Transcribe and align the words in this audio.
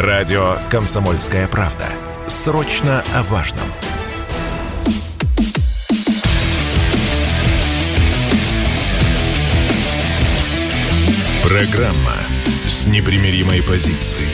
Радио 0.00 0.56
«Комсомольская 0.70 1.46
правда». 1.46 1.84
Срочно 2.26 3.04
о 3.14 3.22
важном. 3.24 3.66
Программа 11.42 12.16
с 12.66 12.86
непримиримой 12.86 13.62
позицией. 13.62 14.24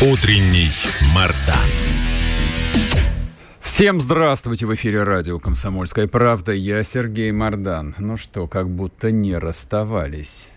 Утренний 0.00 0.70
Мардан. 1.14 1.68
Всем 3.60 4.00
здравствуйте! 4.00 4.64
В 4.64 4.74
эфире 4.74 5.02
радио 5.02 5.38
«Комсомольская 5.38 6.08
правда». 6.08 6.52
Я 6.52 6.82
Сергей 6.82 7.30
Мардан. 7.30 7.94
Ну 7.98 8.16
что, 8.16 8.46
как 8.46 8.70
будто 8.70 9.10
не 9.10 9.36
расставались. 9.36 10.48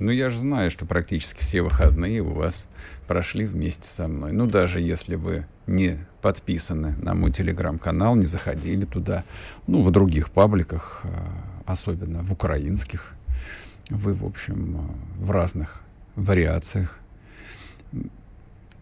Ну, 0.00 0.10
я 0.10 0.30
же 0.30 0.38
знаю, 0.38 0.70
что 0.70 0.86
практически 0.86 1.42
все 1.42 1.60
выходные 1.60 2.22
у 2.22 2.32
вас 2.32 2.66
прошли 3.06 3.44
вместе 3.44 3.86
со 3.86 4.08
мной. 4.08 4.32
Ну, 4.32 4.46
даже 4.46 4.80
если 4.80 5.14
вы 5.14 5.46
не 5.66 5.98
подписаны 6.22 6.96
на 6.96 7.14
мой 7.14 7.30
телеграм-канал, 7.30 8.16
не 8.16 8.24
заходили 8.24 8.86
туда, 8.86 9.24
ну, 9.66 9.82
в 9.82 9.90
других 9.90 10.30
пабликах, 10.30 11.02
а, 11.04 11.44
особенно 11.66 12.22
в 12.22 12.32
украинских, 12.32 13.12
вы, 13.90 14.14
в 14.14 14.24
общем, 14.24 14.90
в 15.18 15.30
разных 15.30 15.82
вариациях 16.16 16.98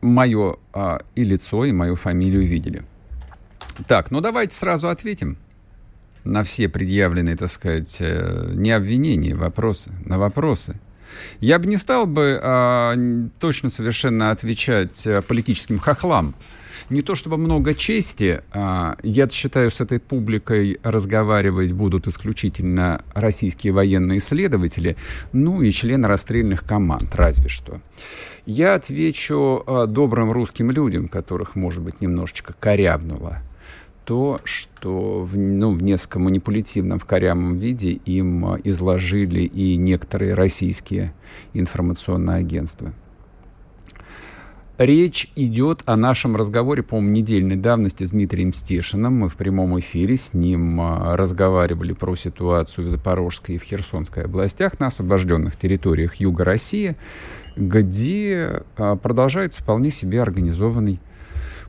мое 0.01 0.57
а, 0.73 1.01
и 1.17 1.25
лицо, 1.25 1.65
и 1.65 1.73
мою 1.73 1.97
фамилию 1.97 2.47
видели. 2.47 2.85
Так, 3.89 4.11
ну 4.11 4.21
давайте 4.21 4.55
сразу 4.55 4.89
ответим 4.89 5.37
на 6.25 6.45
все 6.45 6.69
предъявленные, 6.69 7.37
так 7.37 7.49
сказать, 7.49 7.99
э, 8.01 8.53
не 8.55 8.71
обвинения, 8.71 9.35
вопросы, 9.35 9.93
на 10.05 10.19
вопросы. 10.19 10.79
Я 11.41 11.59
бы 11.59 11.67
не 11.67 11.77
стал 11.77 12.07
бы 12.07 12.39
а, 12.43 12.95
точно 13.39 13.71
совершенно 13.71 14.31
отвечать 14.31 15.07
а, 15.07 15.23
политическим 15.23 15.79
хохлам. 15.79 16.35
Не 16.91 17.03
то 17.03 17.15
чтобы 17.15 17.37
много 17.37 17.75
чести, 17.75 18.41
а, 18.53 18.97
я 19.03 19.29
считаю, 19.29 19.71
с 19.71 19.81
этой 19.81 20.01
публикой 20.01 20.79
разговаривать 20.83 21.73
будут 21.73 22.07
исключительно 22.07 23.05
российские 23.15 23.73
военные 23.73 24.19
исследователи, 24.19 24.97
ну 25.33 25.61
и 25.61 25.71
члены 25.71 26.09
расстрельных 26.09 26.65
команд, 26.65 27.15
разве 27.15 27.49
что. 27.49 27.81
Я 28.47 28.75
отвечу 28.75 29.63
а, 29.67 29.87
добрым 29.87 30.33
русским 30.33 30.71
людям, 30.71 31.09
которых, 31.09 31.57
может 31.57 31.83
быть, 31.83 32.01
немножечко 32.01 32.55
корябнуло 32.59 33.43
то, 34.09 34.41
что 34.43 35.21
в, 35.21 35.37
ну, 35.37 35.75
в 35.75 35.83
несколько 35.83 36.19
манипулятивном, 36.19 36.99
в 36.99 37.05
корявом 37.05 37.57
виде 37.57 37.91
им 37.91 38.47
а, 38.47 38.59
изложили 38.65 39.43
и 39.43 39.77
некоторые 39.77 40.33
российские 40.33 41.13
информационные 41.53 42.39
агентства. 42.39 42.95
Речь 44.79 45.31
идет 45.37 45.83
о 45.85 45.97
нашем 45.97 46.37
разговоре, 46.37 46.83
по-моему, 46.83 47.11
недельной 47.17 47.57
давности 47.57 48.05
с 48.05 48.13
Дмитрием 48.13 48.55
Стешиным. 48.55 49.13
Мы 49.19 49.29
в 49.29 49.37
прямом 49.37 49.79
эфире 49.79 50.17
с 50.17 50.33
ним 50.33 50.81
а, 50.81 51.15
разговаривали 51.15 51.93
про 51.93 52.17
ситуацию 52.17 52.87
в 52.87 52.89
Запорожской 52.89 53.57
и 53.57 53.59
в 53.59 53.63
Херсонской 53.63 54.25
областях 54.25 54.81
на 54.81 54.87
освобожденных 54.87 55.59
территориях 55.59 56.15
Юга 56.15 56.45
России, 56.45 56.97
где 57.57 58.63
а, 58.79 58.97
продолжается 58.97 59.63
вполне 59.63 59.91
себе 59.91 60.23
организованный 60.23 60.99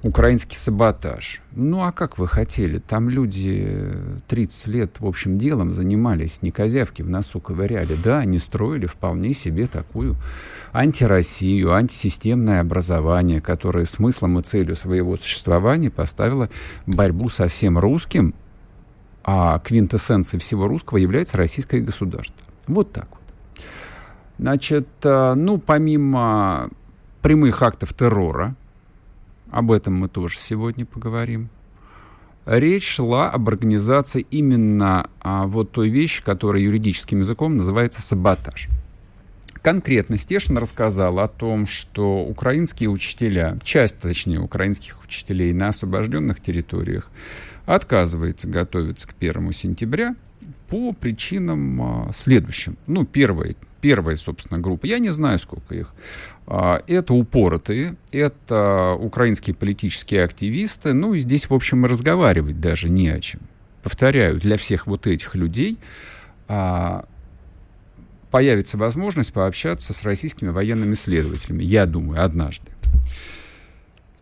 украинский 0.03 0.55
саботаж. 0.55 1.41
Ну, 1.51 1.81
а 1.81 1.91
как 1.91 2.17
вы 2.17 2.27
хотели? 2.27 2.79
Там 2.79 3.09
люди 3.09 3.93
30 4.27 4.67
лет, 4.67 4.95
в 4.99 5.05
общем, 5.05 5.37
делом 5.37 5.73
занимались, 5.73 6.41
не 6.41 6.51
козявки 6.51 7.01
в 7.01 7.09
носу 7.09 7.41
ковыряли. 7.41 7.97
Да, 8.01 8.19
они 8.19 8.39
строили 8.39 8.85
вполне 8.85 9.33
себе 9.33 9.65
такую 9.65 10.15
антироссию, 10.71 11.73
антисистемное 11.73 12.61
образование, 12.61 13.41
которое 13.41 13.85
смыслом 13.85 14.39
и 14.39 14.43
целью 14.43 14.75
своего 14.75 15.17
существования 15.17 15.89
поставило 15.89 16.49
борьбу 16.85 17.27
со 17.29 17.47
всем 17.47 17.77
русским, 17.77 18.33
а 19.23 19.59
квинтэссенцией 19.59 20.39
всего 20.39 20.67
русского 20.67 20.97
является 20.97 21.37
российское 21.37 21.81
государство. 21.81 22.35
Вот 22.67 22.93
так 22.93 23.07
вот. 23.11 23.65
Значит, 24.37 24.87
э, 25.03 25.33
ну, 25.33 25.57
помимо 25.57 26.69
прямых 27.21 27.61
актов 27.61 27.93
террора, 27.93 28.55
об 29.51 29.71
этом 29.71 29.95
мы 29.95 30.09
тоже 30.09 30.37
сегодня 30.37 30.85
поговорим. 30.85 31.49
Речь 32.45 32.87
шла 32.87 33.29
об 33.29 33.47
организации 33.47 34.25
именно 34.31 35.09
а, 35.19 35.45
вот 35.45 35.71
той 35.71 35.89
вещи, 35.89 36.23
которая 36.23 36.63
юридическим 36.63 37.19
языком 37.19 37.57
называется 37.57 38.01
саботаж. 38.01 38.69
Конкретно 39.61 40.17
Стешин 40.17 40.57
рассказал 40.57 41.19
о 41.19 41.27
том, 41.27 41.67
что 41.67 42.19
украинские 42.23 42.89
учителя, 42.89 43.57
часть, 43.63 43.97
точнее, 43.97 44.39
украинских 44.39 45.03
учителей 45.03 45.51
на 45.53 45.67
освобожденных 45.67 46.39
территориях 46.41 47.11
отказывается 47.65 48.47
готовиться 48.47 49.07
к 49.07 49.15
1 49.19 49.51
сентября 49.51 50.15
по 50.69 50.93
причинам 50.93 51.81
а, 51.81 52.11
следующим. 52.13 52.77
Ну, 52.87 53.05
первая, 53.05 53.55
первая, 53.79 54.15
собственно, 54.15 54.59
группа, 54.59 54.85
я 54.85 54.99
не 54.99 55.09
знаю, 55.09 55.39
сколько 55.39 55.75
их, 55.75 55.93
а, 56.47 56.81
это 56.87 57.13
упоротые, 57.13 57.95
это 58.11 58.95
украинские 58.99 59.55
политические 59.55 60.23
активисты, 60.23 60.93
ну, 60.93 61.13
и 61.13 61.19
здесь, 61.19 61.49
в 61.49 61.53
общем, 61.53 61.85
и 61.85 61.89
разговаривать 61.89 62.59
даже 62.59 62.89
не 62.89 63.09
о 63.09 63.19
чем. 63.19 63.41
Повторяю, 63.83 64.39
для 64.39 64.57
всех 64.57 64.87
вот 64.87 65.07
этих 65.07 65.35
людей 65.35 65.77
а, 66.47 67.05
появится 68.31 68.77
возможность 68.77 69.33
пообщаться 69.33 69.93
с 69.93 70.03
российскими 70.03 70.49
военными 70.49 70.93
следователями, 70.93 71.63
я 71.63 71.85
думаю, 71.85 72.23
однажды. 72.23 72.71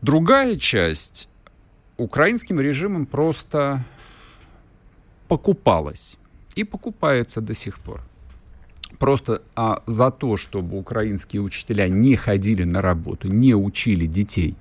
Другая 0.01 0.57
часть 0.57 1.27
украинским 1.97 2.61
режимом 2.61 3.05
просто 3.05 3.83
покупалась 5.27 6.17
и 6.55 6.63
покупается 6.63 7.41
до 7.41 7.53
сих 7.53 7.79
пор. 7.79 8.01
Просто 8.99 9.43
а, 9.55 9.83
за 9.85 10.09
то, 10.09 10.37
чтобы 10.37 10.77
украинские 10.77 11.41
учителя 11.41 11.87
не 11.87 12.15
ходили 12.15 12.63
на 12.63 12.81
работу, 12.81 13.27
не 13.27 13.53
учили 13.53 14.07
детей, 14.07 14.55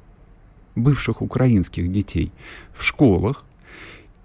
бывших 0.75 1.23
украинских 1.23 1.89
детей, 1.89 2.31
в 2.75 2.83
школах, 2.83 3.45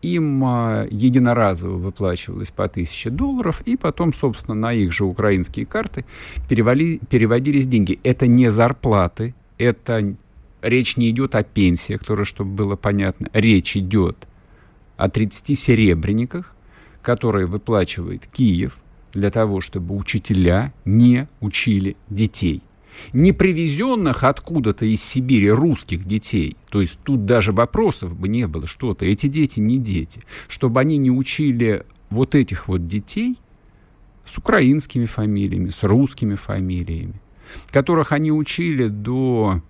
им 0.02 0.44
а, 0.44 0.86
единоразово 0.90 1.78
выплачивалось 1.78 2.52
по 2.52 2.66
1000 2.66 3.10
долларов, 3.12 3.62
и 3.66 3.78
потом, 3.78 4.14
собственно, 4.14 4.56
на 4.56 4.74
их 4.74 4.92
же 4.92 5.06
украинские 5.06 5.66
карты 5.66 6.04
перевали, 6.50 7.00
переводились 7.10 7.68
деньги. 7.68 8.00
Это 8.04 8.28
не 8.28 8.52
зарплаты, 8.52 9.34
это 9.58 10.16
речь 10.62 10.98
не 10.98 11.10
идет 11.12 11.36
о 11.36 11.44
пенсиях, 11.44 12.04
тоже, 12.04 12.26
чтобы 12.26 12.52
было 12.52 12.76
понятно. 12.76 13.30
Речь 13.32 13.78
идет 13.78 14.28
о 14.98 15.10
30 15.10 15.58
серебряниках, 15.58 16.54
которые 17.02 17.46
выплачивает 17.46 18.28
Киев 18.28 18.81
для 19.14 19.30
того, 19.30 19.62
чтобы 19.62 19.96
учителя 19.96 20.74
не 20.86 21.28
учили 21.40 21.96
детей. 22.10 22.62
Не 23.14 23.32
привезенных 23.32 24.24
откуда-то 24.24 24.86
из 24.86 25.04
Сибири 25.04 25.50
русских 25.50 26.06
детей. 26.06 26.58
То 26.70 26.82
есть 26.82 27.00
тут 27.04 27.26
даже 27.26 27.52
вопросов 27.52 28.16
бы 28.18 28.28
не 28.28 28.48
было 28.48 28.68
что-то. 28.68 29.06
Эти 29.06 29.28
дети 29.28 29.60
не 29.60 29.78
дети. 29.78 30.22
Чтобы 30.48 30.80
они 30.82 30.98
не 30.98 31.10
учили 31.10 31.86
вот 32.10 32.36
этих 32.36 32.68
вот 32.68 32.86
детей 32.88 33.38
с 34.26 34.38
украинскими 34.38 35.06
фамилиями, 35.06 35.70
с 35.70 35.84
русскими 35.84 36.36
фамилиями, 36.36 37.22
которых 37.72 38.12
они 38.12 38.32
учили 38.32 38.88
до, 38.88 39.62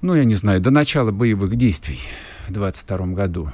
ну, 0.00 0.14
я 0.14 0.24
не 0.24 0.34
знаю, 0.34 0.60
до 0.60 0.70
начала 0.70 1.12
боевых 1.12 1.56
действий 1.56 2.00
в 2.48 2.52
22 2.52 3.06
году. 3.08 3.48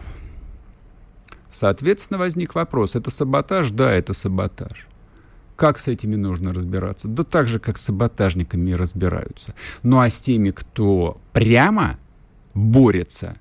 Соответственно, 1.50 2.18
возник 2.18 2.54
вопрос, 2.54 2.94
это 2.96 3.10
саботаж? 3.10 3.70
Да, 3.70 3.92
это 3.92 4.12
саботаж. 4.12 4.86
Как 5.56 5.78
с 5.78 5.88
этими 5.88 6.14
нужно 6.14 6.52
разбираться? 6.52 7.08
Да 7.08 7.24
так 7.24 7.48
же, 7.48 7.58
как 7.58 7.78
с 7.78 7.82
саботажниками 7.82 8.72
разбираются. 8.72 9.54
Ну 9.82 9.98
а 9.98 10.08
с 10.08 10.20
теми, 10.20 10.50
кто 10.50 11.20
прямо 11.32 11.98
борется 12.54 13.38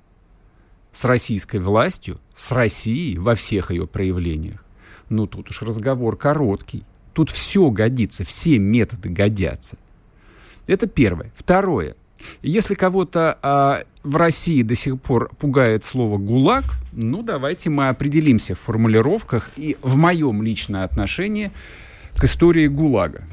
с 0.90 1.04
российской 1.04 1.58
властью, 1.58 2.18
с 2.34 2.50
Россией 2.50 3.18
во 3.18 3.34
всех 3.34 3.70
ее 3.70 3.86
проявлениях, 3.86 4.64
ну 5.08 5.26
тут 5.26 5.50
уж 5.50 5.62
разговор 5.62 6.16
короткий. 6.16 6.84
Тут 7.12 7.30
все 7.30 7.70
годится, 7.70 8.24
все 8.24 8.58
методы 8.58 9.08
годятся. 9.08 9.76
Это 10.66 10.86
первое. 10.86 11.32
Второе. 11.36 11.96
Если 12.42 12.74
кого-то 12.74 13.38
а, 13.42 13.84
в 14.02 14.16
России 14.16 14.62
до 14.62 14.74
сих 14.74 15.00
пор 15.00 15.30
пугает 15.38 15.84
слово 15.84 16.18
«гулаг», 16.18 16.64
ну, 16.92 17.22
давайте 17.22 17.70
мы 17.70 17.88
определимся 17.88 18.54
в 18.54 18.60
формулировках 18.60 19.50
и 19.56 19.76
в 19.82 19.96
моем 19.96 20.42
личном 20.42 20.82
отношении 20.82 21.50
к 22.16 22.24
истории 22.24 22.66
ГУЛАГа. 22.66 23.24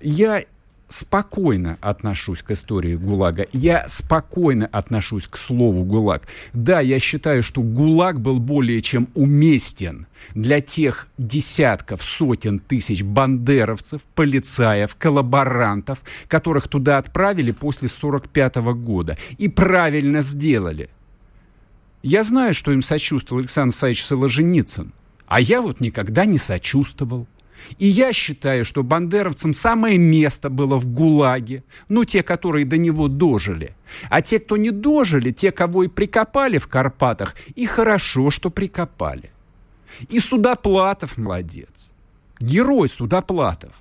Я 0.00 0.44
спокойно 0.88 1.78
отношусь 1.80 2.42
к 2.42 2.50
истории 2.50 2.94
ГУЛАГа. 2.94 3.48
Я 3.52 3.86
спокойно 3.88 4.66
отношусь 4.66 5.26
к 5.26 5.36
слову 5.36 5.84
ГУЛАГ. 5.84 6.26
Да, 6.52 6.80
я 6.80 6.98
считаю, 6.98 7.42
что 7.42 7.62
ГУЛАГ 7.62 8.20
был 8.20 8.38
более 8.38 8.80
чем 8.82 9.08
уместен 9.14 10.06
для 10.34 10.60
тех 10.60 11.08
десятков, 11.18 12.02
сотен 12.02 12.58
тысяч 12.58 13.02
бандеровцев, 13.02 14.02
полицаев, 14.14 14.94
коллаборантов, 14.96 16.02
которых 16.26 16.68
туда 16.68 16.98
отправили 16.98 17.52
после 17.52 17.86
1945 17.86 18.56
года. 18.82 19.18
И 19.36 19.48
правильно 19.48 20.22
сделали. 20.22 20.90
Я 22.02 22.22
знаю, 22.22 22.54
что 22.54 22.72
им 22.72 22.82
сочувствовал 22.82 23.40
Александр 23.40 23.74
Саевич 23.74 24.04
Соложеницын, 24.04 24.92
а 25.26 25.40
я 25.40 25.60
вот 25.60 25.80
никогда 25.80 26.24
не 26.24 26.38
сочувствовал. 26.38 27.26
И 27.78 27.86
я 27.86 28.12
считаю, 28.12 28.64
что 28.64 28.82
бандеровцам 28.82 29.52
самое 29.52 29.98
место 29.98 30.50
было 30.50 30.76
в 30.76 30.88
ГУЛАГе. 30.88 31.64
Ну, 31.88 32.04
те, 32.04 32.22
которые 32.22 32.64
до 32.64 32.76
него 32.76 33.08
дожили. 33.08 33.74
А 34.10 34.22
те, 34.22 34.38
кто 34.38 34.56
не 34.56 34.70
дожили, 34.70 35.32
те, 35.32 35.52
кого 35.52 35.84
и 35.84 35.88
прикопали 35.88 36.58
в 36.58 36.68
Карпатах, 36.68 37.34
и 37.54 37.66
хорошо, 37.66 38.30
что 38.30 38.50
прикопали. 38.50 39.30
И 40.08 40.20
Судоплатов 40.20 41.18
молодец. 41.18 41.92
Герой 42.40 42.88
Судоплатов. 42.88 43.72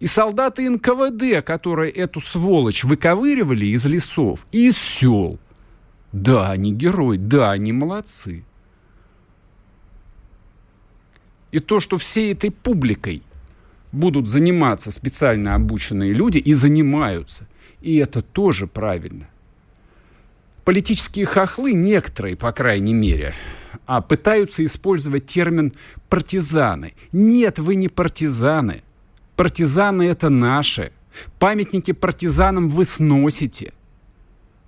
И 0.00 0.06
солдаты 0.06 0.68
НКВД, 0.68 1.44
которые 1.44 1.92
эту 1.92 2.20
сволочь 2.20 2.82
выковыривали 2.82 3.66
из 3.66 3.86
лесов 3.86 4.46
и 4.50 4.68
из 4.68 4.76
сел. 4.76 5.38
Да, 6.10 6.50
они 6.50 6.72
герои, 6.72 7.16
да, 7.16 7.52
они 7.52 7.72
молодцы. 7.72 8.44
И 11.52 11.60
то, 11.60 11.80
что 11.80 11.98
всей 11.98 12.32
этой 12.32 12.50
публикой 12.50 13.22
будут 13.92 14.26
заниматься 14.26 14.90
специально 14.90 15.54
обученные 15.54 16.12
люди 16.12 16.38
и 16.38 16.54
занимаются. 16.54 17.46
И 17.82 17.96
это 17.96 18.22
тоже 18.22 18.66
правильно. 18.66 19.28
Политические 20.64 21.26
хохлы, 21.26 21.72
некоторые, 21.72 22.36
по 22.36 22.52
крайней 22.52 22.94
мере, 22.94 23.34
а 23.86 24.00
пытаются 24.00 24.64
использовать 24.64 25.26
термин 25.26 25.72
«партизаны». 26.08 26.94
Нет, 27.12 27.58
вы 27.58 27.74
не 27.74 27.88
партизаны. 27.88 28.82
Партизаны– 29.36 30.02
это 30.04 30.30
наши. 30.30 30.92
Памятники 31.38 31.92
партизанам 31.92 32.68
вы 32.68 32.84
сносите– 32.84 33.72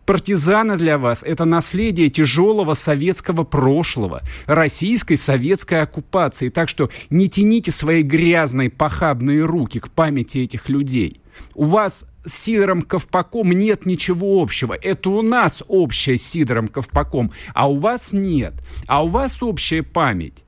Партизаны 0.06 0.76
для 0.76 0.98
вас– 0.98 1.22
это 1.26 1.44
наследие 1.44 2.10
тяжелого 2.10 2.74
советского 2.74 3.44
прошлого, 3.44 4.22
российской 4.46 5.16
советской 5.16 5.80
оккупации. 5.80 6.50
Так 6.50 6.68
что 6.68 6.90
не 7.08 7.28
тяните 7.28 7.70
свои 7.70 8.02
грязные 8.02 8.68
похабные 8.70 9.44
руки 9.44 9.80
к 9.80 9.88
памяти 9.88 10.38
этих 10.38 10.68
людей. 10.68 11.20
У 11.54 11.64
вас 11.64 12.06
с 12.24 12.34
Сидором 12.34 12.82
Ковпаком 12.82 13.52
нет 13.52 13.86
ничего 13.86 14.42
общего. 14.42 14.74
Это 14.74 15.10
у 15.10 15.22
нас 15.22 15.62
общее 15.68 16.18
с 16.18 16.22
Сидором 16.22 16.68
Ковпаком, 16.68 17.32
а 17.54 17.70
у 17.70 17.78
вас 17.78 18.12
нет. 18.12 18.54
А 18.86 19.04
у 19.04 19.08
вас 19.08 19.42
общая 19.42 19.82
память 19.82 20.44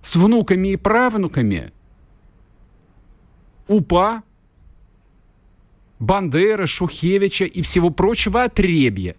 с 0.00 0.16
внуками 0.16 0.68
и 0.68 0.76
правнуками 0.76 1.72
УПА, 3.68 4.22
Бандеры, 6.02 6.66
Шухевича 6.66 7.44
и 7.44 7.62
всего 7.62 7.90
прочего 7.90 8.42
отребья, 8.42 9.14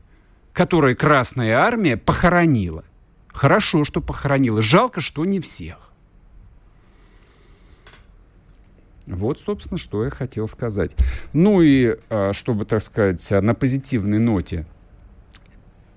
которое 0.51 0.95
Красная 0.95 1.57
Армия 1.57 1.95
похоронила. 1.95 2.83
Хорошо, 3.30 3.85
что 3.85 4.01
похоронила. 4.01 4.62
Жалко, 4.62 5.00
что 5.00 5.24
не 5.24 5.39
всех. 5.39 5.77
Вот, 9.06 9.39
собственно, 9.39 9.77
что 9.77 10.03
я 10.03 10.09
хотел 10.09 10.45
сказать. 10.50 10.94
Ну 11.31 11.62
и, 11.62 11.95
а, 12.09 12.33
чтобы, 12.33 12.65
так 12.65 12.83
сказать, 12.83 13.31
на 13.31 13.56
позитивной 13.56 14.19
ноте 14.19 14.65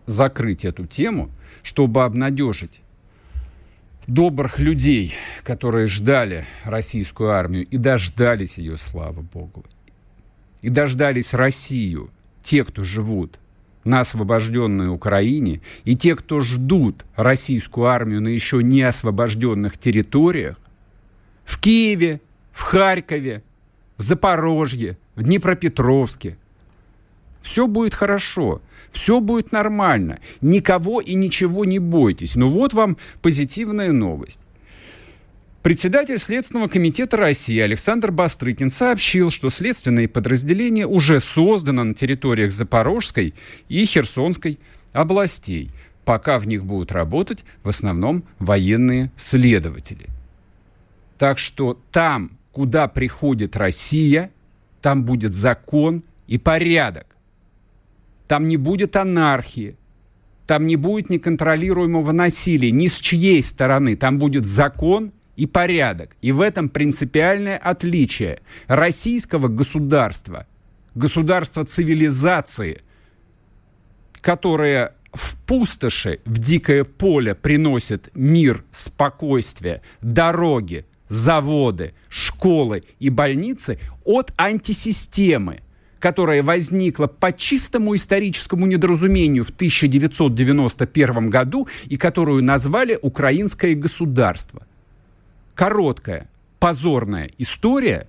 закрыть 0.06 0.64
эту 0.64 0.86
тему, 0.86 1.30
чтобы 1.64 2.04
обнадежить 2.04 2.80
добрых 4.06 4.60
людей, 4.60 5.14
которые 5.42 5.88
ждали 5.88 6.44
российскую 6.62 7.30
армию 7.30 7.66
и 7.66 7.76
дождались 7.76 8.58
ее, 8.58 8.76
слава 8.76 9.20
богу, 9.20 9.64
и 10.66 10.68
дождались 10.68 11.32
Россию, 11.32 12.10
те, 12.42 12.64
кто 12.64 12.82
живут 12.82 13.38
на 13.84 14.00
освобожденной 14.00 14.92
Украине, 14.92 15.60
и 15.84 15.94
те, 15.94 16.16
кто 16.16 16.40
ждут 16.40 17.04
российскую 17.14 17.86
армию 17.86 18.20
на 18.20 18.26
еще 18.26 18.64
не 18.64 18.82
освобожденных 18.82 19.78
территориях, 19.78 20.56
в 21.44 21.60
Киеве, 21.60 22.20
в 22.50 22.62
Харькове, 22.62 23.44
в 23.96 24.02
Запорожье, 24.02 24.98
в 25.14 25.22
Днепропетровске. 25.22 26.36
Все 27.40 27.68
будет 27.68 27.94
хорошо, 27.94 28.60
все 28.90 29.20
будет 29.20 29.52
нормально, 29.52 30.18
никого 30.40 31.00
и 31.00 31.14
ничего 31.14 31.64
не 31.64 31.78
бойтесь. 31.78 32.34
Ну 32.34 32.48
вот 32.48 32.74
вам 32.74 32.96
позитивная 33.22 33.92
новость. 33.92 34.40
Председатель 35.66 36.18
Следственного 36.18 36.68
комитета 36.68 37.16
России 37.16 37.58
Александр 37.58 38.12
Бастрыкин 38.12 38.70
сообщил, 38.70 39.32
что 39.32 39.50
следственные 39.50 40.06
подразделения 40.06 40.86
уже 40.86 41.18
созданы 41.18 41.82
на 41.82 41.92
территориях 41.92 42.52
Запорожской 42.52 43.34
и 43.68 43.84
Херсонской 43.84 44.60
областей. 44.92 45.72
Пока 46.04 46.38
в 46.38 46.46
них 46.46 46.64
будут 46.64 46.92
работать 46.92 47.44
в 47.64 47.68
основном 47.68 48.22
военные 48.38 49.10
следователи. 49.16 50.06
Так 51.18 51.36
что 51.36 51.76
там, 51.90 52.38
куда 52.52 52.86
приходит 52.86 53.56
Россия, 53.56 54.30
там 54.80 55.04
будет 55.04 55.34
закон 55.34 56.04
и 56.28 56.38
порядок. 56.38 57.08
Там 58.28 58.46
не 58.46 58.56
будет 58.56 58.94
анархии, 58.94 59.74
там 60.46 60.68
не 60.68 60.76
будет 60.76 61.10
неконтролируемого 61.10 62.12
насилия 62.12 62.70
ни 62.70 62.86
с 62.86 63.00
чьей 63.00 63.42
стороны. 63.42 63.96
Там 63.96 64.20
будет 64.20 64.46
закон 64.46 65.10
и 65.36 65.46
порядок. 65.46 66.16
И 66.22 66.32
в 66.32 66.40
этом 66.40 66.68
принципиальное 66.68 67.58
отличие 67.58 68.40
российского 68.66 69.48
государства, 69.48 70.46
государства 70.94 71.64
цивилизации, 71.64 72.82
которое 74.20 74.94
в 75.12 75.36
пустоши, 75.46 76.20
в 76.24 76.38
дикое 76.38 76.84
поле 76.84 77.34
приносит 77.34 78.10
мир, 78.14 78.64
спокойствие, 78.70 79.82
дороги, 80.02 80.84
заводы, 81.08 81.94
школы 82.08 82.82
и 82.98 83.10
больницы 83.10 83.78
от 84.04 84.32
антисистемы, 84.36 85.60
которая 86.00 86.42
возникла 86.42 87.06
по 87.06 87.32
чистому 87.32 87.96
историческому 87.96 88.66
недоразумению 88.66 89.44
в 89.44 89.50
1991 89.50 91.30
году 91.30 91.68
и 91.86 91.96
которую 91.96 92.42
назвали 92.42 92.98
«Украинское 93.00 93.74
государство» 93.74 94.66
короткая, 95.56 96.28
позорная 96.60 97.30
история, 97.38 98.06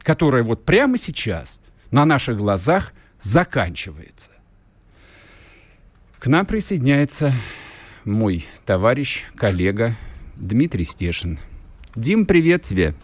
которая 0.00 0.42
вот 0.42 0.66
прямо 0.66 0.98
сейчас 0.98 1.62
на 1.90 2.04
наших 2.04 2.36
глазах 2.36 2.92
заканчивается. 3.22 4.30
К 6.18 6.26
нам 6.26 6.44
присоединяется 6.44 7.32
мой 8.04 8.44
товарищ, 8.66 9.24
коллега 9.36 9.94
Дмитрий 10.36 10.84
Стешин. 10.84 11.38
Дим, 11.94 12.26
привет 12.26 12.62
тебе. 12.62 12.94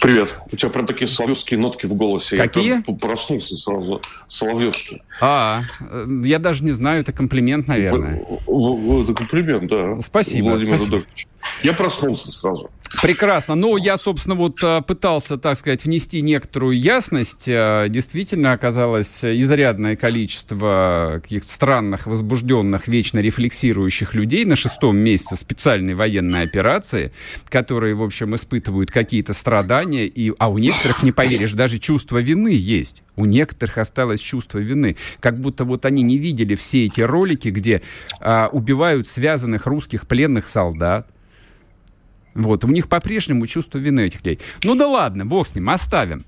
Привет. 0.00 0.40
У 0.50 0.56
тебя 0.56 0.70
прям 0.70 0.86
такие 0.86 1.06
соловьевские 1.06 1.60
нотки 1.60 1.84
в 1.84 1.92
голосе. 1.92 2.38
Какие? 2.38 2.82
Я 2.86 2.94
проснулся 2.94 3.54
сразу. 3.56 4.00
Соловьевские. 4.26 5.02
А, 5.20 5.62
я 6.24 6.38
даже 6.38 6.64
не 6.64 6.70
знаю, 6.70 7.02
это 7.02 7.12
комплимент, 7.12 7.68
наверное. 7.68 8.16
Это 8.16 9.14
комплимент, 9.14 9.68
да. 9.68 10.00
Спасибо. 10.00 10.46
Владимир 10.46 10.76
спасибо. 10.76 10.96
Рудольфович. 10.96 11.28
Я 11.62 11.72
проснулся 11.72 12.32
сразу. 12.32 12.70
Прекрасно. 13.02 13.54
Ну, 13.54 13.76
я, 13.76 13.96
собственно, 13.96 14.34
вот 14.34 14.62
э, 14.64 14.82
пытался, 14.82 15.38
так 15.38 15.56
сказать, 15.56 15.84
внести 15.84 16.22
некоторую 16.22 16.76
ясность. 16.76 17.48
Э, 17.48 17.86
действительно 17.88 18.52
оказалось 18.52 19.24
изрядное 19.24 19.94
количество 19.94 21.20
каких-то 21.22 21.48
странных, 21.48 22.06
возбужденных, 22.06 22.88
вечно 22.88 23.20
рефлексирующих 23.20 24.14
людей 24.14 24.44
на 24.44 24.56
шестом 24.56 24.96
месяце 24.96 25.36
специальной 25.36 25.94
военной 25.94 26.42
операции, 26.42 27.12
которые, 27.48 27.94
в 27.94 28.02
общем, 28.02 28.34
испытывают 28.34 28.90
какие-то 28.90 29.34
страдания. 29.34 30.06
И, 30.06 30.32
а 30.38 30.50
у 30.50 30.58
некоторых, 30.58 31.04
не 31.04 31.12
поверишь, 31.12 31.52
даже 31.52 31.78
чувство 31.78 32.18
вины 32.18 32.52
есть. 32.52 33.04
У 33.14 33.24
некоторых 33.24 33.78
осталось 33.78 34.20
чувство 34.20 34.58
вины. 34.58 34.96
Как 35.20 35.38
будто 35.38 35.64
вот 35.64 35.84
они 35.84 36.02
не 36.02 36.18
видели 36.18 36.56
все 36.56 36.86
эти 36.86 37.02
ролики, 37.02 37.48
где 37.48 37.82
а, 38.18 38.48
убивают 38.50 39.06
связанных 39.06 39.66
русских 39.66 40.08
пленных 40.08 40.46
солдат, 40.46 41.06
вот, 42.34 42.64
у 42.64 42.68
них 42.68 42.88
по-прежнему 42.88 43.46
чувство 43.46 43.78
вины 43.78 44.00
этих 44.00 44.18
людей. 44.24 44.40
Ну 44.64 44.74
да 44.74 44.86
ладно, 44.86 45.26
бог 45.26 45.46
с 45.46 45.54
ним, 45.54 45.70
оставим. 45.70 46.24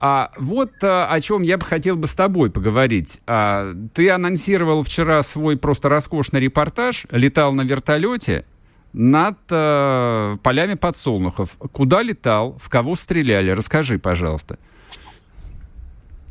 А 0.00 0.30
вот 0.36 0.72
а, 0.82 1.08
о 1.10 1.20
чем 1.20 1.42
я 1.42 1.58
бы 1.58 1.64
хотел 1.64 1.96
бы 1.96 2.06
с 2.06 2.14
тобой 2.14 2.50
поговорить. 2.50 3.20
А, 3.26 3.74
ты 3.94 4.10
анонсировал 4.10 4.82
вчера 4.84 5.22
свой 5.22 5.56
просто 5.56 5.88
роскошный 5.88 6.40
репортаж, 6.40 7.06
летал 7.10 7.52
на 7.52 7.62
вертолете 7.62 8.44
над 8.92 9.36
э, 9.50 10.36
полями 10.42 10.74
подсолнухов. 10.74 11.56
Куда 11.58 12.02
летал, 12.02 12.56
в 12.58 12.70
кого 12.70 12.94
стреляли? 12.94 13.50
Расскажи, 13.50 13.98
пожалуйста. 13.98 14.58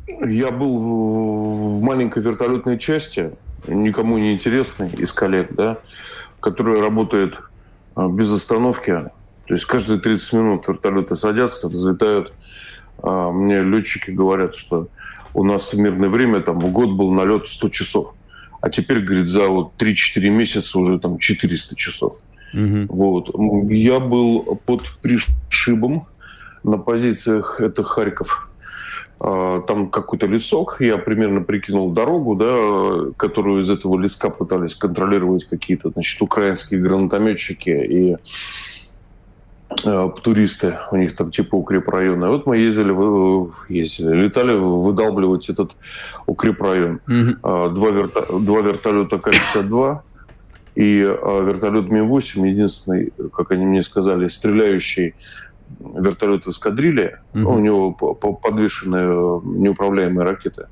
Я 0.06 0.50
был 0.50 0.78
в 0.78 1.82
маленькой 1.82 2.22
вертолетной 2.22 2.78
части, 2.78 3.30
никому 3.66 4.18
не 4.18 4.32
интересной, 4.34 4.90
из 4.90 5.12
коллег, 5.12 5.54
да, 5.54 5.78
которая 6.40 6.82
работает 6.82 7.40
а, 7.40 7.47
без 8.06 8.30
остановки. 8.30 9.10
То 9.46 9.54
есть 9.54 9.64
каждые 9.64 9.98
30 9.98 10.32
минут 10.34 10.68
вертолеты 10.68 11.16
садятся, 11.16 11.68
взлетают. 11.68 12.32
А, 13.02 13.32
мне 13.32 13.62
летчики 13.62 14.10
говорят, 14.10 14.54
что 14.54 14.88
у 15.34 15.42
нас 15.42 15.72
в 15.72 15.78
мирное 15.78 16.08
время 16.08 16.40
там 16.40 16.60
в 16.60 16.70
год 16.70 16.90
был 16.90 17.12
налет 17.12 17.48
100 17.48 17.68
часов. 17.70 18.14
А 18.60 18.70
теперь, 18.70 19.00
говорит, 19.00 19.28
за 19.28 19.48
вот 19.48 19.72
3-4 19.78 20.28
месяца 20.30 20.78
уже 20.78 20.98
там 20.98 21.18
400 21.18 21.76
часов. 21.76 22.18
Угу. 22.52 22.86
Вот. 22.88 23.30
Я 23.70 24.00
был 24.00 24.60
под 24.66 24.82
пришибом 25.00 26.06
на 26.64 26.78
позициях, 26.78 27.60
это 27.60 27.84
Харьков. 27.84 28.47
А, 29.20 29.60
там 29.62 29.90
какой-то 29.90 30.26
лесок, 30.26 30.76
я 30.80 30.96
примерно 30.96 31.40
прикинул 31.40 31.90
дорогу, 31.90 32.36
да, 32.36 33.12
которую 33.16 33.62
из 33.62 33.70
этого 33.70 33.98
леска 33.98 34.30
пытались 34.30 34.74
контролировать 34.74 35.44
какие-то, 35.44 35.90
значит, 35.90 36.22
украинские 36.22 36.80
гранатометчики 36.80 37.70
и 37.70 38.16
э, 39.84 40.10
туристы, 40.22 40.78
у 40.92 40.96
них 40.96 41.16
там 41.16 41.32
типа 41.32 41.56
укрепрайона. 41.56 42.26
И 42.26 42.28
вот 42.28 42.46
мы 42.46 42.58
ездили, 42.58 42.92
ездили, 43.72 44.16
летали 44.16 44.54
выдалбливать 44.54 45.48
этот 45.48 45.72
укрепрайон. 46.26 47.00
Mm-hmm. 47.08 47.74
Два, 47.74 47.90
верта, 47.90 48.24
два 48.38 48.60
вертолета 48.60 49.18
К-52 49.18 50.00
и 50.76 51.04
а, 51.04 51.42
вертолет 51.42 51.90
Ми-8, 51.90 52.46
единственный, 52.46 53.12
как 53.34 53.50
они 53.50 53.66
мне 53.66 53.82
сказали, 53.82 54.28
стреляющий 54.28 55.16
вертолет 55.80 56.46
в 56.46 56.50
эскадрилье, 56.50 57.20
угу. 57.34 57.54
у 57.54 57.58
него 57.58 57.92
подвешенная 57.92 59.40
неуправляемая 59.44 60.26
ракета, 60.26 60.68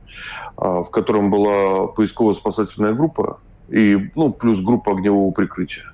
а, 0.56 0.82
в 0.82 0.90
котором 0.90 1.30
была 1.30 1.86
поисково-спасательная 1.88 2.94
группа 2.94 3.38
и 3.68 4.10
ну, 4.14 4.32
плюс 4.32 4.60
группа 4.60 4.92
огневого 4.92 5.32
прикрытия. 5.32 5.92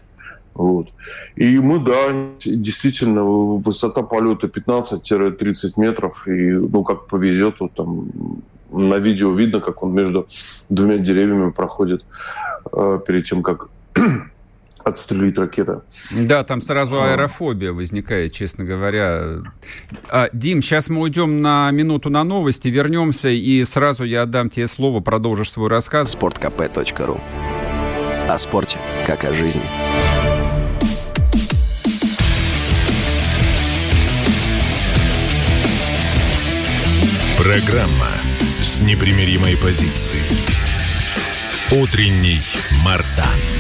Вот. 0.55 0.89
И 1.35 1.59
мы, 1.59 1.79
да, 1.79 2.13
действительно, 2.45 3.25
высота 3.25 4.03
полета 4.03 4.49
15-30 4.49 5.73
метров, 5.77 6.29
и, 6.29 6.51
ну, 6.51 6.85
как 6.85 7.07
повезет, 7.07 7.61
вот 7.61 7.73
там 7.73 8.09
на 8.71 8.99
видео 8.99 9.33
видно, 9.33 9.61
как 9.61 9.83
он 9.83 9.95
между 9.95 10.29
двумя 10.69 10.99
деревьями 10.99 11.51
проходит 11.51 12.05
э, 12.73 13.01
перед 13.07 13.25
тем, 13.27 13.43
как 13.43 13.69
отстрелить 14.85 15.39
ракета. 15.39 15.83
Да, 16.11 16.45
там 16.45 16.61
сразу 16.61 17.01
а. 17.01 17.13
аэрофобия 17.13 17.73
возникает, 17.73 18.33
честно 18.33 18.65
говоря. 18.65 19.43
А, 20.09 20.29
Дим, 20.33 20.63
сейчас 20.63 20.89
мы 20.89 21.01
уйдем 21.01 21.41
на 21.43 21.71
минуту 21.71 22.11
на 22.11 22.25
новости, 22.25 22.69
вернемся, 22.69 23.29
и 23.29 23.65
сразу 23.65 24.05
я 24.05 24.23
отдам 24.23 24.51
тебе 24.51 24.67
слово, 24.67 25.01
продолжишь 25.01 25.51
свой 25.51 25.69
рассказ. 25.69 26.17
sportkp.ru 26.17 27.21
О 28.29 28.39
спорте, 28.39 28.79
как 29.07 29.25
о 29.25 29.35
жизни. 29.35 29.63
Программа 37.43 38.07
с 38.63 38.81
непримиримой 38.83 39.57
позицией. 39.57 40.23
Утренний 41.73 42.41
Мардан. 42.85 43.52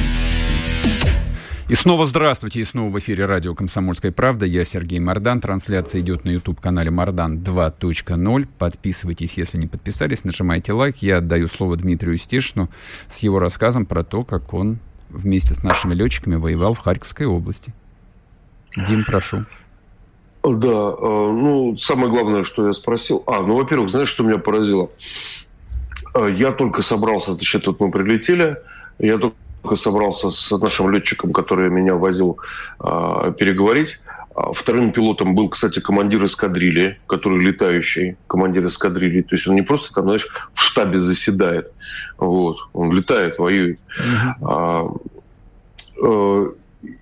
И 1.73 1.75
снова 1.75 2.05
здравствуйте, 2.05 2.61
и 2.61 2.65
снова 2.65 2.91
в 2.91 2.99
эфире 2.99 3.25
радио 3.25 3.55
«Комсомольская 3.55 4.13
правда». 4.13 4.45
Я 4.45 4.63
Сергей 4.63 4.99
Мордан. 5.01 5.41
Трансляция 5.41 6.03
идет 6.03 6.27
на 6.27 6.29
YouTube-канале 6.29 6.91
«Мордан 6.91 7.39
2.0». 7.39 8.47
Подписывайтесь, 8.59 9.39
если 9.39 9.57
не 9.57 9.69
подписались, 9.69 10.25
нажимайте 10.25 10.75
лайк. 10.75 10.99
Я 10.99 11.17
отдаю 11.17 11.49
слово 11.49 11.79
Дмитрию 11.79 12.19
Стешину 12.19 12.69
с 13.09 13.21
его 13.21 13.39
рассказом 13.39 13.87
про 13.87 14.05
то, 14.05 14.23
как 14.23 14.53
он 14.53 14.81
вместе 15.09 15.55
с 15.55 15.63
нашими 15.63 15.95
летчиками 15.95 16.35
воевал 16.35 16.75
в 16.75 16.79
Харьковской 16.81 17.25
области. 17.25 17.73
Дим, 18.77 19.07
прошу. 19.07 19.47
Да, 20.43 20.69
э, 20.69 21.01
ну, 21.01 21.79
самое 21.79 22.11
главное, 22.11 22.45
что 22.45 22.67
я 22.67 22.75
спросил... 22.75 23.25
А, 23.27 23.41
ну, 23.41 23.57
во-первых, 23.57 23.89
знаешь, 23.89 24.09
что 24.09 24.25
меня 24.25 24.37
поразило? 24.37 24.91
Э, 26.15 26.29
я 26.37 26.53
только 26.53 26.83
собрался, 26.83 27.33
значит, 27.33 27.67
вот 27.67 27.81
мы 27.81 27.91
прилетели, 27.91 28.59
я 28.99 29.17
только 29.17 29.37
собрался 29.77 30.31
с 30.31 30.51
нашим 30.59 30.91
летчиком, 30.91 31.33
который 31.33 31.71
меня 31.71 31.95
возил, 31.95 32.39
а, 32.79 33.31
переговорить. 33.33 34.01
А, 34.35 34.53
вторым 34.53 34.93
пилотом 34.93 35.35
был, 35.35 35.49
кстати, 35.49 35.81
командир 35.81 36.25
эскадрильи, 36.25 36.97
который 37.07 37.39
летающий 37.39 38.17
командир 38.27 38.67
эскадрильи. 38.67 39.23
То 39.23 39.37
есть 39.37 39.47
он 39.47 39.55
не 39.55 39.63
просто 39.63 39.93
там, 39.95 40.05
знаешь, 40.05 40.29
в 40.53 40.63
штабе 40.63 41.01
заседает. 41.01 41.73
Вот. 42.19 42.59
Он 42.73 42.93
летает, 42.93 43.39
воюет. 43.39 43.79
Mm-hmm. 44.41 45.01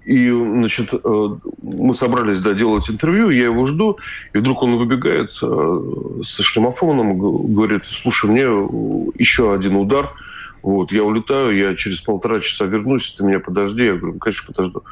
И, 0.05 0.29
значит, 0.29 0.91
э, 0.93 1.29
мы 1.63 1.95
собрались, 1.95 2.43
да, 2.43 2.53
делать 2.53 2.91
интервью, 2.91 3.31
я 3.31 3.45
его 3.45 3.65
жду, 3.67 3.97
и 4.35 4.39
вдруг 4.39 4.63
он 4.63 4.77
выбегает 4.77 5.31
со 5.33 6.43
шлемофоном, 6.43 7.19
говорит, 7.51 7.85
слушай, 7.87 8.29
мне 8.29 8.43
еще 8.43 9.55
один 9.55 9.77
удар– 9.77 10.11
вот, 10.63 10.93
я 10.93 11.05
улетаю, 11.05 11.57
я 11.57 11.75
через 11.75 12.01
полтора 12.01 12.41
часа 12.41 12.65
вернусь, 12.65 13.13
ты 13.13 13.25
меня 13.25 13.41
подожди. 13.41 13.85
Я 13.85 13.95
говорю, 13.95 14.19
конечно, 14.19 14.53
подожду. 14.53 14.83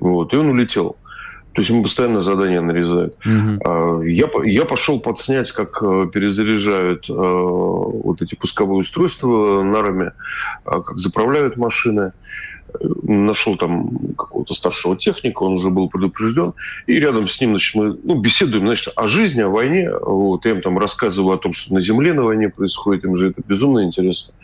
Вот, 0.00 0.32
и 0.32 0.36
он 0.36 0.50
улетел. 0.50 0.96
То 1.54 1.60
есть 1.60 1.70
ему 1.70 1.82
постоянно 1.82 2.22
задания 2.22 2.62
нарезают. 2.62 3.14
Угу. 3.26 4.04
Я, 4.04 4.30
я 4.44 4.64
пошел 4.64 5.00
подснять, 5.00 5.52
как 5.52 5.82
э, 5.82 6.08
перезаряжают 6.12 7.10
э, 7.10 7.12
вот 7.12 8.22
эти 8.22 8.34
пусковые 8.34 8.78
устройства 8.78 9.62
нарами, 9.62 10.12
а 10.64 10.80
как 10.80 10.98
заправляют 10.98 11.58
машины 11.58 12.12
нашел 13.02 13.56
там 13.56 13.88
какого-то 14.16 14.54
старшего 14.54 14.96
техника, 14.96 15.42
он 15.42 15.54
уже 15.54 15.70
был 15.70 15.88
предупрежден, 15.88 16.54
и 16.86 16.94
рядом 16.94 17.28
с 17.28 17.40
ним, 17.40 17.50
значит, 17.50 17.74
мы 17.74 17.98
ну, 18.02 18.14
беседуем, 18.20 18.66
значит, 18.66 18.92
о 18.96 19.08
жизни, 19.08 19.40
о 19.40 19.48
войне, 19.48 19.90
вот, 19.90 20.44
я 20.44 20.52
им 20.52 20.62
там 20.62 20.78
рассказываю 20.78 21.34
о 21.34 21.38
том, 21.38 21.52
что 21.52 21.74
на 21.74 21.80
земле 21.80 22.12
на 22.12 22.22
войне 22.22 22.48
происходит, 22.48 23.04
им 23.04 23.16
же 23.16 23.30
это 23.30 23.42
безумно 23.46 23.84
интересно, 23.84 24.34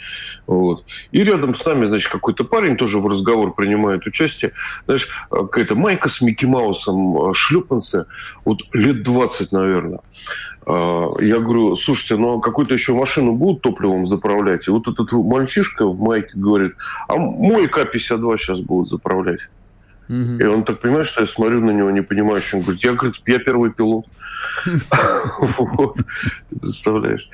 вот. 0.47 0.85
И 1.13 1.23
рядом 1.23 1.55
с 1.55 1.65
нами, 1.65 1.87
значит, 1.87 2.11
какой-то 2.11 2.45
парень 2.45 2.77
тоже 2.77 2.99
в 2.99 3.07
разговор 3.07 3.55
принимает 3.55 4.07
участие, 4.07 4.53
знаешь, 4.87 5.09
какая-то 5.31 5.75
майка 5.75 6.09
с 6.09 6.21
Микки 6.21 6.47
Маусом, 6.47 7.35
шлепанцы, 7.35 8.07
вот 8.45 8.61
лет 8.73 9.03
20, 9.03 9.53
наверное. 9.53 10.01
А, 10.69 11.09
я 11.21 11.39
говорю, 11.39 11.77
слушайте, 11.77 12.17
ну 12.17 12.39
а 12.39 12.41
какую-то 12.41 12.75
еще 12.75 12.93
машину 12.93 13.33
будут 13.33 13.63
топливом 13.63 14.05
заправлять? 14.05 14.69
И 14.69 14.71
вот 14.71 14.87
этот 14.87 15.11
мальчишка 15.13 15.87
в 15.87 16.01
майке 16.01 16.33
говорит, 16.35 16.75
а 17.09 17.17
мой 17.17 17.69
К-52 17.69 18.37
сейчас 18.37 18.61
будут 18.61 18.91
заправлять. 18.91 19.49
И 20.09 20.45
он 20.45 20.65
так 20.65 20.81
понимает, 20.81 21.07
что 21.07 21.21
я 21.21 21.27
смотрю 21.27 21.61
на 21.61 21.71
него, 21.71 21.91
не 21.91 22.01
понимаю, 22.01 22.41
что 22.41 22.57
он 22.57 22.63
говорит, 22.63 22.83
я, 22.83 22.95
говорит, 22.95 23.21
я 23.27 23.39
первый 23.39 23.71
пилот. 23.71 24.07
Ты 24.65 26.59
представляешь? 26.59 27.29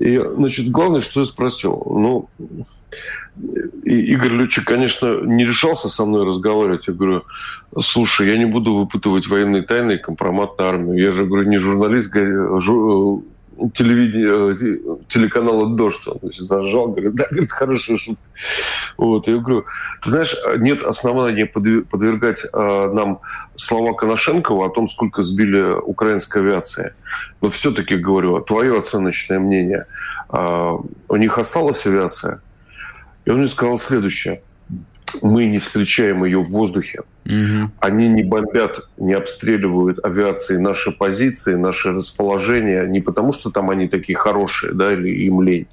И, 0.00 0.18
значит, 0.18 0.68
главное, 0.68 1.00
что 1.00 1.20
я 1.20 1.26
спросил. 1.26 1.80
Ну, 1.86 2.28
Игорь 3.84 4.32
Лючик, 4.32 4.64
конечно, 4.64 5.20
не 5.22 5.44
решался 5.44 5.88
со 5.88 6.04
мной 6.04 6.26
разговаривать. 6.26 6.88
Я 6.88 6.94
говорю, 6.94 7.22
слушай, 7.80 8.28
я 8.28 8.36
не 8.36 8.44
буду 8.44 8.74
выпытывать 8.74 9.28
военные 9.28 9.62
тайны 9.62 9.92
и 9.92 9.98
компромат 9.98 10.58
на 10.58 10.68
армию. 10.68 10.98
Я 10.98 11.12
же, 11.12 11.24
говорю, 11.24 11.48
не 11.48 11.58
журналист, 11.58 12.12
телевидение, 13.74 14.54
э, 14.54 14.96
телеканала 15.08 15.66
«Дождь». 15.66 16.06
Он 16.06 16.18
значит, 16.22 16.42
зажал, 16.42 16.88
говорит, 16.88 17.14
да, 17.14 17.26
говорит, 17.30 17.50
хорошая 17.50 17.96
шутка. 17.96 18.22
Вот, 18.96 19.26
я 19.26 19.38
говорю, 19.38 19.64
ты 20.02 20.10
знаешь, 20.10 20.36
нет 20.58 20.82
основания 20.82 21.46
подвергать 21.46 22.44
э, 22.52 22.92
нам 22.92 23.20
слова 23.56 23.94
Коношенкова 23.94 24.66
о 24.66 24.70
том, 24.70 24.88
сколько 24.88 25.22
сбили 25.22 25.62
украинской 25.80 26.38
авиации. 26.38 26.92
Но 27.40 27.48
все-таки, 27.48 27.96
говорю, 27.96 28.40
твое 28.40 28.78
оценочное 28.78 29.38
мнение. 29.38 29.86
Э, 30.30 30.78
у 31.08 31.16
них 31.16 31.38
осталась 31.38 31.86
авиация? 31.86 32.40
И 33.28 33.30
он 33.30 33.38
мне 33.38 33.48
сказал 33.48 33.76
следующее 33.76 34.40
мы 35.22 35.46
не 35.46 35.58
встречаем 35.58 36.24
ее 36.24 36.40
в 36.40 36.50
воздухе. 36.50 37.00
Угу. 37.26 37.70
Они 37.80 38.08
не 38.08 38.22
бомбят, 38.22 38.80
не 38.96 39.14
обстреливают 39.14 40.04
авиации 40.04 40.56
наши 40.56 40.92
позиции, 40.92 41.54
наши 41.54 41.92
расположения, 41.92 42.84
не 42.86 43.00
потому 43.00 43.32
что 43.32 43.50
там 43.50 43.70
они 43.70 43.88
такие 43.88 44.16
хорошие, 44.18 44.72
да, 44.72 44.92
или 44.92 45.10
им 45.26 45.42
лень, 45.42 45.66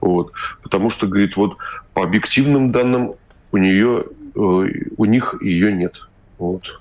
вот, 0.00 0.32
потому 0.62 0.90
что, 0.90 1.06
говорит, 1.06 1.36
вот 1.36 1.56
по 1.92 2.02
объективным 2.02 2.72
данным 2.72 3.14
у 3.52 3.56
нее, 3.58 4.04
э, 4.34 4.38
у 4.38 5.04
них 5.04 5.34
ее 5.40 5.72
нет, 5.72 6.08
вот. 6.38 6.80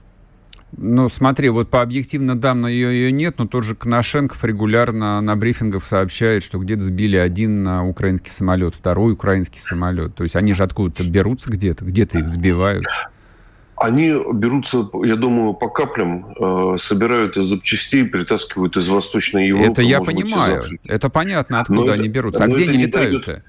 Ну, 0.77 1.08
смотри, 1.10 1.50
вот 1.50 1.70
по 1.70 1.82
объективно 1.82 2.36
данным 2.36 2.70
ее, 2.70 2.92
ее 2.94 3.12
нет, 3.12 3.36
но 3.38 3.48
тот 3.48 3.63
же 3.63 3.75
Коношенков 3.75 4.44
регулярно 4.44 5.22
на 5.22 5.36
брифингах 5.36 5.84
сообщает, 5.84 6.44
что 6.44 6.58
где-то 6.58 6.82
сбили 6.82 7.15
один 7.15 7.68
украинский 7.68 8.32
самолет, 8.32 8.74
второй 8.74 9.13
украинский 9.13 9.60
самолет. 9.60 10.15
То 10.15 10.24
есть 10.24 10.36
они 10.36 10.53
же 10.53 10.63
откуда-то 10.63 11.03
берутся 11.10 11.51
где-то, 11.51 11.86
где-то 11.86 12.20
их 12.20 12.30
сбивают. 12.30 12.86
они 13.75 14.15
берутся, 14.34 14.89
я 15.03 15.15
думаю, 15.15 15.53
по 15.53 15.68
каплям, 15.68 16.34
э, 16.39 16.77
собирают 16.80 17.36
из 17.38 17.46
запчастей, 17.46 18.06
притаскивают 18.06 18.77
из 18.77 18.88
Восточной 18.88 19.48
Европы. 19.48 19.72
Это 19.72 19.82
я 19.82 20.00
понимаю. 20.01 20.80
Это 20.86 21.10
понятно, 21.10 21.60
откуда 21.60 21.88
но 21.88 21.92
они 21.92 22.08
берутся. 22.08 22.46
А 22.46 22.48
где 22.48 22.63
они 22.63 22.86
летают-то? 22.86 23.44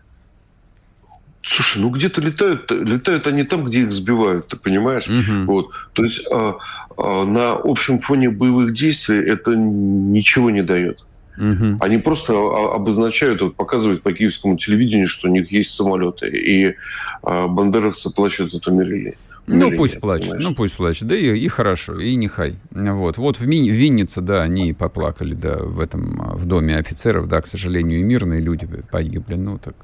Слушай, 1.47 1.83
ну 1.83 1.91
где-то 1.91 2.23
летают, 2.23 2.71
летают 2.71 3.27
они 3.27 3.43
там, 3.43 3.65
где 3.65 3.83
их 3.83 3.93
сбивают, 3.93 4.49
ты 4.49 4.57
понимаешь? 4.57 5.07
Угу. 5.07 5.53
Вот. 5.53 5.71
То 5.93 6.03
есть 6.03 6.27
а, 6.31 6.57
а, 6.97 7.25
на 7.25 7.53
общем 7.53 7.99
фоне 7.99 8.31
боевых 8.31 8.73
действий 8.73 9.19
это 9.19 9.55
ничего 9.55 10.51
не 10.51 10.63
дает. 10.63 11.05
Угу. 11.37 11.79
Они 11.81 11.99
просто 11.99 12.33
обозначают, 12.33 13.43
вот, 13.43 13.57
показывают 13.57 14.03
по 14.03 14.13
киевскому 14.13 14.57
телевидению, 14.57 15.07
что 15.07 15.29
у 15.29 15.33
них 15.33 15.51
есть 15.53 15.71
самолеты, 15.71 16.29
и 16.29 16.77
а, 17.23 17.47
бандеровцы 17.47 18.11
плачут 18.11 18.55
эту 18.55 18.73
мерили. 18.73 19.17
Ну, 19.47 19.69
Или 19.69 19.77
пусть 19.77 19.95
нет, 19.97 20.01
понимаешь? 20.01 20.43
ну, 20.43 20.55
пусть 20.55 20.75
плачет. 20.75 21.07
Да 21.07 21.15
и, 21.15 21.39
и 21.39 21.49
хорошо, 21.49 22.01
и 22.01 22.15
нехай. 22.15 22.55
Вот, 22.71 23.19
вот 23.19 23.39
в, 23.39 23.47
Ми, 23.47 23.71
в 23.71 23.75
Виннице, 23.75 24.23
да, 24.23 24.41
они 24.43 24.73
поплакали, 24.73 25.35
да, 25.35 25.59
в 25.59 25.81
этом, 25.81 26.31
в 26.35 26.47
доме 26.47 26.79
офицеров, 26.79 27.29
да, 27.29 27.43
к 27.43 27.47
сожалению, 27.47 28.01
и 28.01 28.03
мирные 28.03 28.41
люди 28.41 28.67
погибли, 28.91 29.35
ну, 29.35 29.59
так 29.59 29.75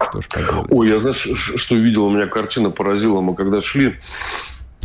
что 0.00 0.20
ж 0.20 0.28
поделать. 0.28 0.66
Ой, 0.70 0.88
я 0.88 0.98
знаешь, 0.98 1.28
что 1.34 1.74
видел, 1.74 2.04
у 2.04 2.10
меня 2.10 2.26
картина 2.26 2.70
поразила, 2.70 3.20
мы 3.20 3.34
когда 3.34 3.60
шли, 3.60 3.98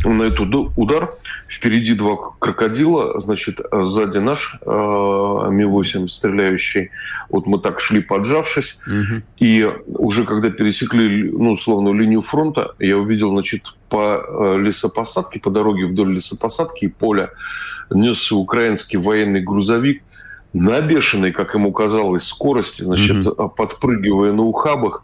на 0.04 0.24
этот 0.24 0.54
удар. 0.76 1.14
Впереди 1.48 1.94
два 1.94 2.16
крокодила, 2.38 3.18
значит, 3.20 3.60
сзади 3.72 4.18
наш 4.18 4.58
э, 4.60 4.66
Ми-8 4.66 6.08
стреляющий. 6.08 6.90
Вот 7.30 7.46
мы 7.46 7.58
так 7.58 7.80
шли, 7.80 8.00
поджавшись. 8.00 8.78
Угу. 8.86 9.22
И 9.38 9.70
уже 9.86 10.24
когда 10.24 10.50
пересекли, 10.50 11.30
ну, 11.30 11.52
условно, 11.52 11.92
линию 11.92 12.22
фронта, 12.22 12.74
я 12.78 12.98
увидел, 12.98 13.30
значит, 13.30 13.74
по 13.88 14.22
э, 14.26 14.58
лесопосадке, 14.58 15.40
по 15.40 15.50
дороге 15.50 15.86
вдоль 15.86 16.14
лесопосадки 16.14 16.86
и 16.86 16.88
поля 16.88 17.30
несся 17.90 18.34
украинский 18.34 18.98
военный 18.98 19.40
грузовик– 19.40 20.02
на 20.54 20.80
бешеной, 20.80 21.32
как 21.32 21.54
ему 21.54 21.72
казалось, 21.72 22.22
скорости, 22.22 22.82
значит, 22.82 23.26
mm-hmm. 23.26 23.54
подпрыгивая 23.56 24.32
на 24.32 24.42
ухабах, 24.42 25.02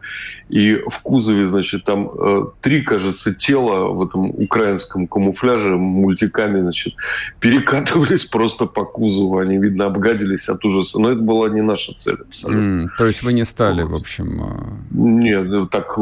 и 0.49 0.80
в 0.88 1.00
кузове, 1.00 1.47
значит, 1.47 1.85
там 1.85 2.09
э, 2.09 2.42
три, 2.61 2.83
кажется, 2.83 3.35
тела 3.35 3.88
в 3.92 4.02
этом 4.04 4.30
украинском 4.30 5.09
камуфляже 5.09 5.76
мультиками, 5.76 6.61
значит, 6.61 6.95
перекатывались 7.40 8.25
просто 8.30 8.66
по 8.66 8.85
кузову, 8.85 9.38
они, 9.38 9.59
видно, 9.59 9.87
обгадились 9.87 10.49
от 10.49 10.64
ужаса, 10.64 11.00
но 11.00 11.11
это 11.11 11.21
была 11.21 11.49
не 11.49 11.62
наша 11.62 11.95
цель 11.95 12.19
абсолютно. 12.28 12.85
Mm, 12.85 12.88
то 12.97 13.07
есть 13.07 13.25
вы 13.25 13.33
не 13.33 13.45
стали, 13.45 13.83
в 13.83 13.95
общем... 13.95 14.42
Э, 14.42 14.75
Нет, 14.90 15.71
так 15.71 15.99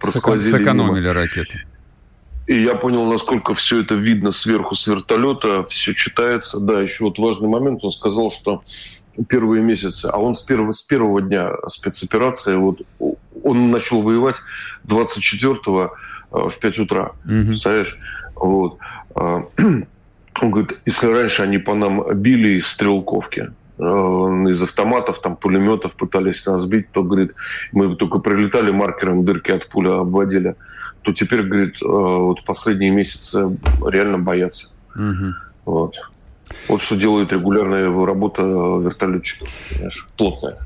просквозили. 0.00 0.50
Сэкономили 0.50 1.02
мимо. 1.02 1.14
ракету. 1.14 1.58
И 2.50 2.62
я 2.62 2.74
понял, 2.74 3.04
насколько 3.06 3.54
все 3.54 3.80
это 3.80 3.94
видно 3.94 4.32
сверху 4.32 4.74
с 4.74 4.84
вертолета, 4.88 5.62
все 5.68 5.94
читается. 5.94 6.58
Да, 6.58 6.80
еще 6.80 7.04
вот 7.04 7.16
важный 7.20 7.48
момент, 7.48 7.84
он 7.84 7.92
сказал, 7.92 8.32
что 8.32 8.64
первые 9.28 9.62
месяцы, 9.62 10.06
а 10.06 10.18
он 10.18 10.34
с 10.34 10.42
первого, 10.42 10.72
с 10.72 10.82
первого 10.82 11.22
дня 11.22 11.52
спецоперации, 11.68 12.56
вот 12.56 12.80
он 13.44 13.70
начал 13.70 14.02
воевать 14.02 14.34
24-го 14.84 15.94
э, 16.32 16.48
в 16.48 16.58
5 16.58 16.78
утра, 16.80 17.12
mm-hmm. 17.24 17.46
представляешь? 17.46 17.96
Вот. 18.34 18.78
А, 19.14 19.44
он 20.42 20.50
говорит, 20.50 20.76
если 20.84 21.06
раньше 21.06 21.42
они 21.42 21.58
по 21.58 21.76
нам 21.76 22.02
били 22.16 22.58
из 22.58 22.66
стрелковки, 22.66 23.52
из 23.80 24.62
автоматов, 24.62 25.20
там, 25.20 25.36
пулеметов 25.36 25.96
пытались 25.96 26.44
нас 26.46 26.66
бить, 26.66 26.92
то, 26.92 27.02
говорит, 27.02 27.34
мы 27.72 27.96
только 27.96 28.18
прилетали 28.18 28.70
маркером, 28.70 29.24
дырки 29.24 29.52
от 29.52 29.68
пуля 29.68 30.00
обводили 30.00 30.56
то 31.02 31.12
теперь, 31.12 31.42
говорит, 31.42 31.76
э, 31.82 31.86
вот 31.86 32.44
последние 32.44 32.90
месяцы 32.90 33.56
реально 33.86 34.18
боятся. 34.18 34.68
Угу. 34.94 35.34
Вот. 35.64 35.96
Вот 36.68 36.82
что 36.82 36.96
делает 36.96 37.32
регулярная 37.32 37.84
работа 38.04 38.42
вертолетчиков, 38.42 39.48
понимаешь, 39.70 40.06
плотная. 40.16 40.58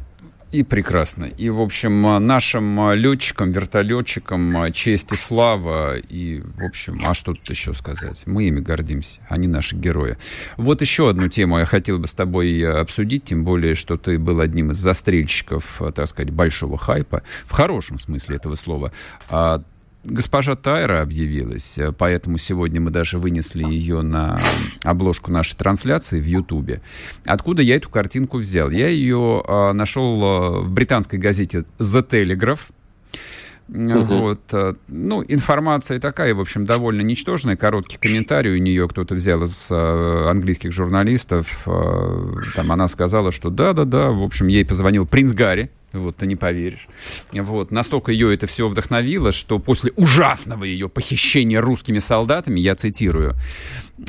И 0.54 0.62
прекрасно. 0.62 1.24
И, 1.24 1.50
в 1.50 1.60
общем, 1.60 2.00
нашим 2.24 2.92
летчикам, 2.92 3.50
вертолетчикам 3.50 4.72
честь 4.72 5.10
и 5.10 5.16
слава. 5.16 5.98
И, 5.98 6.42
в 6.42 6.64
общем, 6.64 6.96
а 7.04 7.12
что 7.12 7.34
тут 7.34 7.50
еще 7.50 7.74
сказать? 7.74 8.22
Мы 8.26 8.44
ими 8.44 8.60
гордимся, 8.60 9.18
они 9.28 9.48
наши 9.48 9.74
герои. 9.74 10.16
Вот 10.56 10.80
еще 10.80 11.10
одну 11.10 11.26
тему 11.26 11.58
я 11.58 11.64
хотел 11.64 11.98
бы 11.98 12.06
с 12.06 12.14
тобой 12.14 12.64
обсудить, 12.80 13.24
тем 13.24 13.42
более, 13.42 13.74
что 13.74 13.96
ты 13.96 14.16
был 14.16 14.38
одним 14.38 14.70
из 14.70 14.76
застрельщиков, 14.76 15.82
так 15.92 16.06
сказать, 16.06 16.30
большого 16.30 16.78
хайпа, 16.78 17.24
в 17.46 17.50
хорошем 17.50 17.98
смысле 17.98 18.36
этого 18.36 18.54
слова. 18.54 18.92
Госпожа 20.04 20.54
Тайра 20.54 21.00
объявилась, 21.00 21.78
э, 21.78 21.92
поэтому 21.92 22.36
сегодня 22.36 22.80
мы 22.80 22.90
даже 22.90 23.18
вынесли 23.18 23.64
ее 23.64 24.02
на 24.02 24.38
обложку 24.82 25.32
нашей 25.32 25.56
трансляции 25.56 26.20
в 26.20 26.26
Ютубе. 26.26 26.82
Откуда 27.24 27.62
я 27.62 27.76
эту 27.76 27.88
картинку 27.88 28.38
взял? 28.38 28.68
Я 28.70 28.88
ее 28.88 29.42
э, 29.46 29.72
нашел 29.72 30.22
э, 30.22 30.60
в 30.60 30.70
британской 30.70 31.18
газете 31.18 31.64
The 31.78 32.06
Telegraph. 32.06 32.60
Вот, 33.68 34.40
э, 34.52 34.74
ну, 34.88 35.24
информация 35.26 35.98
такая, 35.98 36.34
в 36.34 36.40
общем, 36.40 36.66
довольно 36.66 37.00
ничтожная. 37.00 37.56
Короткий 37.56 37.96
комментарий 37.96 38.52
у 38.54 38.58
нее 38.58 38.86
кто-то 38.88 39.14
взял 39.14 39.42
из 39.42 39.68
э, 39.70 40.26
английских 40.28 40.72
журналистов. 40.72 41.62
Э, 41.66 42.34
там 42.54 42.72
она 42.72 42.88
сказала, 42.88 43.32
что 43.32 43.50
да-да-да, 43.50 44.10
в 44.10 44.22
общем, 44.22 44.48
ей 44.48 44.66
позвонил 44.66 45.06
принц 45.06 45.32
Гарри, 45.32 45.70
вот, 45.94 46.16
ты 46.16 46.26
не 46.26 46.34
поверишь. 46.34 46.88
Вот, 47.32 47.70
настолько 47.70 48.10
ее 48.10 48.34
это 48.34 48.48
все 48.48 48.68
вдохновило, 48.68 49.30
что 49.30 49.60
после 49.60 49.92
ужасного 49.94 50.64
ее 50.64 50.88
похищения 50.88 51.60
русскими 51.60 52.00
солдатами, 52.00 52.58
я 52.58 52.74
цитирую, 52.74 53.34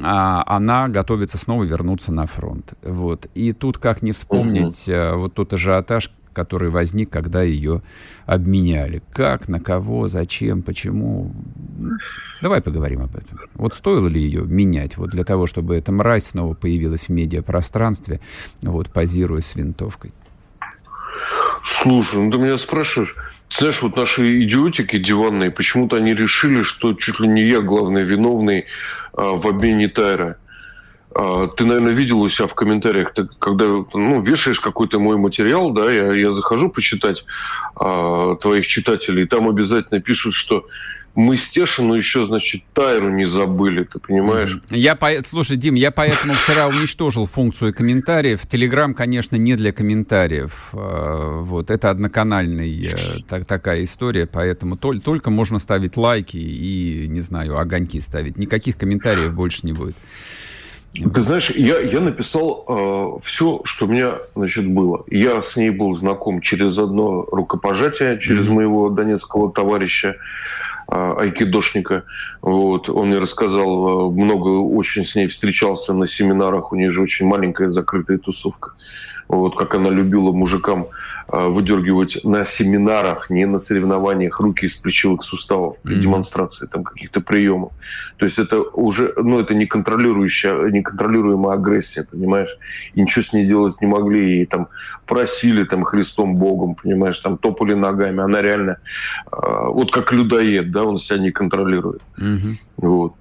а, 0.02 0.44
она 0.48 0.88
готовится 0.88 1.38
снова 1.38 1.64
вернуться 1.64 2.12
на 2.12 2.26
фронт. 2.26 2.74
Вот. 2.82 3.28
И 3.36 3.52
тут 3.54 3.78
как 3.78 4.02
не 4.02 4.14
вспомнить 4.14 4.90
угу. 4.90 5.20
вот 5.20 5.36
тот 5.36 5.54
ажиотаж, 5.54 6.12
который 6.36 6.70
возник, 6.70 7.10
когда 7.10 7.42
ее 7.42 7.82
обменяли. 8.26 9.02
Как, 9.12 9.48
на 9.48 9.60
кого, 9.60 10.08
зачем, 10.08 10.62
почему. 10.62 11.34
Давай 12.42 12.62
поговорим 12.62 13.02
об 13.02 13.16
этом. 13.16 13.40
Вот 13.56 13.74
стоило 13.74 14.08
ли 14.08 14.22
ее 14.22 14.44
менять 14.44 14.98
вот 14.98 15.10
для 15.10 15.24
того, 15.24 15.48
чтобы 15.48 15.76
эта 15.76 15.92
мразь 15.92 16.26
снова 16.26 16.54
появилась 16.54 17.08
в 17.08 17.10
медиапространстве, 17.10 18.20
вот, 18.62 18.90
позируя 18.90 19.42
с 19.42 19.56
винтовкой? 19.56 20.12
Слушай, 21.64 22.22
ну 22.22 22.32
ты 22.32 22.38
меня 22.38 22.58
спрашиваешь, 22.58 23.16
ты 23.50 23.58
знаешь, 23.60 23.82
вот 23.82 23.96
наши 23.96 24.42
идиотики 24.42 24.98
диванные, 24.98 25.52
почему-то 25.52 25.98
они 25.98 26.14
решили, 26.14 26.62
что 26.62 26.94
чуть 26.94 27.20
ли 27.20 27.28
не 27.28 27.44
я 27.44 27.62
главный 27.62 28.04
виновный 28.04 28.66
а, 29.14 29.36
в 29.36 29.48
обмене 29.48 29.88
Тайра. 29.88 30.38
А, 31.18 31.48
ты, 31.48 31.64
наверное, 31.64 31.94
видел 31.94 32.22
у 32.22 32.28
себя 32.28 32.48
в 32.48 32.54
комментариях, 32.56 33.14
ты, 33.14 33.26
когда 33.40 33.66
ну, 33.94 34.22
вешаешь 34.22 34.60
какой-то 34.60 35.00
мой 35.00 35.16
материал, 35.16 35.72
да, 35.72 35.90
я, 35.90 36.14
я 36.14 36.32
захожу 36.32 36.70
почитать 36.70 37.24
а, 37.76 38.36
твоих 38.36 38.68
читателей, 38.68 39.24
и 39.24 39.28
там 39.28 39.48
обязательно 39.48 40.02
пишут, 40.02 40.34
что 40.34 40.66
мы 41.16 41.38
Стешину 41.38 41.94
еще, 41.94 42.26
значит, 42.26 42.64
Тайру 42.74 43.10
не 43.10 43.24
забыли, 43.24 43.86
ты 43.86 44.00
понимаешь? 44.00 44.60
Я 44.70 44.96
по... 44.96 45.10
Слушай, 45.24 45.56
Дим, 45.56 45.76
я 45.76 45.92
поэтому 45.92 46.34
вчера 46.34 46.68
уничтожил 46.68 47.26
функцию 47.26 47.74
комментариев. 47.74 48.46
Телеграм, 48.46 48.94
конечно, 48.94 49.38
не 49.38 49.56
для 49.56 49.72
комментариев. 49.72 50.72
А, 50.74 51.40
вот, 51.40 51.72
это 51.72 51.92
одноканальная 51.92 52.68
э, 52.68 53.22
так, 53.30 53.46
такая 53.46 53.84
история, 53.84 54.28
поэтому 54.28 54.76
только, 54.76 55.06
только 55.06 55.30
можно 55.30 55.60
ставить 55.60 55.96
лайки 55.96 56.36
и, 56.36 57.08
не 57.08 57.22
знаю, 57.22 57.58
огоньки 57.58 58.02
ставить. 58.02 58.38
Никаких 58.38 58.78
комментариев 58.78 59.34
больше 59.34 59.62
не 59.64 59.72
будет. 59.72 59.96
Ты 60.96 61.22
знаешь, 61.22 61.50
я, 61.50 61.80
я 61.82 62.00
написал 62.00 62.64
э, 62.68 63.20
все, 63.24 63.62
что 63.66 63.86
у 63.86 63.90
меня 63.90 64.14
значит, 64.36 64.66
было. 64.68 65.04
Я 65.08 65.42
с 65.42 65.58
ней 65.58 65.70
был 65.70 65.94
знаком 65.94 66.40
через 66.40 66.78
одно 66.78 67.24
рукопожатие, 67.24 68.18
через 68.20 68.48
mm-hmm. 68.48 68.54
моего 68.54 68.90
донецкого 68.90 69.52
товарища 69.52 70.16
э, 70.90 71.14
айкидошника. 71.20 72.04
Вот. 72.42 72.88
Он 72.90 73.10
мне 73.10 73.18
рассказал, 73.18 74.10
э, 74.10 74.12
много 74.14 74.48
очень 74.48 75.06
с 75.06 75.16
ней 75.16 75.28
встречался 75.28 75.94
на 75.94 76.08
семинарах. 76.08 76.72
У 76.72 76.78
нее 76.78 76.92
же 76.92 77.02
очень 77.02 77.26
маленькая 77.26 77.68
закрытая 77.68 78.18
тусовка. 78.18 78.72
Вот 79.28 79.58
как 79.58 79.76
она 79.76 79.90
любила 79.90 80.32
мужикам 80.32 80.88
выдергивать 81.28 82.24
на 82.24 82.46
семинарах, 82.46 83.30
не 83.30 83.46
на 83.46 83.58
соревнованиях 83.58 84.40
руки 84.40 84.66
из 84.66 84.76
плечевых 84.76 85.24
суставов 85.24 85.80
при 85.82 85.96
mm-hmm. 85.96 86.00
демонстрации 86.00 86.68
там 86.68 86.84
каких-то 86.84 87.20
приемов. 87.20 87.72
То 88.18 88.26
есть 88.26 88.38
это 88.38 88.62
уже, 88.62 89.14
ну, 89.18 89.40
это 89.40 89.56
неконтролирующая, 89.56 90.70
неконтролируемая 90.70 91.54
агрессия, 91.54 92.04
понимаешь? 92.04 92.58
И 92.94 93.02
ничего 93.02 93.24
с 93.24 93.34
ней 93.34 93.46
делать 93.46 93.82
не 93.82 93.88
могли, 93.88 94.42
и 94.42 94.46
там 94.46 94.68
просили 95.08 95.64
там 95.64 95.84
Христом 95.84 96.36
Богом, 96.36 96.76
понимаешь, 96.76 97.20
там 97.20 97.38
топали 97.38 97.74
ногами. 97.74 98.22
Она 98.22 98.42
реально, 98.42 98.78
э, 99.32 99.38
вот 99.68 99.92
как 99.92 100.14
людоед, 100.14 100.72
да, 100.72 100.84
он 100.84 101.00
себя 101.00 101.18
не 101.18 101.32
контролирует. 101.32 102.02
Mm-hmm. 102.20 102.70
Вот 102.78 103.14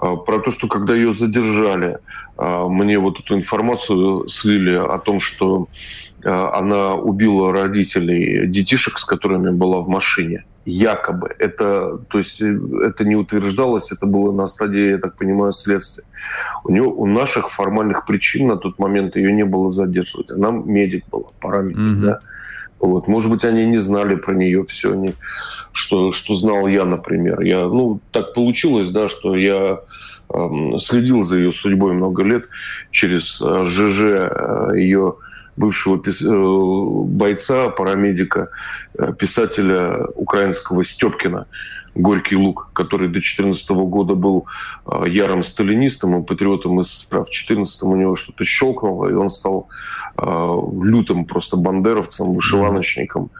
э, 0.00 0.16
про 0.24 0.38
то, 0.38 0.50
что 0.50 0.66
когда 0.66 0.94
ее 0.94 1.12
задержали, 1.12 1.98
мне 2.36 2.98
вот 2.98 3.20
эту 3.20 3.36
информацию 3.36 4.26
слили 4.26 4.74
о 4.74 4.98
том, 4.98 5.20
что 5.20 5.68
она 6.24 6.94
убила 6.94 7.52
родителей 7.52 8.46
детишек, 8.46 8.98
с 8.98 9.04
которыми 9.04 9.50
была 9.50 9.80
в 9.80 9.88
машине. 9.88 10.44
якобы. 10.66 11.28
Это, 11.38 11.98
то 12.08 12.18
есть 12.18 12.40
э, 12.40 12.58
это 12.86 13.04
не 13.04 13.16
утверждалось, 13.16 13.92
это 13.92 14.06
было 14.06 14.32
на 14.32 14.46
стадии, 14.46 14.90
я 14.90 14.98
так 14.98 15.16
понимаю, 15.16 15.52
следствия. 15.52 16.04
У 16.64 16.72
него 16.72 16.90
у 16.90 17.06
наших 17.06 17.50
формальных 17.50 18.06
причин 18.06 18.48
на 18.48 18.56
тот 18.56 18.78
момент 18.78 19.16
ее 19.16 19.32
не 19.32 19.44
было 19.44 19.70
задерживать. 19.70 20.30
Она 20.30 20.50
медик 20.50 21.04
была, 21.10 21.26
парамедик, 21.40 21.78
mm-hmm. 21.78 22.00
да. 22.00 22.20
Вот. 22.80 23.08
Может 23.08 23.30
быть, 23.30 23.44
они 23.44 23.64
не 23.66 23.78
знали 23.78 24.14
про 24.14 24.34
нее 24.34 24.64
все, 24.64 24.94
не, 24.94 25.14
что, 25.72 26.12
что 26.12 26.34
знал 26.34 26.66
я, 26.66 26.84
например. 26.84 27.40
Я, 27.40 27.66
ну, 27.66 28.00
так 28.10 28.34
получилось, 28.34 28.90
да, 28.90 29.08
что 29.08 29.36
я 29.36 29.80
э, 30.32 30.48
следил 30.78 31.22
за 31.22 31.38
ее 31.38 31.52
судьбой 31.52 31.94
много 31.94 32.22
лет 32.22 32.44
через 32.90 33.40
э, 33.40 33.64
ЖЖ 33.64 34.00
э, 34.00 34.70
ее 34.76 35.14
бывшего. 35.56 35.96
Э, 35.96 37.04
бойца, 37.06 37.68
парамедика, 37.70 38.48
э, 38.98 39.12
писателя 39.18 40.06
украинского 40.14 40.84
Степкина 40.84 41.46
«Горький 41.94 42.36
лук», 42.36 42.70
который 42.72 43.08
до 43.08 43.14
2014 43.14 43.70
года 43.70 44.14
был 44.14 44.46
э, 44.86 45.04
ярым 45.08 45.42
сталинистом 45.42 46.22
и 46.22 46.26
патриотом 46.26 46.82
СССР. 46.82 47.20
В 47.20 47.30
2014 47.30 47.82
у 47.82 47.96
него 47.96 48.16
что-то 48.16 48.44
щелкнуло, 48.44 49.08
и 49.08 49.14
он 49.14 49.30
стал 49.30 49.68
лютым 50.16 51.24
просто 51.24 51.56
бандеровцем, 51.56 52.34
вышиваночником. 52.34 53.30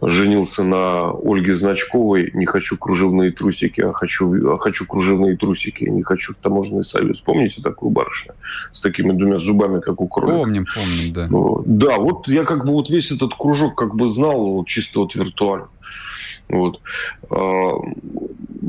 Женился 0.00 0.64
на 0.64 1.10
Ольге 1.10 1.54
Значковой, 1.54 2.30
не 2.34 2.46
хочу 2.46 2.76
кружевные 2.76 3.30
трусики, 3.30 3.82
а 3.82 3.92
хочу, 3.92 4.54
а 4.54 4.58
хочу 4.58 4.86
кружевные 4.86 5.36
трусики, 5.36 5.84
не 5.84 6.02
хочу 6.02 6.32
в 6.32 6.38
таможенный 6.38 6.82
союз. 6.82 7.20
Помните 7.20 7.62
такую 7.62 7.90
барышню 7.90 8.32
с 8.72 8.80
такими 8.80 9.12
двумя 9.12 9.38
зубами, 9.38 9.80
как 9.80 10.00
у 10.00 10.08
кролика? 10.08 10.38
Помним, 10.38 10.66
помним, 10.74 11.12
да. 11.12 11.28
Да, 11.66 11.98
вот 11.98 12.26
я 12.26 12.44
как 12.44 12.64
бы 12.64 12.72
вот 12.72 12.90
весь 12.90 13.12
этот 13.12 13.34
кружок 13.34 13.76
как 13.76 13.94
бы 13.94 14.08
знал 14.08 14.64
чисто 14.64 15.00
вот 15.00 15.14
виртуально. 15.14 15.68
Вот. 16.52 16.80
А, 17.30 17.72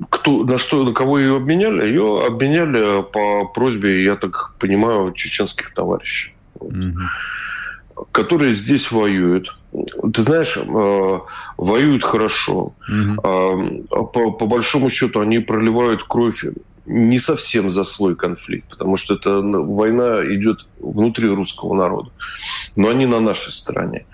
кто, 0.10 0.44
на 0.44 0.58
что, 0.58 0.84
на 0.84 0.94
кого 0.94 1.20
ее 1.20 1.36
обменяли? 1.36 1.88
Ее 1.88 2.26
обменяли 2.26 3.04
по 3.04 3.46
просьбе, 3.46 4.04
я 4.04 4.16
так 4.16 4.56
понимаю, 4.58 5.12
чеченских 5.12 5.74
товарищей. 5.74 6.34
Вот. 6.60 6.74
Угу. 6.74 8.06
Которые 8.12 8.56
здесь 8.56 8.92
воюют 8.92 9.56
ты 10.14 10.22
знаешь, 10.22 10.56
э, 10.56 11.20
воюют 11.58 12.04
хорошо. 12.04 12.74
Угу. 12.88 13.86
По, 14.14 14.32
по 14.32 14.46
большому 14.46 14.90
счету 14.90 15.20
они 15.20 15.40
проливают 15.40 16.04
кровь 16.04 16.46
не 16.86 17.20
совсем 17.20 17.70
за 17.70 17.84
свой 17.84 18.16
конфликт, 18.16 18.70
потому 18.70 18.98
что 18.98 19.16
это 19.16 19.42
война 19.42 20.20
идет 20.36 20.68
внутри 20.80 21.28
русского 21.28 21.74
народа. 21.74 22.10
Но 22.76 22.90
они 22.90 23.06
на 23.06 23.20
нашей 23.20 23.52
стороне. 23.52 24.06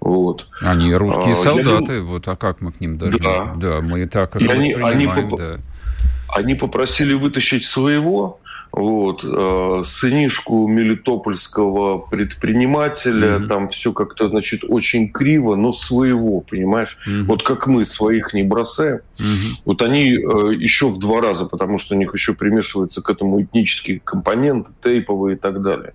Вот. 0.00 0.46
Они 0.60 0.94
русские 0.94 1.32
а, 1.32 1.36
солдаты, 1.36 1.94
я... 1.94 2.02
вот, 2.02 2.28
а 2.28 2.36
как 2.36 2.60
мы 2.60 2.72
к 2.72 2.80
ним 2.80 2.98
даже? 2.98 3.18
Да, 3.18 3.54
да 3.56 3.80
мы 3.80 4.06
так 4.06 4.36
их 4.36 4.48
они, 4.48 4.72
они, 4.72 5.06
поп... 5.06 5.38
да. 5.38 5.58
они 6.28 6.54
попросили 6.54 7.14
вытащить 7.14 7.64
своего, 7.64 8.40
вот, 8.72 9.24
э, 9.24 9.82
сынишку 9.84 10.68
мелитопольского 10.68 11.98
предпринимателя, 11.98 13.36
mm-hmm. 13.36 13.46
там 13.46 13.68
все 13.68 13.92
как-то, 13.92 14.28
значит, 14.28 14.62
очень 14.66 15.10
криво, 15.10 15.56
но 15.56 15.72
своего, 15.72 16.40
понимаешь? 16.42 16.98
Mm-hmm. 17.06 17.22
Вот 17.24 17.42
как 17.42 17.66
мы 17.66 17.86
своих 17.86 18.34
не 18.34 18.42
бросаем, 18.42 19.00
mm-hmm. 19.18 19.52
вот 19.64 19.82
они 19.82 20.12
э, 20.12 20.54
еще 20.54 20.88
в 20.88 20.98
два 20.98 21.20
раза, 21.20 21.46
потому 21.46 21.78
что 21.78 21.94
у 21.94 21.98
них 21.98 22.12
еще 22.14 22.34
примешивается 22.34 23.02
к 23.02 23.10
этому 23.10 23.42
этнические 23.42 24.00
компоненты, 24.00 24.72
тейповые 24.82 25.36
и 25.36 25.38
так 25.38 25.62
далее. 25.62 25.94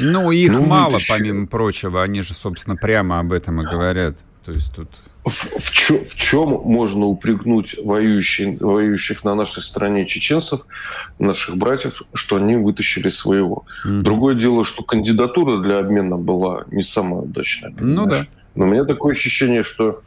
Ну, 0.00 0.30
их 0.30 0.52
ну, 0.52 0.66
мало, 0.66 0.92
вытащили. 0.92 1.16
помимо 1.16 1.46
прочего, 1.46 2.02
они 2.02 2.22
же, 2.22 2.34
собственно, 2.34 2.76
прямо 2.76 3.20
об 3.20 3.32
этом 3.32 3.60
и 3.62 3.64
говорят. 3.64 4.16
То 4.44 4.52
есть 4.52 4.74
тут... 4.74 4.88
В, 5.24 5.32
в, 5.32 5.70
чё, 5.70 6.02
в 6.02 6.14
чем 6.14 6.48
можно 6.64 7.04
упрекнуть 7.04 7.76
воюющих, 7.84 8.58
воюющих 8.60 9.22
на 9.22 9.34
нашей 9.34 9.62
стране 9.62 10.06
чеченцев, 10.06 10.62
наших 11.18 11.58
братьев, 11.58 12.02
что 12.14 12.36
они 12.36 12.56
вытащили 12.56 13.10
своего? 13.10 13.66
Mm-hmm. 13.84 14.00
Другое 14.00 14.34
дело, 14.34 14.64
что 14.64 14.82
кандидатура 14.82 15.62
для 15.62 15.78
обмена 15.78 16.16
была 16.16 16.64
не 16.70 16.82
самая 16.82 17.20
удачная. 17.22 17.70
Понимаешь? 17.70 17.96
Ну 17.96 18.06
да. 18.06 18.26
Но 18.54 18.64
у 18.64 18.68
меня 18.68 18.84
такое 18.84 19.12
ощущение, 19.12 19.62
что 19.62 20.02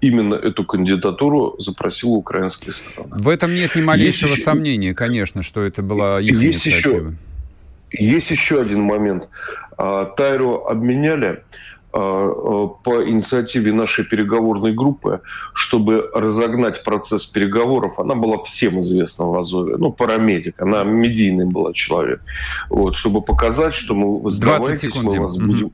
именно 0.00 0.34
эту 0.34 0.64
кандидатуру 0.64 1.56
запросила 1.58 2.12
украинская 2.12 2.72
сторона. 2.72 3.16
В 3.16 3.28
этом 3.28 3.54
нет 3.54 3.74
ни 3.74 3.82
малейшего 3.82 4.30
есть 4.30 4.44
сомнения, 4.44 4.88
еще... 4.88 4.96
конечно, 4.96 5.42
что 5.42 5.62
это 5.62 5.82
была 5.82 6.20
их 6.20 6.40
есть 6.40 6.66
инициатива. 6.66 7.08
Еще, 7.08 7.16
есть 7.92 8.30
еще 8.30 8.60
один 8.60 8.82
момент. 8.82 9.28
А, 9.76 10.06
Тайру 10.06 10.64
обменяли 10.66 11.42
Э, 11.94 11.98
э, 11.98 12.68
по 12.84 13.06
инициативе 13.06 13.70
нашей 13.74 14.06
переговорной 14.06 14.72
группы, 14.72 15.20
чтобы 15.52 16.08
разогнать 16.14 16.84
процесс 16.84 17.26
переговоров. 17.26 17.98
Она 17.98 18.14
была 18.14 18.38
всем 18.38 18.80
известна 18.80 19.26
в 19.26 19.38
Азове, 19.38 19.76
ну, 19.76 19.92
парамедик, 19.92 20.62
она 20.62 20.84
медийный 20.84 21.44
была 21.44 21.74
человек. 21.74 22.22
Вот, 22.70 22.96
чтобы 22.96 23.20
показать, 23.20 23.74
что 23.74 23.94
мы 23.94 24.30
сдавайтесь, 24.30 24.96
мы 25.02 25.20
вас 25.20 25.36
будем 25.36 25.72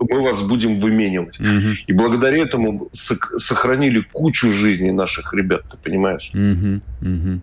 мы 0.00 0.22
вас 0.22 0.40
будем 0.40 0.80
выменивать. 0.80 1.38
Угу. 1.38 1.74
И 1.86 1.92
благодаря 1.92 2.44
этому 2.44 2.88
сохранили 2.92 4.00
кучу 4.00 4.52
жизней 4.54 4.92
наших 4.92 5.34
ребят, 5.34 5.64
ты 5.70 5.76
понимаешь? 5.76 6.30
Угу. 6.32 6.80
Угу. 7.02 7.40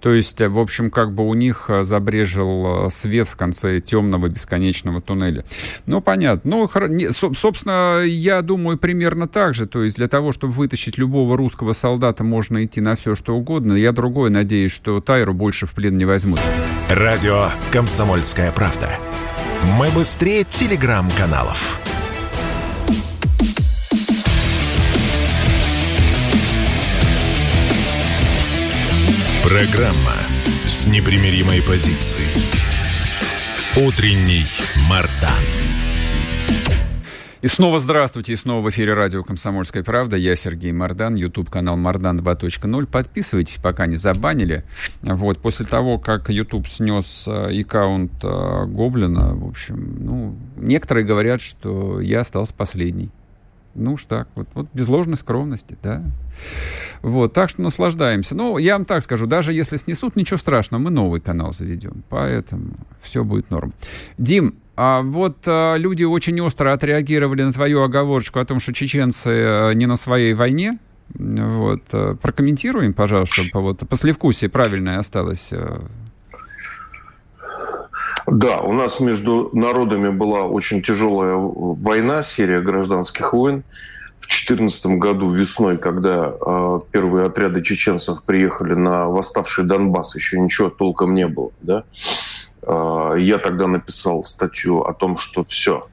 То 0.00 0.12
есть, 0.12 0.40
в 0.40 0.58
общем, 0.58 0.90
как 0.90 1.12
бы 1.14 1.26
у 1.26 1.34
них 1.34 1.66
э, 1.68 1.84
забрежил 1.84 2.86
э, 2.86 2.90
свет 2.90 3.28
в 3.28 3.36
конце 3.36 3.80
темного 3.80 4.28
бесконечного 4.28 5.00
туннеля. 5.00 5.44
Ну, 5.86 6.00
понятно. 6.00 6.50
Ну, 6.50 6.68
собственно, 7.12 8.02
я 8.04 8.42
думаю, 8.42 8.78
примерно 8.78 9.28
так 9.28 9.54
же. 9.54 9.66
То 9.66 9.84
есть, 9.84 9.96
для 9.96 10.08
того, 10.08 10.32
чтобы 10.32 10.52
вытащить 10.54 10.98
любого 10.98 11.36
русского 11.36 11.72
солдата, 11.72 12.24
можно 12.24 12.64
идти 12.64 12.80
на 12.80 12.96
все, 12.96 13.14
что 13.14 13.36
угодно. 13.36 13.74
Я 13.74 13.92
другое 13.92 14.30
надеюсь, 14.30 14.72
что 14.72 15.00
Тайру 15.00 15.34
больше 15.34 15.66
в 15.66 15.74
плен 15.74 15.96
не 15.96 16.04
возьмут. 16.04 16.40
Радио 16.90 17.50
«Комсомольская 17.70 18.50
правда». 18.52 18.98
Мы 19.78 19.88
быстрее 19.90 20.44
телеграм-каналов. 20.44 21.80
Программа 29.42 30.14
с 30.68 30.86
непримиримой 30.86 31.62
позицией. 31.62 32.28
Утренний 33.76 34.44
Мардан. 34.88 35.44
И 37.40 37.48
снова 37.48 37.80
здравствуйте, 37.80 38.34
и 38.34 38.36
снова 38.36 38.64
в 38.64 38.70
эфире 38.70 38.94
радио 38.94 39.24
«Комсомольская 39.24 39.82
правда». 39.82 40.16
Я 40.16 40.36
Сергей 40.36 40.70
Мардан, 40.70 41.16
YouTube-канал 41.16 41.76
«Мардан 41.76 42.20
2.0». 42.20 42.86
Подписывайтесь, 42.86 43.56
пока 43.56 43.86
не 43.86 43.96
забанили. 43.96 44.62
Вот, 45.02 45.40
после 45.42 45.66
того, 45.66 45.98
как 45.98 46.30
YouTube 46.30 46.68
снес 46.68 47.24
э, 47.26 47.60
аккаунт 47.60 48.12
э, 48.22 48.66
Гоблина, 48.66 49.34
в 49.34 49.48
общем, 49.48 49.96
ну, 49.98 50.36
некоторые 50.56 51.04
говорят, 51.04 51.40
что 51.40 52.00
я 52.00 52.20
остался 52.20 52.54
последний. 52.54 53.10
Ну 53.74 53.94
уж 53.94 54.04
так, 54.04 54.28
вот, 54.34 54.46
вот 54.54 54.68
без 54.72 54.86
ложной 54.88 55.16
скромности, 55.16 55.76
да. 55.82 56.04
Вот, 57.02 57.32
так 57.32 57.50
что 57.50 57.62
наслаждаемся. 57.62 58.34
Ну, 58.34 58.58
я 58.58 58.74
вам 58.74 58.84
так 58.84 59.02
скажу, 59.02 59.26
даже 59.26 59.52
если 59.52 59.76
снесут, 59.76 60.16
ничего 60.16 60.38
страшного, 60.38 60.82
мы 60.82 60.90
новый 60.90 61.20
канал 61.20 61.52
заведем, 61.52 62.04
поэтому 62.08 62.74
все 63.00 63.24
будет 63.24 63.50
норм. 63.50 63.74
Дим, 64.18 64.54
а 64.76 65.02
вот 65.02 65.38
а, 65.46 65.76
люди 65.76 66.04
очень 66.04 66.40
остро 66.40 66.72
отреагировали 66.72 67.42
на 67.42 67.52
твою 67.52 67.82
оговорочку 67.82 68.38
о 68.38 68.44
том, 68.44 68.60
что 68.60 68.72
чеченцы 68.72 69.28
а, 69.28 69.72
не 69.72 69.86
на 69.86 69.96
своей 69.96 70.34
войне. 70.34 70.78
Вот, 71.14 71.82
а, 71.92 72.14
прокомментируем, 72.14 72.94
пожалуйста, 72.94 73.42
чтобы 73.42 73.66
вот 73.66 73.88
послевкусие 73.88 74.48
правильное 74.48 74.98
осталось 74.98 75.52
а, 75.52 75.82
да, 78.26 78.60
у 78.60 78.72
нас 78.72 79.00
между 79.00 79.50
народами 79.52 80.10
была 80.10 80.44
очень 80.44 80.82
тяжелая 80.82 81.34
война, 81.36 82.22
серия 82.22 82.60
гражданских 82.60 83.32
войн. 83.32 83.64
В 84.22 84.28
2014 84.28 84.86
году 84.98 85.30
весной, 85.30 85.78
когда 85.78 86.32
э, 86.40 86.80
первые 86.92 87.26
отряды 87.26 87.60
чеченцев 87.60 88.22
приехали 88.22 88.74
на 88.74 89.06
восставший 89.06 89.64
Донбасс, 89.64 90.14
еще 90.14 90.38
ничего 90.38 90.70
толком 90.70 91.14
не 91.14 91.26
было. 91.26 91.50
Да? 91.60 91.84
Э, 92.62 93.14
я 93.18 93.38
тогда 93.38 93.66
написал 93.66 94.22
статью 94.22 94.82
о 94.82 94.94
том, 94.94 95.16
что 95.16 95.42
все, 95.42 95.88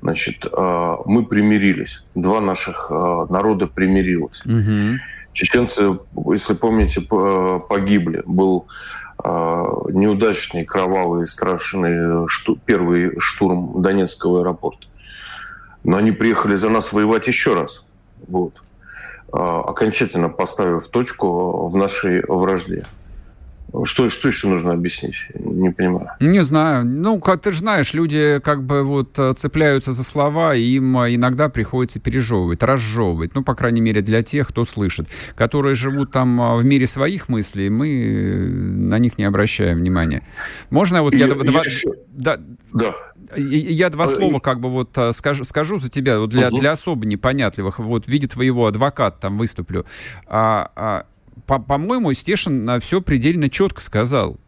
значит, 0.00 0.46
э, 0.46 0.96
мы 1.06 1.26
примирились. 1.26 2.04
Два 2.14 2.40
наших 2.40 2.86
э, 2.90 3.26
народа 3.28 3.66
примирилось. 3.66 4.42
Угу. 4.46 5.00
Чеченцы, 5.32 5.98
если 6.30 6.54
помните, 6.54 7.00
погибли. 7.00 8.22
Был 8.26 8.66
неудачный, 9.24 10.64
кровавый, 10.64 11.26
страшный 11.28 12.26
шту, 12.26 12.58
первый 12.66 13.18
штурм 13.18 13.80
Донецкого 13.80 14.40
аэропорта. 14.40 14.88
Но 15.84 15.96
они 15.96 16.12
приехали 16.12 16.54
за 16.54 16.68
нас 16.68 16.92
воевать 16.92 17.26
еще 17.26 17.54
раз. 17.54 17.84
Вот. 18.28 18.62
А, 19.32 19.60
окончательно 19.60 20.28
поставив 20.28 20.86
точку 20.88 21.66
в 21.66 21.76
нашей 21.76 22.22
вражде. 22.26 22.84
Что, 23.84 24.10
что 24.10 24.28
еще 24.28 24.48
нужно 24.48 24.74
объяснить? 24.74 25.16
Не 25.34 25.70
понимаю. 25.70 26.10
Не 26.20 26.44
знаю. 26.44 26.84
Ну, 26.84 27.18
как 27.20 27.40
ты 27.40 27.52
же 27.52 27.60
знаешь, 27.60 27.94
люди 27.94 28.38
как 28.44 28.62
бы 28.64 28.82
вот 28.82 29.18
э, 29.18 29.32
цепляются 29.34 29.92
за 29.92 30.04
слова, 30.04 30.54
и 30.54 30.62
им 30.62 30.98
э, 30.98 31.14
иногда 31.14 31.48
приходится 31.48 31.98
пережевывать, 31.98 32.62
разжевывать. 32.62 33.34
Ну, 33.34 33.42
по 33.42 33.54
крайней 33.54 33.80
мере, 33.80 34.02
для 34.02 34.22
тех, 34.22 34.48
кто 34.48 34.66
слышит. 34.66 35.08
Которые 35.34 35.74
живут 35.74 36.12
там 36.12 36.38
э, 36.38 36.56
в 36.56 36.64
мире 36.66 36.86
своих 36.86 37.30
мыслей, 37.30 37.70
мы 37.70 37.88
на 38.46 38.98
них 38.98 39.16
не 39.16 39.24
обращаем 39.24 39.78
внимания. 39.78 40.22
Можно 40.68 41.00
вот 41.00 41.14
я, 41.14 41.26
я, 41.26 41.34
два... 41.34 41.62
еще... 41.64 41.92
да, 42.08 42.38
да. 42.74 42.94
Я 43.36 43.90
два 43.90 44.06
слова 44.06 44.38
как 44.38 44.60
бы 44.60 44.70
вот 44.70 44.98
скажу, 45.12 45.44
скажу 45.44 45.78
за 45.78 45.88
тебя, 45.88 46.18
вот 46.18 46.30
для, 46.30 46.48
угу. 46.48 46.58
для 46.58 46.72
особо 46.72 47.06
непонятливых, 47.06 47.78
вот 47.78 48.06
в 48.06 48.08
виде 48.08 48.26
твоего 48.26 48.66
адвоката 48.66 49.18
там 49.20 49.38
выступлю. 49.38 49.84
А, 50.26 50.70
а, 50.76 51.06
по- 51.46 51.60
по-моему, 51.60 52.12
Стешин 52.12 52.80
все 52.80 53.00
предельно 53.00 53.48
четко 53.48 53.80
сказал. 53.80 54.38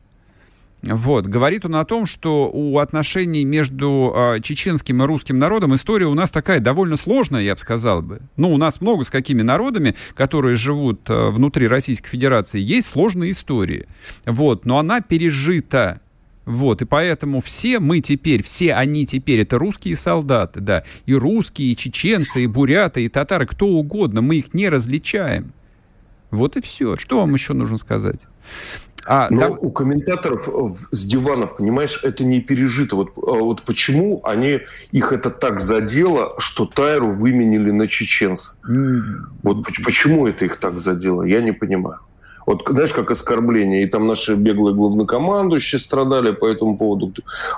Вот. 0.87 1.27
Говорит 1.27 1.64
он 1.64 1.77
о 1.77 1.85
том, 1.85 2.07
что 2.07 2.51
у 2.53 2.79
отношений 2.79 3.44
между 3.44 4.12
э, 4.14 4.40
чеченским 4.42 5.03
и 5.03 5.07
русским 5.07 5.38
народом 5.38 5.75
история 5.75 6.07
у 6.07 6.14
нас 6.14 6.31
такая 6.31 6.61
довольно 6.61 6.97
сложная, 6.97 7.42
я 7.42 7.55
бы 7.55 7.61
сказал 7.61 8.03
бы. 8.03 8.20
Ну, 8.37 8.53
у 8.53 8.57
нас 8.59 8.81
много 8.81 9.05
с 9.05 9.11
какими 9.11 9.42
народами, 9.42 9.94
которые 10.14 10.57
живут 10.57 11.09
э, 11.09 11.31
внутри 11.31 11.68
Российской 11.68 12.11
Федерации, 12.11 12.61
есть 12.61 12.88
сложные 12.88 13.31
истории. 13.31 13.87
Вот. 14.27 14.66
Но 14.66 14.79
она 14.79 15.01
пережита. 15.01 16.01
Вот, 16.45 16.83
и 16.83 16.85
поэтому 16.85 17.41
все 17.41 17.81
мы 17.81 18.01
теперь, 18.01 18.43
все 18.43 18.75
они 18.75 19.07
теперь, 19.07 19.41
это 19.41 19.59
русские 19.59 19.97
солдаты, 19.97 20.61
да, 20.61 20.85
и 21.07 21.15
русские, 21.15 21.73
и 21.73 21.77
чеченцы, 21.77 22.45
и 22.45 22.47
буряты, 22.47 23.05
и 23.05 23.09
татары, 23.09 23.47
кто 23.47 23.67
угодно, 23.67 24.21
мы 24.21 24.37
их 24.37 24.53
не 24.53 24.69
различаем. 24.69 25.53
Вот 26.31 26.57
и 26.57 26.61
все. 26.61 26.97
Что 26.97 27.21
вам 27.21 27.35
еще 27.35 27.55
нужно 27.55 27.79
сказать? 27.79 28.27
А, 29.07 29.29
Но 29.31 29.41
да... 29.41 29.49
у 29.51 29.71
комментаторов 29.71 30.49
с 30.91 31.07
диванов, 31.07 31.57
понимаешь, 31.57 32.01
это 32.03 32.25
не 32.25 32.41
пережито. 32.41 32.97
Вот, 32.97 33.13
а 33.17 33.39
вот 33.39 33.63
почему 33.63 34.21
они 34.25 34.61
их 34.93 35.13
это 35.13 35.31
так 35.31 35.61
задело, 35.61 36.35
что 36.39 36.67
Тайру 36.67 37.13
выменили 37.13 37.71
на 37.71 37.87
чеченца? 37.87 38.57
Mm. 38.69 39.01
Вот 39.43 39.67
почему 39.85 40.27
это 40.27 40.47
их 40.47 40.59
так 40.59 40.79
задело, 40.79 41.23
я 41.23 41.43
не 41.43 41.53
понимаю. 41.53 42.01
Вот 42.47 42.63
знаешь, 42.69 42.93
как 42.93 43.11
оскорбление. 43.11 43.83
И 43.83 43.87
там 43.87 44.07
наши 44.07 44.35
беглые 44.35 44.75
главнокомандующие 44.75 45.79
страдали 45.79 46.33
по 46.33 46.47
этому 46.47 46.77
поводу. 46.77 47.13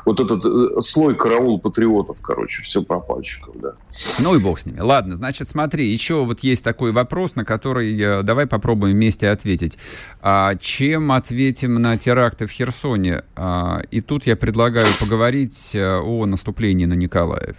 Вот 0.04 0.20
этот 0.20 0.44
э, 0.44 0.80
слой 0.80 1.14
караул 1.14 1.60
патриотов, 1.60 2.20
короче, 2.20 2.62
все 2.62 2.82
пропальщиков, 2.82 3.54
да. 3.60 3.72
Ну 4.20 4.34
и 4.34 4.38
бог 4.38 4.58
с 4.58 4.66
ними. 4.66 4.80
Ладно, 4.80 5.16
значит, 5.16 5.48
смотри, 5.48 5.86
еще 5.86 6.24
вот 6.24 6.40
есть 6.40 6.62
такой 6.62 6.92
вопрос, 6.92 7.34
на 7.34 7.44
который 7.44 8.22
давай 8.22 8.46
попробуем 8.46 8.94
вместе 8.94 9.28
ответить. 9.28 9.78
А, 10.20 10.54
чем 10.56 11.12
ответим 11.12 11.74
на 11.74 11.96
теракты 11.96 12.46
в 12.46 12.50
Херсоне? 12.50 13.24
А, 13.34 13.80
и 13.90 14.00
тут 14.00 14.26
я 14.26 14.36
предлагаю 14.36 14.88
поговорить 15.00 15.74
э, 15.74 15.98
о 15.98 16.26
наступлении 16.26 16.86
на 16.86 16.94
Николаев. 16.94 17.56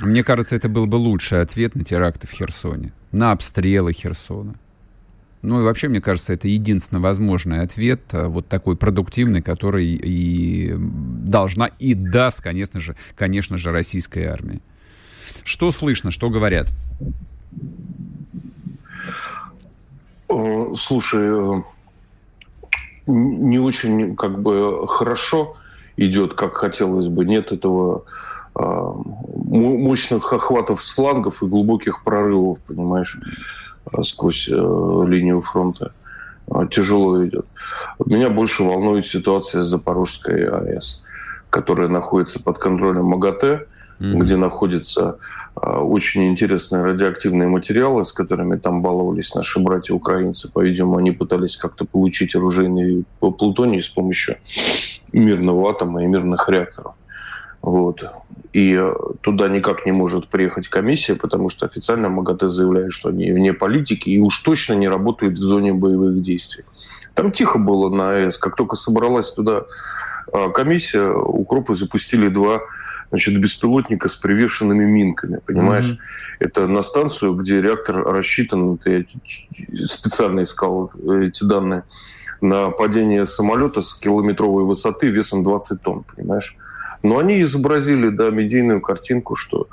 Мне 0.00 0.22
кажется, 0.22 0.56
это 0.56 0.68
был 0.68 0.86
бы 0.86 0.96
лучший 0.96 1.40
ответ 1.40 1.74
на 1.74 1.84
теракты 1.84 2.26
в 2.26 2.32
Херсоне, 2.32 2.92
на 3.12 3.32
обстрелы 3.32 3.92
Херсона. 3.92 4.54
Ну 5.46 5.60
и 5.60 5.62
вообще, 5.62 5.86
мне 5.86 6.00
кажется, 6.00 6.32
это 6.32 6.48
единственно 6.48 7.00
возможный 7.00 7.60
ответ, 7.60 8.00
э, 8.12 8.26
вот 8.26 8.48
такой 8.48 8.76
продуктивный, 8.76 9.42
который 9.42 9.86
и 9.86 10.74
должна 10.76 11.66
и 11.78 11.94
даст, 11.94 12.42
конечно 12.42 12.80
же, 12.80 12.96
конечно 13.14 13.56
же, 13.56 13.70
российская 13.70 14.26
армия. 14.26 14.58
Что 15.44 15.70
слышно, 15.70 16.10
что 16.10 16.30
говорят? 16.30 16.66
Э, 20.28 20.74
слушай, 20.76 21.28
э, 21.28 21.62
не 23.06 23.60
очень 23.60 24.16
как 24.16 24.42
бы 24.42 24.88
хорошо 24.88 25.56
идет, 25.96 26.34
как 26.34 26.56
хотелось 26.56 27.06
бы. 27.06 27.24
Нет 27.24 27.52
этого 27.52 28.02
мощных 28.56 30.32
охватов 30.32 30.82
с 30.82 30.94
флангов 30.94 31.42
и 31.42 31.46
глубоких 31.46 32.02
прорывов, 32.02 32.58
понимаешь? 32.66 33.18
Сквозь 34.02 34.48
э, 34.48 35.04
линию 35.06 35.40
фронта 35.40 35.92
э, 36.48 36.66
тяжело 36.70 37.24
идет. 37.24 37.46
Меня 38.04 38.30
больше 38.30 38.62
волнует 38.62 39.06
ситуация 39.06 39.62
с 39.62 39.66
Запорожской 39.66 40.46
АЭС, 40.48 41.04
которая 41.50 41.88
находится 41.88 42.42
под 42.42 42.58
контролем 42.58 43.06
МАГАТЭ, 43.06 43.66
mm-hmm. 44.00 44.18
где 44.18 44.36
находятся 44.36 45.18
э, 45.60 45.68
очень 45.68 46.28
интересные 46.28 46.82
радиоактивные 46.82 47.48
материалы, 47.48 48.04
с 48.04 48.12
которыми 48.12 48.56
там 48.56 48.82
баловались 48.82 49.34
наши 49.34 49.60
братья-украинцы. 49.60 50.52
По-видимому, 50.52 50.98
они 50.98 51.12
пытались 51.12 51.56
как-то 51.56 51.84
получить 51.84 52.34
оружейный 52.34 53.04
плутоний 53.20 53.80
с 53.80 53.88
помощью 53.88 54.36
мирного 55.12 55.70
атома 55.70 56.02
и 56.02 56.06
мирных 56.06 56.48
реакторов. 56.48 56.94
Вот. 57.62 58.04
И 58.52 58.80
туда 59.20 59.48
никак 59.48 59.86
не 59.86 59.92
может 59.92 60.28
приехать 60.28 60.68
комиссия, 60.68 61.14
потому 61.14 61.48
что 61.48 61.66
официально 61.66 62.08
МАГАТЭ 62.08 62.48
заявляет, 62.48 62.92
что 62.92 63.10
они 63.10 63.30
вне 63.32 63.52
политики 63.52 64.08
и 64.08 64.18
уж 64.18 64.38
точно 64.38 64.74
не 64.74 64.88
работают 64.88 65.38
в 65.38 65.42
зоне 65.42 65.72
боевых 65.72 66.22
действий. 66.22 66.64
Там 67.14 67.32
тихо 67.32 67.58
было 67.58 67.88
на 67.88 68.10
АЭС. 68.10 68.38
Как 68.38 68.56
только 68.56 68.76
собралась 68.76 69.32
туда 69.32 69.64
а, 70.32 70.50
комиссия, 70.50 71.08
укропы 71.10 71.74
запустили 71.74 72.28
два 72.28 72.60
значит, 73.10 73.40
беспилотника 73.40 74.08
с 74.08 74.16
привешенными 74.16 74.84
минками, 74.84 75.40
понимаешь? 75.44 75.90
Mm-hmm. 75.90 76.36
Это 76.40 76.66
на 76.66 76.82
станцию, 76.82 77.34
где 77.34 77.60
реактор 77.60 78.02
рассчитан, 78.04 78.78
я 78.84 79.04
специально 79.86 80.42
искал 80.42 80.92
эти 81.22 81.44
данные, 81.44 81.84
на 82.40 82.70
падение 82.70 83.24
самолета 83.24 83.80
с 83.80 83.94
километровой 83.94 84.64
высоты 84.64 85.08
весом 85.08 85.42
20 85.42 85.80
тонн, 85.80 86.04
понимаешь? 86.14 86.56
Но 87.02 87.18
они 87.18 87.42
изобразили, 87.42 88.08
да, 88.08 88.30
медийную 88.30 88.80
картинку, 88.80 89.36
что 89.36 89.68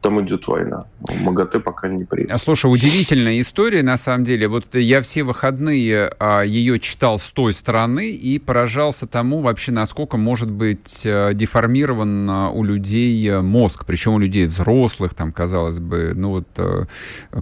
там 0.00 0.24
идет 0.24 0.46
война. 0.46 0.84
МАГАТЭ 1.22 1.60
пока 1.60 1.88
не 1.88 2.04
приедет. 2.04 2.40
Слушай, 2.40 2.66
удивительная 2.66 3.40
история, 3.40 3.82
на 3.82 3.96
самом 3.96 4.24
деле. 4.24 4.48
Вот 4.48 4.74
я 4.74 5.02
все 5.02 5.22
выходные 5.22 6.12
а, 6.18 6.42
ее 6.42 6.78
читал 6.78 7.18
с 7.18 7.30
той 7.30 7.52
стороны 7.52 8.10
и 8.10 8.38
поражался 8.38 9.06
тому 9.06 9.40
вообще, 9.40 9.72
насколько 9.72 10.16
может 10.16 10.50
быть 10.50 11.04
а, 11.06 11.32
деформирован 11.32 12.30
а, 12.30 12.50
у 12.50 12.64
людей 12.64 13.32
а, 13.32 13.40
мозг, 13.40 13.84
причем 13.86 14.14
у 14.14 14.18
людей 14.18 14.46
взрослых, 14.46 15.14
там, 15.14 15.32
казалось 15.32 15.78
бы, 15.78 16.12
ну 16.14 16.30
вот 16.30 16.48
а, 16.58 16.86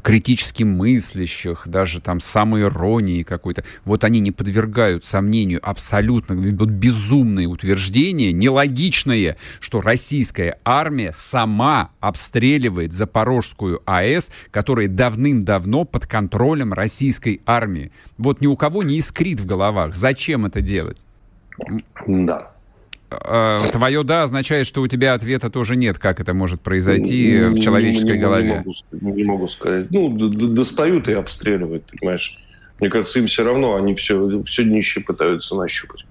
критически 0.03 0.63
мыслящих, 0.63 1.63
даже 1.67 2.01
там 2.01 2.21
самой 2.21 2.63
иронии 2.63 3.23
какой-то. 3.23 3.65
Вот 3.85 4.05
они 4.05 4.21
не 4.21 4.31
подвергают 4.31 5.05
сомнению 5.05 5.61
абсолютно 5.63 6.37
вот, 6.37 6.69
безумные 6.69 7.47
утверждения, 7.47 8.33
нелогичные 8.33 9.32
что 9.61 9.81
российская 9.81 10.59
армия 10.65 11.13
сама 11.15 11.91
обстреливает 12.01 12.93
Запорожскую 12.93 13.83
АЭС, 13.85 14.31
которая 14.51 14.89
давным-давно 14.89 15.85
под 15.85 16.07
контролем 16.07 16.73
российской 16.73 17.41
армии. 17.47 17.93
Вот 18.19 18.41
ни 18.41 18.47
у 18.47 18.57
кого 18.57 18.83
не 18.83 18.99
искрит 18.99 19.41
в 19.41 19.47
головах. 19.47 19.95
Зачем 19.95 20.47
это 20.47 20.61
делать? 20.61 21.05
Да. 22.07 22.53
А, 23.11 23.61
Твое 23.71 24.03
«да» 24.05 24.23
означает, 24.23 24.67
что 24.67 24.81
у 24.83 24.87
тебя 24.87 25.15
ответа 25.15 25.51
тоже 25.51 25.77
нет, 25.77 25.99
как 25.99 26.21
это 26.21 26.35
может 26.35 26.61
произойти 26.61 27.41
в 27.45 27.61
человеческой 27.61 28.17
не, 28.17 28.19
голове. 28.19 28.65
Не 28.93 29.01
могу, 29.03 29.17
не 29.17 29.25
могу 29.25 29.49
сказать. 29.49 29.91
Ну, 29.91 30.09
достают 30.09 31.09
и 31.09 31.13
обстреливают, 31.13 31.85
понимаешь. 31.87 32.39
Мне 32.81 32.91
кажется, 32.91 33.21
им 33.21 33.27
все 33.27 33.45
равно, 33.45 33.77
они 33.77 33.95
все, 33.95 34.43
все 34.43 34.65
днище 34.65 35.01
пытаются 35.01 35.55
нащупать. 35.55 36.05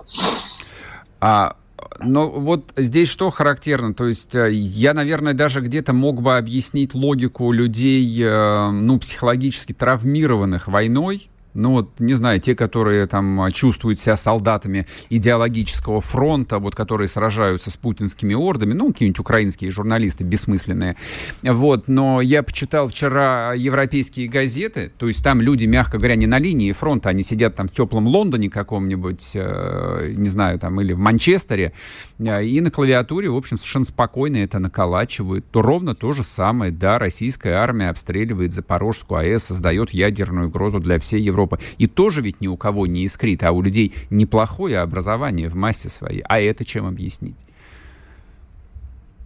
А 1.20 1.56
но 2.04 2.30
вот 2.30 2.74
здесь 2.76 3.10
что 3.10 3.30
характерно? 3.30 3.94
То 3.94 4.08
есть 4.08 4.36
э, 4.36 4.52
я, 4.52 4.94
наверное, 4.94 5.34
даже 5.34 5.62
где-то 5.62 5.94
мог 5.94 6.22
бы 6.22 6.38
объяснить 6.38 6.94
логику 6.94 7.52
людей, 7.52 8.22
э, 8.24 8.70
ну, 8.70 9.00
психологически 9.00 9.74
травмированных 9.74 10.68
войной, 10.68 11.31
ну 11.54 11.72
вот, 11.72 12.00
не 12.00 12.14
знаю, 12.14 12.40
те, 12.40 12.56
которые 12.56 13.08
там 13.08 13.42
а, 13.42 13.52
чувствуют 13.52 14.00
себя 14.00 14.16
солдатами 14.16 14.88
идеологического 15.10 16.02
фронта, 16.02 16.60
вот, 16.60 16.76
которые 16.76 17.08
сражаются 17.08 17.72
с 17.72 17.78
путинскими 17.78 18.34
ордами, 18.34 18.74
ну, 18.74 18.92
какие-нибудь 18.92 19.20
украинские 19.20 19.72
журналисты 19.72 20.24
бессмысленные, 20.24 20.96
вот, 21.44 21.88
но 21.88 22.22
я 22.22 22.44
почитал 22.44 22.88
вчера 22.88 23.54
европейские 23.54 24.28
газеты, 24.28 24.92
то 24.98 25.08
есть 25.08 25.24
там 25.24 25.42
люди, 25.42 25.66
мягко 25.66 25.98
говоря, 25.98 26.16
не 26.16 26.28
на 26.28 26.40
линии 26.40 26.72
фронта, 26.72 27.10
они 27.10 27.24
сидят 27.24 27.56
там 27.56 27.68
в 27.68 27.72
теплом 27.72 28.08
Лондоне 28.08 28.50
каком-нибудь, 28.50 29.32
э, 29.36 30.14
не 30.16 30.30
знаю, 30.30 30.60
там, 30.60 30.80
или 30.82 30.94
в 30.94 31.00
Манчестере, 31.00 31.74
э, 32.20 32.46
и 32.46 32.62
на 32.62 32.72
клавиатуре, 32.72 33.30
в 33.30 33.36
общем, 33.36 33.58
совершенно 33.58 33.86
спокойно 33.86 34.38
это 34.38 34.60
наколачивают, 34.60 35.46
то 35.52 35.62
ровно 35.62 35.96
то 35.96 36.14
же 36.14 36.24
самое, 36.24 36.72
да, 36.72 37.00
российская 37.00 37.54
армия 37.54 37.90
обстреливает 37.90 38.54
Запорожскую 38.54 39.20
АЭС, 39.20 39.46
создает 39.46 39.92
ядерную 39.92 40.48
угрозу 40.48 40.80
для 40.80 41.00
всей 41.00 41.22
Европы, 41.22 41.41
Европа. 41.42 41.60
И 41.78 41.88
тоже 41.88 42.22
ведь 42.22 42.42
ни 42.42 42.48
у 42.48 42.58
кого 42.58 42.88
не 42.88 43.04
искрит, 43.04 43.44
а 43.44 43.52
у 43.52 43.62
людей 43.62 43.94
неплохое 44.10 44.80
образование 44.80 45.50
в 45.50 45.56
массе 45.56 45.90
своей. 45.90 46.24
А 46.28 46.40
это 46.40 46.64
чем 46.66 46.86
объяснить? 46.86 47.36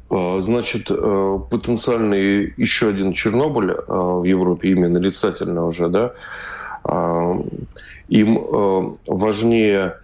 А, 0.09 0.39
значит, 0.41 0.87
э, 0.89 1.39
потенциальный 1.49 2.53
еще 2.57 2.89
один 2.89 3.13
Чернобыль 3.13 3.71
э, 3.71 3.83
в 3.87 4.23
Европе, 4.23 4.69
именно 4.69 4.99
нарицательно 4.99 5.65
уже, 5.65 5.89
да, 5.89 6.13
Им 8.09 8.97
важнее 9.07 9.95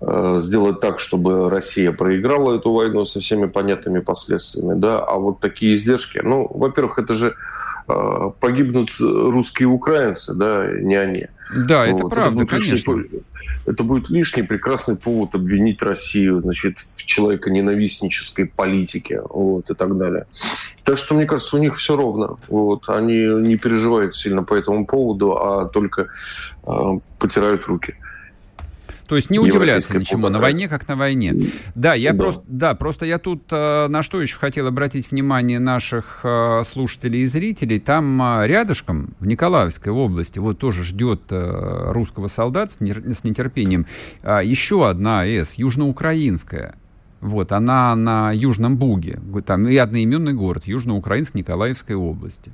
сделать 0.00 0.80
так, 0.80 1.00
чтобы 1.00 1.50
Россия 1.50 1.92
проиграла 1.92 2.56
эту 2.56 2.72
войну 2.72 3.04
со 3.04 3.20
всеми 3.20 3.46
понятными 3.46 3.98
последствиями, 3.98 4.78
да, 4.78 5.00
а 5.00 5.16
вот 5.16 5.40
такие 5.40 5.74
издержки, 5.74 6.20
ну, 6.22 6.46
во-первых, 6.48 6.98
это 6.98 7.14
же 7.14 7.34
погибнут 8.40 8.90
русские 8.98 9.68
украинцы, 9.68 10.34
да, 10.34 10.66
не 10.70 10.94
они. 10.94 11.28
Да, 11.66 11.86
вот. 11.86 11.94
это 11.94 12.08
правда, 12.08 12.42
это 12.44 12.56
конечно. 12.56 12.92
Лишний, 12.92 13.22
это 13.64 13.82
будет 13.82 14.10
лишний 14.10 14.42
прекрасный 14.42 14.96
повод 14.96 15.34
обвинить 15.34 15.82
Россию, 15.82 16.40
значит, 16.40 16.78
в 16.78 17.04
человеконенавистнической 17.04 18.46
политике, 18.46 19.22
вот, 19.28 19.70
и 19.70 19.74
так 19.74 19.96
далее. 19.96 20.26
Так 20.84 20.98
что, 20.98 21.14
мне 21.14 21.24
кажется, 21.24 21.56
у 21.56 21.60
них 21.60 21.76
все 21.76 21.96
ровно. 21.96 22.36
Вот, 22.48 22.88
они 22.88 23.16
не 23.16 23.56
переживают 23.56 24.14
сильно 24.14 24.42
по 24.42 24.54
этому 24.54 24.86
поводу, 24.86 25.32
а 25.32 25.66
только 25.66 26.08
э, 26.66 26.98
потирают 27.18 27.66
руки. 27.66 27.94
То 29.08 29.16
есть 29.16 29.30
не 29.30 29.38
удивляться 29.38 29.98
ничему, 29.98 30.28
на 30.28 30.38
войне 30.38 30.68
как 30.68 30.86
на 30.86 30.94
войне. 30.94 31.34
Да, 31.74 31.94
я 31.94 32.12
да. 32.12 32.18
просто, 32.18 32.44
да, 32.46 32.74
просто 32.74 33.06
я 33.06 33.18
тут 33.18 33.44
э, 33.50 33.88
на 33.88 34.02
что 34.02 34.20
еще 34.20 34.38
хотел 34.38 34.66
обратить 34.66 35.10
внимание 35.10 35.58
наших 35.58 36.20
э, 36.24 36.62
слушателей 36.70 37.22
и 37.22 37.26
зрителей. 37.26 37.80
Там 37.80 38.20
э, 38.20 38.46
рядышком, 38.46 39.14
в 39.18 39.26
Николаевской 39.26 39.92
области, 39.92 40.38
вот 40.38 40.58
тоже 40.58 40.84
ждет 40.84 41.22
э, 41.30 41.90
русского 41.92 42.28
солдата 42.28 42.74
с, 42.74 42.80
не, 42.80 42.92
с 42.92 43.24
нетерпением 43.24 43.86
э, 44.22 44.40
еще 44.44 44.86
одна 44.86 45.20
АЭС, 45.20 45.54
южноукраинская. 45.54 46.74
Вот, 47.22 47.50
она 47.52 47.96
на 47.96 48.30
Южном 48.32 48.76
Буге, 48.76 49.20
там 49.44 49.66
и 49.66 49.76
одноименный 49.76 50.34
город, 50.34 50.66
Южноукраинск 50.66 51.34
Николаевской 51.34 51.96
области. 51.96 52.52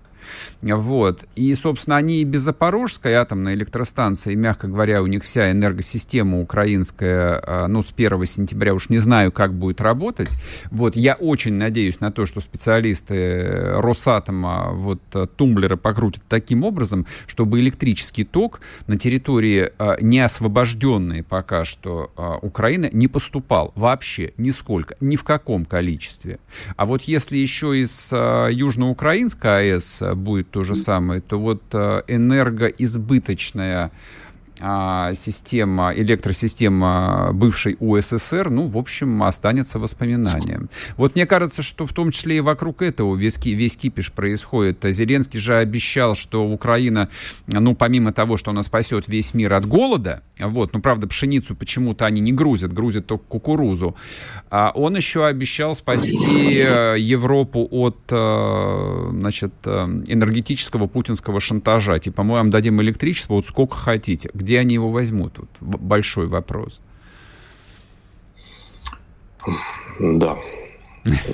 Вот. 0.62 1.24
И, 1.34 1.54
собственно, 1.54 1.96
они 1.96 2.20
и 2.20 2.24
без 2.24 2.42
Запорожской 2.42 3.14
атомной 3.14 3.54
электростанции, 3.54 4.34
мягко 4.34 4.68
говоря, 4.68 5.02
у 5.02 5.06
них 5.06 5.24
вся 5.24 5.50
энергосистема 5.50 6.40
украинская, 6.40 7.42
а, 7.44 7.68
ну, 7.68 7.82
с 7.82 7.92
1 7.92 8.24
сентября 8.26 8.74
уж 8.74 8.88
не 8.88 8.98
знаю, 8.98 9.32
как 9.32 9.54
будет 9.54 9.80
работать. 9.80 10.30
Вот. 10.70 10.96
Я 10.96 11.14
очень 11.14 11.54
надеюсь 11.54 12.00
на 12.00 12.10
то, 12.12 12.26
что 12.26 12.40
специалисты 12.40 13.72
Росатома 13.80 14.70
вот 14.72 15.00
тумблеры 15.37 15.76
покрутят 15.76 16.22
таким 16.28 16.64
образом, 16.64 17.06
чтобы 17.26 17.60
электрический 17.60 18.24
ток 18.24 18.60
на 18.87 18.96
территории 18.96 19.70
а, 19.78 19.96
не 20.00 20.20
освобожденной 20.20 21.22
пока 21.22 21.64
что 21.64 22.12
а, 22.16 22.38
Украины 22.42 22.90
не 22.92 23.08
поступал 23.08 23.72
вообще 23.74 24.32
нисколько, 24.37 24.96
ни 25.00 25.16
в 25.16 25.24
каком 25.24 25.64
количестве. 25.64 26.38
А 26.76 26.87
вот 26.87 27.02
если 27.02 27.37
еще 27.37 27.78
из 27.78 28.12
Южноукраинской 28.12 29.74
АЭС 29.74 30.02
будет 30.14 30.50
то 30.50 30.64
же 30.64 30.74
самое, 30.74 31.20
то 31.20 31.38
вот 31.38 31.62
э, 31.72 32.03
энергоизбыточная 32.09 33.90
система, 34.57 35.93
электросистема 35.95 37.31
бывшей 37.33 37.77
УССР, 37.81 38.51
ну, 38.51 38.69
в 38.69 38.79
общем, 38.79 39.23
останется 39.23 39.79
воспоминанием. 39.79 40.69
Вот 40.97 41.14
мне 41.14 41.27
кажется, 41.27 41.62
что 41.62 41.87
в 41.87 41.93
том 41.93 42.11
числе 42.11 42.38
и 42.38 42.40
вокруг 42.40 42.83
этого 42.83 43.17
весь, 43.17 43.38
весь 43.45 43.77
кипиш 43.77 44.12
происходит. 44.12 44.79
Зеленский 44.83 45.40
же 45.40 45.57
обещал, 45.57 46.14
что 46.14 46.47
Украина, 46.47 47.09
ну, 47.47 47.75
помимо 47.75 48.12
того, 48.12 48.37
что 48.37 48.51
она 48.51 48.62
спасет 48.62 49.09
весь 49.09 49.35
мир 49.35 49.53
от 49.55 49.67
голода, 49.67 50.23
вот, 50.38 50.73
ну, 50.73 50.81
правда, 50.81 51.07
пшеницу 51.07 51.55
почему-то 51.55 52.07
они 52.07 52.21
не 52.21 52.33
грузят, 52.33 52.73
грузят 52.73 53.07
только 53.07 53.25
кукурузу, 53.25 53.97
а 54.51 54.73
он 54.75 54.97
еще 54.97 55.27
обещал 55.27 55.75
спасти 55.75 56.59
э, 56.59 56.97
Европу 56.99 57.67
от, 57.71 57.99
э, 58.11 59.09
значит, 59.12 59.53
э, 59.64 59.85
энергетического 60.07 60.87
путинского 60.87 61.40
шантажа. 61.40 61.99
Типа, 61.99 62.23
мы 62.23 62.35
вам 62.35 62.51
дадим 62.51 62.81
электричество 62.81 63.35
вот 63.35 63.47
сколько 63.47 63.77
хотите 63.77 64.31
где 64.44 64.61
они 64.61 64.74
его 64.74 64.90
возьмут? 64.90 65.38
Вот 65.38 65.80
большой 65.80 66.26
вопрос. 66.26 66.80
Да. 69.98 70.37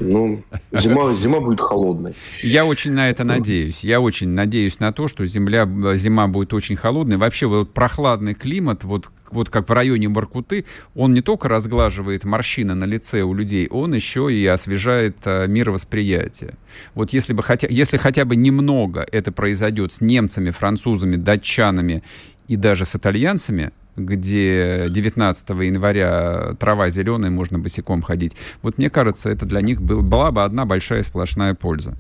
Ну, 0.00 0.42
зима, 0.72 1.14
зима 1.14 1.40
будет 1.40 1.60
холодной. 1.60 2.16
Я 2.42 2.64
очень 2.64 2.92
на 2.92 3.08
это 3.08 3.22
надеюсь. 3.22 3.84
Я 3.84 4.00
очень 4.00 4.28
надеюсь 4.28 4.80
на 4.80 4.92
то, 4.92 5.06
что 5.06 5.24
земля, 5.26 5.68
зима 5.94 6.26
будет 6.26 6.52
очень 6.52 6.74
холодной. 6.74 7.18
Вообще, 7.18 7.46
вот 7.46 7.72
прохладный 7.72 8.34
климат, 8.34 8.82
вот, 8.82 9.10
вот 9.30 9.48
как 9.48 9.68
в 9.68 9.72
районе 9.72 10.08
Воркуты, 10.08 10.64
он 10.96 11.14
не 11.14 11.20
только 11.20 11.48
разглаживает 11.48 12.24
морщины 12.24 12.74
на 12.74 12.84
лице 12.84 13.22
у 13.22 13.32
людей, 13.32 13.68
он 13.68 13.94
еще 13.94 14.32
и 14.32 14.44
освежает 14.44 15.18
а, 15.24 15.46
мировосприятие. 15.46 16.54
Вот 16.96 17.12
если, 17.12 17.32
бы 17.32 17.44
хотя, 17.44 17.68
если 17.70 17.96
хотя 17.96 18.24
бы 18.24 18.34
немного 18.34 19.06
это 19.12 19.30
произойдет 19.30 19.92
с 19.92 20.00
немцами, 20.00 20.50
французами, 20.50 21.14
датчанами 21.14 22.02
и 22.50 22.56
даже 22.56 22.84
с 22.84 22.96
итальянцами, 22.96 23.70
где 23.94 24.86
19 24.90 25.50
января 25.50 26.56
трава 26.58 26.90
зеленая, 26.90 27.30
можно 27.30 27.60
босиком 27.60 28.02
ходить. 28.02 28.36
Вот 28.62 28.76
мне 28.76 28.90
кажется, 28.90 29.30
это 29.30 29.46
для 29.46 29.60
них 29.60 29.80
был, 29.80 30.02
была 30.02 30.32
бы 30.32 30.42
одна 30.42 30.64
большая 30.64 31.04
сплошная 31.04 31.54
польза. 31.54 31.96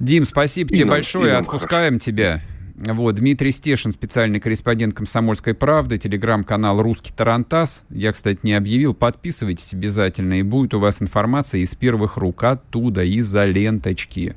Дим, 0.00 0.24
спасибо 0.24 0.72
и 0.72 0.74
тебе 0.74 0.86
нам, 0.86 0.96
большое, 0.96 1.34
отпускаем 1.34 1.92
хорошо. 1.92 2.06
тебя. 2.06 2.42
Вот, 2.74 3.14
Дмитрий 3.14 3.52
Стешин, 3.52 3.92
специальный 3.92 4.40
корреспондент 4.40 4.94
«Комсомольской 4.94 5.54
правды», 5.54 5.96
телеграм-канал 5.96 6.82
«Русский 6.82 7.12
Тарантас». 7.12 7.84
Я, 7.90 8.10
кстати, 8.10 8.40
не 8.42 8.54
объявил, 8.54 8.94
подписывайтесь 8.94 9.72
обязательно, 9.74 10.40
и 10.40 10.42
будет 10.42 10.74
у 10.74 10.80
вас 10.80 11.00
информация 11.00 11.60
из 11.60 11.72
первых 11.76 12.16
рук, 12.16 12.42
оттуда, 12.42 13.04
из-за 13.04 13.44
ленточки. 13.44 14.34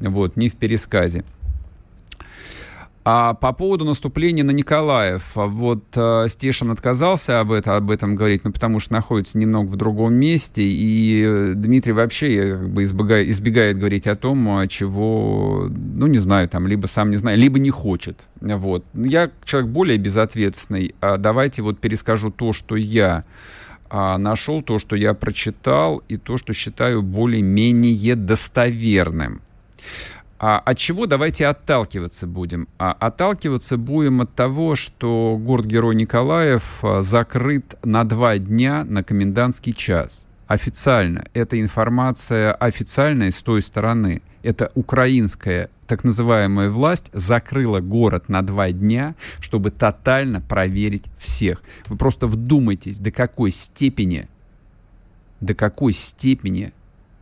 Вот, 0.00 0.36
не 0.36 0.48
в 0.48 0.56
пересказе. 0.56 1.22
А 3.08 3.34
по 3.34 3.52
поводу 3.52 3.84
наступления 3.84 4.42
на 4.42 4.50
Николаев, 4.50 5.30
вот 5.36 5.84
э, 5.94 6.26
Стешин 6.28 6.72
отказался 6.72 7.38
об, 7.38 7.52
это, 7.52 7.76
об 7.76 7.92
этом 7.92 8.16
говорить, 8.16 8.42
ну, 8.42 8.50
потому 8.50 8.80
что 8.80 8.94
находится 8.94 9.38
немного 9.38 9.68
в 9.68 9.76
другом 9.76 10.14
месте, 10.14 10.64
и 10.64 11.52
Дмитрий 11.54 11.92
вообще 11.92 12.34
э, 12.34 12.58
как 12.58 12.70
бы 12.70 12.82
избегает, 12.82 13.28
избегает 13.28 13.78
говорить 13.78 14.08
о 14.08 14.16
том, 14.16 14.66
чего, 14.66 15.70
ну, 15.70 16.08
не 16.08 16.18
знаю, 16.18 16.48
там, 16.48 16.66
либо 16.66 16.88
сам 16.88 17.10
не 17.10 17.16
знает, 17.16 17.38
либо 17.38 17.60
не 17.60 17.70
хочет. 17.70 18.18
Вот. 18.40 18.84
Я 18.92 19.30
человек 19.44 19.70
более 19.70 19.98
безответственный, 19.98 20.96
а 21.00 21.16
давайте 21.16 21.62
вот 21.62 21.78
перескажу 21.78 22.32
то, 22.32 22.52
что 22.52 22.74
я 22.74 23.22
а, 23.88 24.18
нашел, 24.18 24.62
то, 24.62 24.80
что 24.80 24.96
я 24.96 25.14
прочитал, 25.14 26.02
и 26.08 26.16
то, 26.16 26.38
что 26.38 26.52
считаю 26.52 27.02
более-менее 27.02 28.16
достоверным. 28.16 29.42
А 30.38 30.58
от 30.58 30.76
чего 30.76 31.06
давайте 31.06 31.46
отталкиваться 31.46 32.26
будем? 32.26 32.68
А 32.78 32.92
отталкиваться 32.92 33.78
будем 33.78 34.20
от 34.20 34.34
того, 34.34 34.76
что 34.76 35.38
город-герой 35.40 35.94
Николаев 35.94 36.80
а, 36.82 37.02
закрыт 37.02 37.76
на 37.82 38.04
два 38.04 38.36
дня 38.36 38.84
на 38.84 39.02
комендантский 39.02 39.72
час. 39.72 40.26
Официально. 40.46 41.24
Эта 41.32 41.60
информация 41.60 42.52
официальная 42.52 43.30
с 43.30 43.42
той 43.42 43.62
стороны. 43.62 44.20
Это 44.42 44.70
украинская 44.74 45.70
так 45.86 46.04
называемая 46.04 46.68
власть 46.68 47.06
закрыла 47.12 47.80
город 47.80 48.28
на 48.28 48.42
два 48.42 48.70
дня, 48.72 49.14
чтобы 49.40 49.70
тотально 49.70 50.40
проверить 50.40 51.04
всех. 51.18 51.62
Вы 51.86 51.96
просто 51.96 52.26
вдумайтесь, 52.26 52.98
до 52.98 53.10
какой 53.10 53.50
степени, 53.50 54.28
до 55.40 55.54
какой 55.54 55.92
степени 55.92 56.72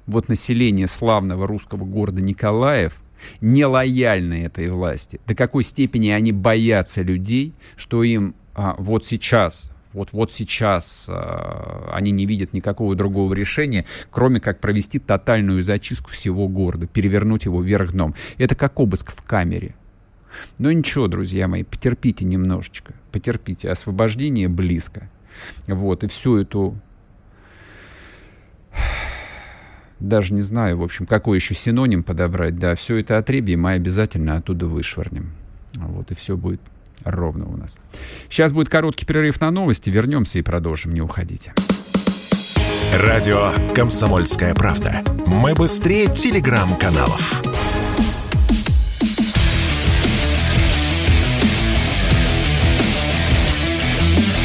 вот 0.07 0.29
население 0.29 0.87
славного 0.87 1.47
русского 1.47 1.85
города 1.85 2.21
Николаев 2.21 2.95
нелояльны 3.41 4.45
этой 4.45 4.69
власти, 4.69 5.21
до 5.27 5.35
какой 5.35 5.63
степени 5.63 6.11
они 6.11 6.33
боятся 6.33 7.03
людей, 7.03 7.55
что 7.77 8.03
им 8.03 8.35
а, 8.55 8.75
вот 8.79 9.05
сейчас, 9.05 9.71
вот, 9.93 10.11
вот 10.13 10.31
сейчас 10.31 11.07
а, 11.09 11.91
они 11.93 12.11
не 12.11 12.27
видят 12.27 12.53
никакого 12.53 12.95
другого 12.95 13.35
решения, 13.35 13.85
кроме 14.11 14.41
как 14.41 14.61
провести 14.61 14.99
тотальную 14.99 15.63
зачистку 15.63 16.11
всего 16.11 16.49
города, 16.49 16.87
перевернуть 16.87 17.45
его 17.45 17.61
вверх 17.61 17.93
дном. 17.93 18.15
Это 18.39 18.55
как 18.55 18.79
обыск 18.81 19.13
в 19.13 19.23
камере. 19.23 19.75
Но 20.59 20.73
ничего, 20.73 21.07
друзья 21.07 21.49
мои, 21.49 21.63
потерпите 21.63 22.25
немножечко, 22.25 22.95
потерпите, 23.13 23.71
освобождение 23.71 24.49
близко. 24.49 25.09
Вот, 25.67 26.05
и 26.05 26.09
всю 26.09 26.37
эту 26.39 26.77
даже 30.09 30.35
не 30.35 30.41
знаю, 30.41 30.79
в 30.79 30.83
общем, 30.83 31.07
какой 31.07 31.39
еще 31.39 31.55
синоним 31.55 32.03
подобрать, 32.03 32.57
да, 32.57 32.75
все 32.75 32.97
это 32.97 33.19
отребье 33.19 33.57
мы 33.57 33.73
обязательно 33.73 34.37
оттуда 34.37 34.67
вышвырнем. 34.67 35.33
Вот, 35.77 36.11
и 36.11 36.15
все 36.15 36.37
будет 36.37 36.61
ровно 37.05 37.47
у 37.47 37.57
нас. 37.57 37.79
Сейчас 38.29 38.53
будет 38.53 38.69
короткий 38.69 39.07
перерыв 39.07 39.41
на 39.41 39.51
новости, 39.51 39.91
вернемся 39.91 40.39
и 40.39 40.43
продолжим, 40.43 40.95
не 40.95 41.01
уходите. 41.01 41.53
Радио 42.93 43.51
«Комсомольская 43.75 44.55
правда». 44.55 45.03
Мы 45.27 45.55
быстрее 45.55 46.07
телеграм-каналов. 46.07 47.43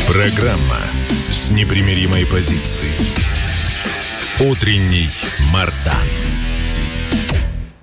Программа 0.08 0.80
с 1.30 1.52
непримиримой 1.52 2.26
позицией. 2.26 3.30
Утренний 4.42 5.10
Мардан. 5.54 6.08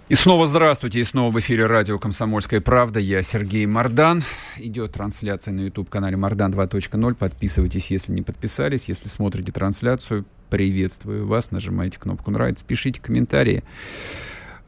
И 0.09 0.15
снова 0.15 0.47
здравствуйте, 0.47 1.01
и 1.01 1.05
снова 1.05 1.33
в 1.33 1.41
эфире 1.41 1.67
радио 1.67 1.99
«Комсомольская 1.99 2.61
правда». 2.61 3.01
Я 3.01 3.23
Сергей 3.23 3.67
Мордан. 3.67 4.23
Идет 4.57 4.93
трансляция 4.93 5.53
на 5.53 5.63
YouTube-канале 5.63 6.17
«Мордан 6.17 6.53
2.0». 6.53 7.15
Подписывайтесь, 7.15 7.91
если 7.91 8.13
не 8.13 8.23
подписались. 8.23 8.89
Если 8.89 9.09
смотрите 9.09 9.51
трансляцию, 9.51 10.25
приветствую 10.49 11.27
вас. 11.27 11.51
Нажимайте 11.51 11.99
кнопку 11.99 12.31
«Нравится», 12.31 12.65
пишите 12.65 13.01
комментарии. 13.01 13.65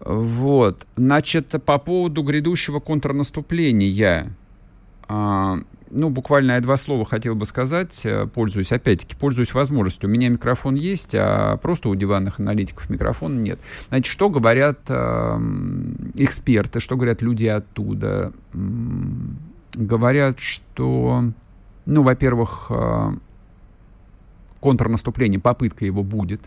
Вот. 0.01 0.87
Значит, 0.97 1.55
по 1.65 1.79
поводу 1.79 2.23
грядущего 2.23 2.81
контрнаступления. 2.81 4.35
А, 5.89 5.91
ну, 5.91 6.11
буквально 6.11 6.53
я 6.53 6.61
два 6.61 6.77
слова 6.77 7.05
хотел 7.05 7.35
бы 7.35 7.47
сказать, 7.47 8.01
э, 8.05 8.27
пользуюсь, 8.27 8.73
опять-таки, 8.73 9.17
пользуюсь 9.17 9.55
возможностью. 9.55 10.09
У 10.09 10.13
меня 10.13 10.29
микрофон 10.29 10.75
есть, 10.75 11.15
а 11.15 11.57
просто 11.57 11.89
у 11.89 11.95
диванных 11.95 12.41
аналитиков 12.41 12.89
микрофона 12.91 13.39
нет. 13.39 13.59
Значит, 13.89 14.07
что 14.07 14.29
говорят 14.29 14.81
э, 14.89 15.39
эксперты, 16.15 16.81
что 16.81 16.97
говорят 16.97 17.23
люди 17.23 17.47
оттуда? 17.47 18.33
Говорят, 19.75 20.39
что, 20.41 21.25
ну, 21.87 22.03
во-первых, 22.03 22.67
э, 22.71 23.11
контрнаступление, 24.61 25.41
попытка 25.41 25.85
его 25.85 26.03
будет, 26.03 26.43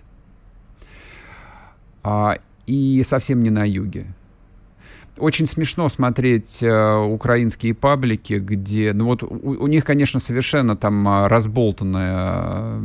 э, 2.03 2.33
и 2.67 3.01
совсем 3.03 3.43
не 3.43 3.49
на 3.49 3.67
юге 3.67 4.07
очень 5.17 5.47
смешно 5.47 5.89
смотреть 5.89 6.63
э, 6.63 6.97
украинские 6.97 7.73
паблики, 7.73 8.33
где, 8.33 8.93
ну 8.93 9.05
вот 9.05 9.23
у, 9.23 9.27
у 9.27 9.67
них, 9.67 9.85
конечно, 9.85 10.19
совершенно 10.19 10.75
там 10.75 11.07
а, 11.07 11.29
разболтанное 11.29 12.81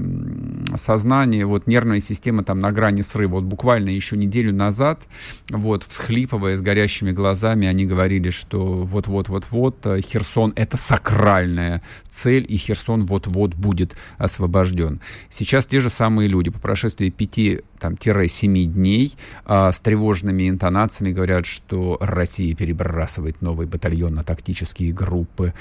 сознание, 0.76 1.46
вот 1.46 1.66
нервная 1.66 2.00
система 2.00 2.42
там 2.44 2.58
на 2.58 2.70
грани 2.72 3.02
срыва. 3.02 3.36
Вот 3.36 3.44
буквально 3.44 3.90
еще 3.90 4.16
неделю 4.16 4.54
назад, 4.54 5.02
вот 5.50 5.84
всхлипывая 5.84 6.56
с 6.56 6.60
горящими 6.60 7.12
глазами, 7.12 7.66
они 7.66 7.86
говорили, 7.86 8.30
что 8.30 8.82
вот-вот-вот-вот 8.82 9.86
э, 9.86 10.00
Херсон 10.00 10.52
это 10.56 10.76
сакральная 10.76 11.82
цель, 12.08 12.46
и 12.48 12.56
Херсон 12.56 13.06
вот-вот 13.06 13.54
будет 13.54 13.96
освобожден. 14.18 15.00
Сейчас 15.28 15.66
те 15.66 15.80
же 15.80 15.90
самые 15.90 16.28
люди 16.28 16.50
по 16.50 16.58
прошествии 16.58 17.10
пяти 17.10 17.60
там, 17.78 17.96
7 18.00 18.72
дней 18.72 19.14
а, 19.44 19.72
с 19.72 19.80
тревожными 19.80 20.48
интонациями 20.48 21.12
говорят, 21.12 21.46
что 21.46 21.98
Россия 22.16 22.54
перебрасывает 22.54 23.40
новый 23.42 23.66
батальон 23.66 24.14
на 24.14 24.24
тактические 24.24 24.92
группы, 24.92 25.54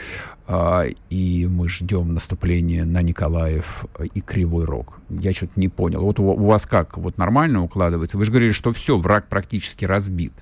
а, 0.47 0.85
и 1.09 1.47
мы 1.47 1.69
ждем 1.69 2.13
наступления 2.13 2.85
на 2.85 3.01
Николаев 3.01 3.85
и 4.13 4.21
Кривой 4.21 4.65
Рог. 4.65 4.99
Я 5.09 5.33
что-то 5.33 5.59
не 5.59 5.69
понял. 5.69 6.01
Вот 6.01 6.19
у 6.19 6.45
вас 6.45 6.65
как? 6.65 6.97
Вот 6.97 7.17
нормально 7.17 7.63
укладывается? 7.63 8.17
Вы 8.17 8.25
же 8.25 8.31
говорили, 8.31 8.51
что 8.51 8.73
все, 8.73 8.97
враг 8.97 9.27
практически 9.27 9.85
разбит. 9.85 10.33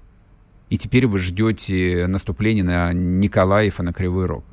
И 0.70 0.78
теперь 0.78 1.06
вы 1.06 1.20
ждете 1.20 2.08
наступления 2.08 2.64
на 2.64 2.94
Николаев 2.94 3.80
и 3.80 3.84
на 3.84 3.94
Кривой 3.94 4.26
Рог. 4.26 4.44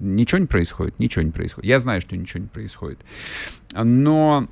Ничего 0.00 0.38
не 0.38 0.46
происходит? 0.46 0.98
Ничего 0.98 1.22
не 1.22 1.30
происходит. 1.30 1.68
Я 1.68 1.78
знаю, 1.78 2.00
что 2.00 2.16
ничего 2.16 2.42
не 2.42 2.48
происходит. 2.48 3.00
Но 3.74 4.48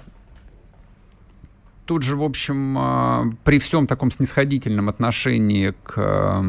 тут 1.91 2.05
же, 2.05 2.15
в 2.15 2.23
общем, 2.23 2.79
а, 2.79 3.33
при 3.43 3.59
всем 3.59 3.89
таком 3.89 4.13
снисходительном 4.13 4.89
отношении 4.89 5.75
к 5.83 5.95
а, 5.97 6.45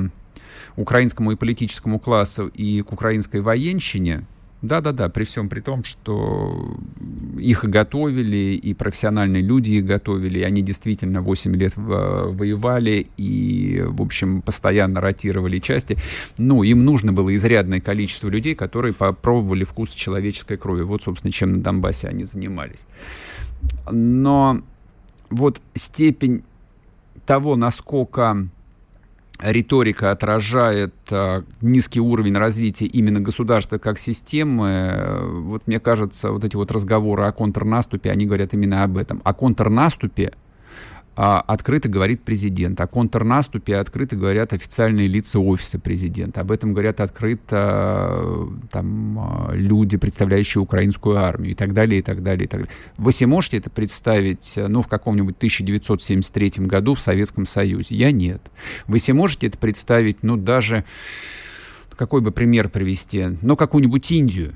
украинскому 0.75 1.31
и 1.31 1.35
политическому 1.35 1.97
классу 1.97 2.45
и 2.45 2.83
к 2.83 2.91
украинской 2.91 3.41
военщине, 3.41 4.27
да-да-да, 4.61 5.09
при 5.09 5.23
всем 5.23 5.49
при 5.49 5.61
том, 5.61 5.83
что 5.83 6.77
их 7.39 7.63
готовили, 7.63 8.53
и 8.53 8.75
профессиональные 8.75 9.41
люди 9.41 9.71
их 9.71 9.85
готовили, 9.85 10.37
и 10.37 10.43
они 10.43 10.61
действительно 10.61 11.21
8 11.21 11.55
лет 11.55 11.73
воевали, 11.75 13.07
и, 13.17 13.83
в 13.83 14.03
общем, 14.03 14.43
постоянно 14.43 15.01
ротировали 15.01 15.57
части. 15.57 15.97
Ну, 16.37 16.61
им 16.61 16.85
нужно 16.85 17.13
было 17.13 17.35
изрядное 17.35 17.79
количество 17.79 18.29
людей, 18.29 18.53
которые 18.53 18.93
попробовали 18.93 19.63
вкус 19.63 19.89
человеческой 19.89 20.57
крови. 20.57 20.83
Вот, 20.83 21.01
собственно, 21.01 21.31
чем 21.31 21.53
на 21.53 21.63
Донбассе 21.63 22.09
они 22.09 22.25
занимались. 22.25 22.81
Но 23.89 24.61
вот 25.31 25.61
степень 25.73 26.43
того, 27.25 27.55
насколько 27.55 28.47
риторика 29.41 30.11
отражает 30.11 30.93
э, 31.09 31.41
низкий 31.61 31.99
уровень 31.99 32.37
развития 32.37 32.85
именно 32.85 33.19
государства 33.19 33.79
как 33.79 33.97
системы, 33.97 34.67
э, 34.67 35.25
вот 35.25 35.65
мне 35.65 35.79
кажется, 35.79 36.31
вот 36.31 36.43
эти 36.43 36.55
вот 36.55 36.71
разговоры 36.71 37.23
о 37.23 37.31
контрнаступе, 37.31 38.11
они 38.11 38.25
говорят 38.25 38.53
именно 38.53 38.83
об 38.83 38.97
этом. 38.97 39.21
О 39.23 39.33
контрнаступе 39.33 40.27
а, 40.27 40.50
открыто 41.15 41.89
говорит 41.89 42.23
президент. 42.23 42.79
О 42.79 42.87
контрнаступе 42.87 43.75
открыто 43.75 44.15
говорят 44.15 44.53
официальные 44.53 45.07
лица 45.07 45.39
офиса 45.39 45.77
президента. 45.77 46.41
Об 46.41 46.51
этом 46.51 46.73
говорят 46.73 47.01
открыто 47.01 48.47
там, 48.71 49.19
а, 49.19 49.51
люди, 49.53 49.97
представляющие 49.97 50.61
украинскую 50.61 51.17
армию 51.17 51.51
и 51.51 51.55
так 51.55 51.73
далее, 51.73 51.99
и 51.99 52.01
так 52.01 52.23
далее, 52.23 52.45
и 52.45 52.47
так 52.47 52.61
далее. 52.61 52.75
Вы 52.97 53.11
себе 53.11 53.27
можете 53.27 53.57
это 53.57 53.69
представить 53.69 54.57
ну, 54.57 54.81
в 54.81 54.87
каком-нибудь 54.87 55.35
1973 55.37 56.65
году 56.65 56.93
в 56.93 57.01
Советском 57.01 57.45
Союзе? 57.45 57.95
Я 57.95 58.11
нет. 58.11 58.41
Вы 58.87 58.99
себе 58.99 59.15
можете 59.15 59.47
это 59.47 59.57
представить, 59.57 60.23
ну, 60.23 60.37
даже, 60.37 60.85
какой 61.95 62.21
бы 62.21 62.31
пример 62.31 62.69
привести, 62.69 63.37
ну, 63.41 63.57
какую-нибудь 63.57 64.09
Индию, 64.11 64.53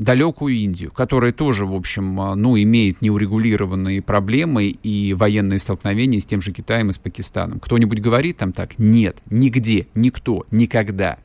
далекую 0.00 0.54
Индию, 0.54 0.90
которая 0.90 1.32
тоже, 1.32 1.66
в 1.66 1.74
общем, 1.74 2.20
а, 2.20 2.34
ну, 2.34 2.56
имеет 2.56 3.02
неурегулированные 3.02 4.00
проблемы 4.00 4.66
и 4.66 5.12
военные 5.12 5.58
столкновения 5.58 6.18
с 6.18 6.26
тем 6.26 6.40
же 6.40 6.52
Китаем 6.52 6.88
и 6.88 6.92
с 6.92 6.98
Пакистаном. 6.98 7.60
Кто-нибудь 7.60 8.00
говорит 8.00 8.38
там 8.38 8.52
так? 8.52 8.78
Нет, 8.78 9.18
нигде, 9.28 9.86
никто, 9.94 10.46
никогда 10.50 11.18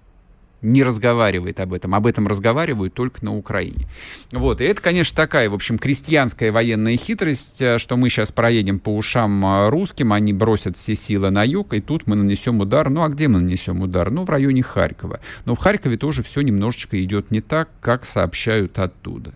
не 0.65 0.83
разговаривает 0.83 1.59
об 1.59 1.73
этом. 1.73 1.95
Об 1.95 2.07
этом 2.07 2.27
разговаривают 2.27 2.93
только 2.93 3.23
на 3.23 3.35
Украине. 3.35 3.87
Вот. 4.31 4.61
И 4.61 4.65
это, 4.65 4.81
конечно, 4.81 5.15
такая, 5.15 5.49
в 5.49 5.53
общем, 5.53 5.77
крестьянская 5.77 6.51
военная 6.51 6.97
хитрость, 6.97 7.61
э, 7.61 7.77
что 7.77 7.95
мы 7.97 8.09
сейчас 8.09 8.31
проедем 8.31 8.79
по 8.79 8.95
ушам 8.95 9.45
э, 9.45 9.69
русским, 9.69 10.11
они 10.11 10.33
бросят 10.33 10.75
все 10.75 10.95
силы 10.95 11.29
на 11.29 11.43
юг, 11.43 11.73
и 11.73 11.81
тут 11.81 12.07
мы 12.07 12.15
нанесем 12.15 12.59
удар. 12.59 12.89
Ну, 12.89 13.03
а 13.03 13.09
где 13.09 13.27
мы 13.27 13.39
нанесем 13.39 13.81
удар? 13.81 14.09
Ну, 14.11 14.25
в 14.25 14.29
районе 14.29 14.63
Харькова. 14.63 15.19
Но 15.45 15.55
в 15.55 15.59
Харькове 15.59 15.97
тоже 15.97 16.23
все 16.23 16.41
немножечко 16.41 17.01
идет 17.03 17.31
не 17.31 17.41
так, 17.41 17.69
как 17.79 18.05
сообщают 18.05 18.79
оттуда. 18.79 19.33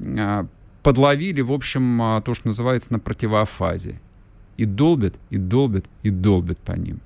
А, 0.00 0.46
подловили, 0.82 1.40
в 1.40 1.52
общем, 1.52 2.22
то, 2.24 2.34
что 2.34 2.48
называется 2.48 2.92
на 2.92 2.98
противофазе. 2.98 4.00
И 4.56 4.64
долбят, 4.64 5.14
и 5.30 5.38
долбят, 5.38 5.86
и 6.02 6.10
долбят 6.10 6.58
по 6.58 6.72
ним. 6.72 7.00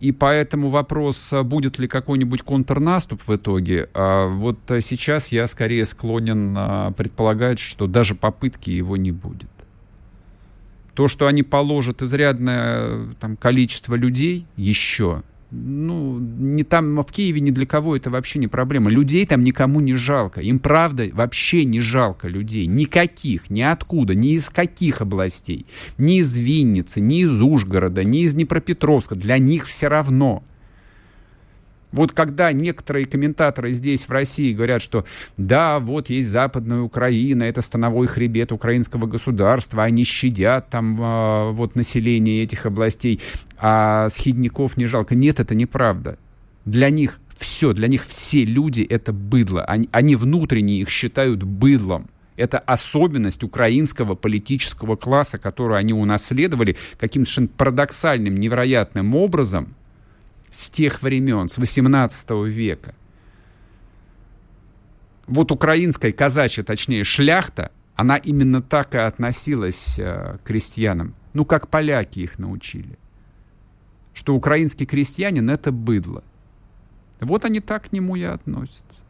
И 0.00 0.12
поэтому 0.12 0.68
вопрос, 0.68 1.32
а 1.32 1.42
будет 1.42 1.78
ли 1.78 1.88
какой-нибудь 1.88 2.42
контрнаступ 2.42 3.22
в 3.22 3.34
итоге, 3.34 3.88
а 3.94 4.28
вот 4.28 4.58
сейчас 4.80 5.32
я 5.32 5.46
скорее 5.46 5.86
склонен 5.86 6.54
а, 6.56 6.90
предполагать, 6.90 7.58
что 7.58 7.86
даже 7.86 8.14
попытки 8.14 8.70
его 8.70 8.96
не 8.96 9.12
будет. 9.12 9.48
То, 10.94 11.08
что 11.08 11.26
они 11.26 11.42
положат 11.42 12.02
изрядное 12.02 13.14
там, 13.20 13.36
количество 13.36 13.94
людей 13.94 14.46
еще, 14.56 15.22
ну, 15.54 16.18
не 16.18 16.64
там, 16.64 17.00
в 17.00 17.12
Киеве 17.12 17.40
ни 17.40 17.50
для 17.50 17.66
кого 17.66 17.96
это 17.96 18.10
вообще 18.10 18.38
не 18.38 18.48
проблема. 18.48 18.90
Людей 18.90 19.24
там 19.26 19.44
никому 19.44 19.80
не 19.80 19.94
жалко. 19.94 20.40
Им, 20.40 20.58
правда, 20.58 21.08
вообще 21.12 21.64
не 21.64 21.80
жалко 21.80 22.28
людей. 22.28 22.66
Никаких, 22.66 23.50
ни 23.50 23.62
откуда, 23.62 24.14
ни 24.14 24.34
из 24.34 24.50
каких 24.50 25.00
областей. 25.00 25.66
Ни 25.96 26.18
из 26.18 26.36
Винницы, 26.36 27.00
ни 27.00 27.22
из 27.22 27.40
Ужгорода, 27.40 28.04
ни 28.04 28.22
из 28.22 28.34
Днепропетровска. 28.34 29.14
Для 29.14 29.38
них 29.38 29.66
все 29.66 29.88
равно. 29.88 30.42
Вот 31.94 32.10
когда 32.10 32.50
некоторые 32.50 33.06
комментаторы 33.06 33.72
здесь, 33.72 34.08
в 34.08 34.10
России, 34.10 34.52
говорят, 34.52 34.82
что 34.82 35.04
да, 35.36 35.78
вот 35.78 36.10
есть 36.10 36.28
Западная 36.28 36.80
Украина, 36.80 37.44
это 37.44 37.62
становой 37.62 38.08
хребет 38.08 38.50
украинского 38.50 39.06
государства, 39.06 39.84
они 39.84 40.02
щадят 40.02 40.70
там 40.70 41.00
э, 41.00 41.52
вот 41.52 41.76
население 41.76 42.42
этих 42.42 42.66
областей, 42.66 43.20
а 43.58 44.08
схидников 44.08 44.76
не 44.76 44.86
жалко. 44.86 45.14
Нет, 45.14 45.38
это 45.38 45.54
неправда. 45.54 46.18
Для 46.64 46.90
них 46.90 47.20
все, 47.38 47.72
для 47.72 47.86
них 47.86 48.04
все 48.04 48.44
люди 48.44 48.82
это 48.82 49.12
быдло. 49.12 49.64
Они, 49.64 49.88
они 49.92 50.16
внутренне 50.16 50.80
их 50.80 50.88
считают 50.88 51.44
быдлом. 51.44 52.08
Это 52.34 52.58
особенность 52.58 53.44
украинского 53.44 54.16
политического 54.16 54.96
класса, 54.96 55.38
которую 55.38 55.78
они 55.78 55.92
унаследовали 55.92 56.76
каким-то 56.98 57.46
парадоксальным, 57.56 58.34
невероятным 58.34 59.14
образом– 59.14 59.76
с 60.54 60.70
тех 60.70 61.02
времен, 61.02 61.48
с 61.48 61.58
18 61.58 62.30
века. 62.46 62.94
Вот 65.26 65.50
украинская, 65.50 66.12
казачья, 66.12 66.62
точнее, 66.62 67.02
шляхта, 67.02 67.72
она 67.96 68.16
именно 68.16 68.60
так 68.60 68.94
и 68.94 68.98
относилась 68.98 69.98
э, 69.98 70.36
к 70.38 70.46
крестьянам. 70.46 71.14
Ну, 71.32 71.44
как 71.44 71.68
поляки 71.68 72.20
их 72.20 72.38
научили. 72.38 72.98
Что 74.12 74.34
украинский 74.34 74.86
крестьянин— 74.86 75.50
это 75.50 75.72
быдло. 75.72 76.22
Вот 77.20 77.44
они 77.44 77.60
так 77.60 77.88
к 77.88 77.92
нему 77.92 78.14
и 78.14 78.22
относятся. 78.22 79.04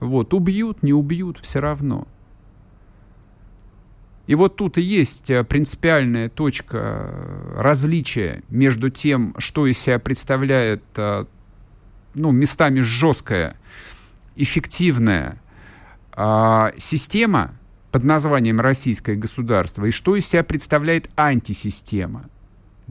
Вот, 0.00 0.32
убьют, 0.32 0.82
не 0.82 0.92
убьют, 0.92 1.38
все 1.40 1.60
равно. 1.60 2.06
И 4.26 4.34
вот 4.34 4.56
тут 4.56 4.76
и 4.76 4.82
есть 4.82 5.30
э, 5.30 5.44
принципиальная 5.44 6.28
точка 6.28 6.78
э, 6.78 7.60
различия 7.60 8.42
между 8.48 8.90
тем, 8.90 9.34
что 9.38 9.66
из 9.66 9.78
себя 9.78 9.98
представляет 9.98 10.82
э, 10.96 11.26
ну, 12.14 12.32
местами 12.32 12.80
жесткая, 12.80 13.56
эффективная 14.34 15.38
а, 16.12 16.72
система 16.78 17.54
под 17.92 18.04
названием 18.04 18.60
«российское 18.60 19.16
государство» 19.16 19.84
и 19.84 19.90
что 19.90 20.16
из 20.16 20.26
себя 20.26 20.42
представляет 20.42 21.10
антисистема. 21.16 22.28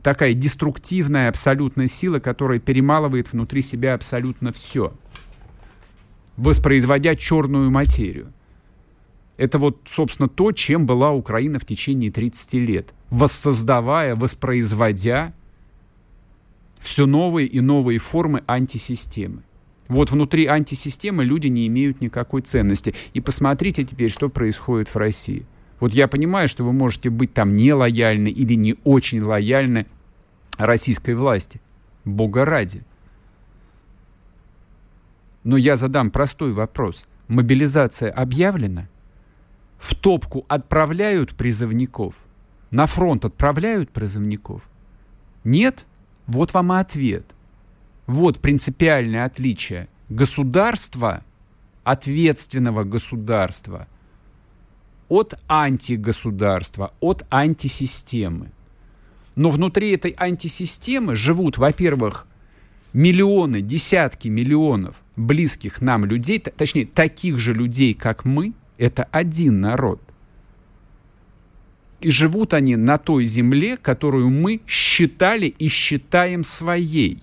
Такая 0.04 0.34
деструктивная 0.34 1.30
абсолютная 1.30 1.88
сила, 1.88 2.20
которая 2.20 2.60
перемалывает 2.60 3.32
внутри 3.32 3.62
себя 3.62 3.96
абсолютно 3.96 4.52
все, 4.52 4.94
воспроизводя 6.38 7.16
черную 7.16 7.72
материю. 7.72 8.32
Это 9.38 9.58
вот, 9.58 9.82
собственно, 9.86 10.30
то, 10.30 10.52
чем 10.52 10.86
была 10.86 11.12
Украина 11.12 11.60
в 11.60 11.66
течение 11.66 12.12
30 12.12 12.54
лет. 12.54 12.94
Воссоздавая, 13.10 14.16
воспроизводя 14.16 15.34
все 16.80 17.06
новые 17.06 17.48
и 17.48 17.60
новые 17.60 18.00
формы 18.00 18.44
антисистемы. 18.48 19.44
Вот 19.88 20.12
внутри 20.12 20.46
антисистемы 20.46 21.24
люди 21.24 21.48
не 21.48 21.68
имеют 21.68 22.02
никакой 22.02 22.42
ценности. 22.42 22.96
И 23.14 23.22
посмотрите 23.22 23.84
теперь, 23.84 24.10
что 24.10 24.30
происходит 24.30 24.88
в 24.90 24.96
России. 24.96 25.46
Вот 25.80 25.94
я 25.94 26.08
понимаю, 26.08 26.48
что 26.48 26.64
вы 26.64 26.72
можете 26.74 27.10
быть 27.10 27.34
там 27.34 27.54
не 27.54 27.74
лояльны 27.74 28.30
или 28.30 28.54
не 28.54 28.76
очень 28.84 29.22
лояльны 29.22 29.86
российской 30.58 31.16
власти. 31.16 31.62
Бога 32.06 32.46
ради. 32.46 32.84
Но 35.44 35.58
я 35.58 35.76
задам 35.76 36.10
простой 36.10 36.54
вопрос. 36.54 37.08
Мобилизация 37.28 38.12
объявлена? 38.12 38.88
В 39.78 39.96
топку 39.96 40.46
отправляют 40.48 41.36
призывников? 41.36 42.16
На 42.72 42.88
фронт 42.88 43.26
отправляют 43.26 43.92
призывников? 43.92 44.64
Нет? 45.44 45.86
Вот 46.28 46.54
вам 46.54 46.74
и 46.74 46.78
ответ. 46.78 47.26
Вот 48.08 48.40
принципиальное 48.40 49.26
отличие 49.26 49.88
государства, 50.10 51.24
ответственного 51.84 52.84
государства, 52.84 53.88
от 55.08 55.40
антигосударства, 55.48 56.94
от 57.00 57.26
антисистемы. 57.30 58.52
Но 59.36 59.50
внутри 59.50 59.92
этой 59.92 60.16
антисистемы 60.18 61.16
живут, 61.16 61.58
во-первых, 61.58 62.28
миллионы, 62.94 63.62
десятки 63.62 64.30
миллионов 64.30 64.96
близких 65.16 65.82
нам 65.82 66.06
людей, 66.06 66.40
точнее, 66.40 66.86
таких 66.86 67.38
же 67.38 67.54
людей, 67.54 67.94
как 67.94 68.26
мы, 68.26 68.54
это 68.78 69.04
один 69.12 69.62
народ. 69.62 70.02
И 72.02 72.12
живут 72.12 72.54
они 72.54 72.76
на 72.76 72.98
той 72.98 73.26
земле, 73.26 73.78
которую 73.78 74.30
мы 74.30 74.62
считали 74.68 75.48
и 75.48 75.68
считаем 75.68 76.44
своей. 76.44 77.22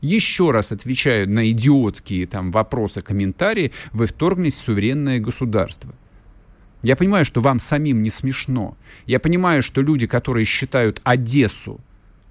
Еще 0.00 0.50
раз 0.50 0.72
отвечаю 0.72 1.30
на 1.30 1.50
идиотские 1.50 2.26
там 2.26 2.50
вопросы, 2.50 3.02
комментарии, 3.02 3.72
вы 3.92 4.06
вторгнетесь 4.06 4.58
в 4.58 4.62
суверенное 4.62 5.20
государство. 5.20 5.94
Я 6.82 6.96
понимаю, 6.96 7.24
что 7.24 7.40
вам 7.40 7.58
самим 7.58 8.02
не 8.02 8.10
смешно. 8.10 8.76
Я 9.06 9.18
понимаю, 9.18 9.62
что 9.62 9.80
люди, 9.80 10.06
которые 10.06 10.44
считают 10.44 11.00
Одессу 11.02 11.80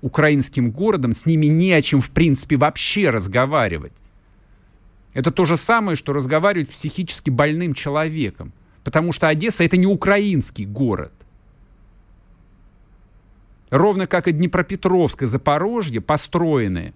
украинским 0.01 0.69
городом, 0.69 1.13
с 1.13 1.25
ними 1.25 1.47
не 1.47 1.71
о 1.71 1.81
чем, 1.81 2.01
в 2.01 2.11
принципе, 2.11 2.57
вообще 2.57 3.09
разговаривать. 3.09 3.93
Это 5.13 5.31
то 5.31 5.45
же 5.45 5.57
самое, 5.57 5.95
что 5.95 6.13
разговаривать 6.13 6.69
с 6.69 6.73
психически 6.73 7.29
больным 7.29 7.73
человеком. 7.73 8.51
Потому 8.83 9.11
что 9.11 9.27
Одесса— 9.27 9.63
это 9.65 9.77
не 9.77 9.87
украинский 9.87 10.65
город. 10.65 11.13
Ровно 13.69 14.07
как 14.07 14.27
и 14.27 14.31
Днепропетровск 14.31 15.23
и 15.23 15.25
Запорожье 15.25 16.01
построены 16.01 16.93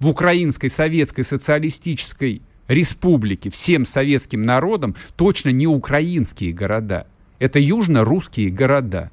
в 0.00 0.08
Украинской 0.08 0.68
Советской 0.68 1.22
Социалистической 1.22 2.42
Республике 2.68 3.50
всем 3.50 3.84
советским 3.84 4.42
народом 4.42 4.96
точно 5.16 5.50
не 5.50 5.66
украинские 5.66 6.52
города. 6.52 7.06
Это 7.38 7.58
южно-русские 7.58 8.50
города. 8.50 9.10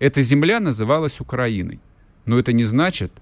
Эта 0.00 0.22
земля 0.22 0.60
называлась 0.60 1.20
Украиной. 1.20 1.80
Но 2.26 2.38
это 2.38 2.52
не 2.52 2.64
значит, 2.64 3.12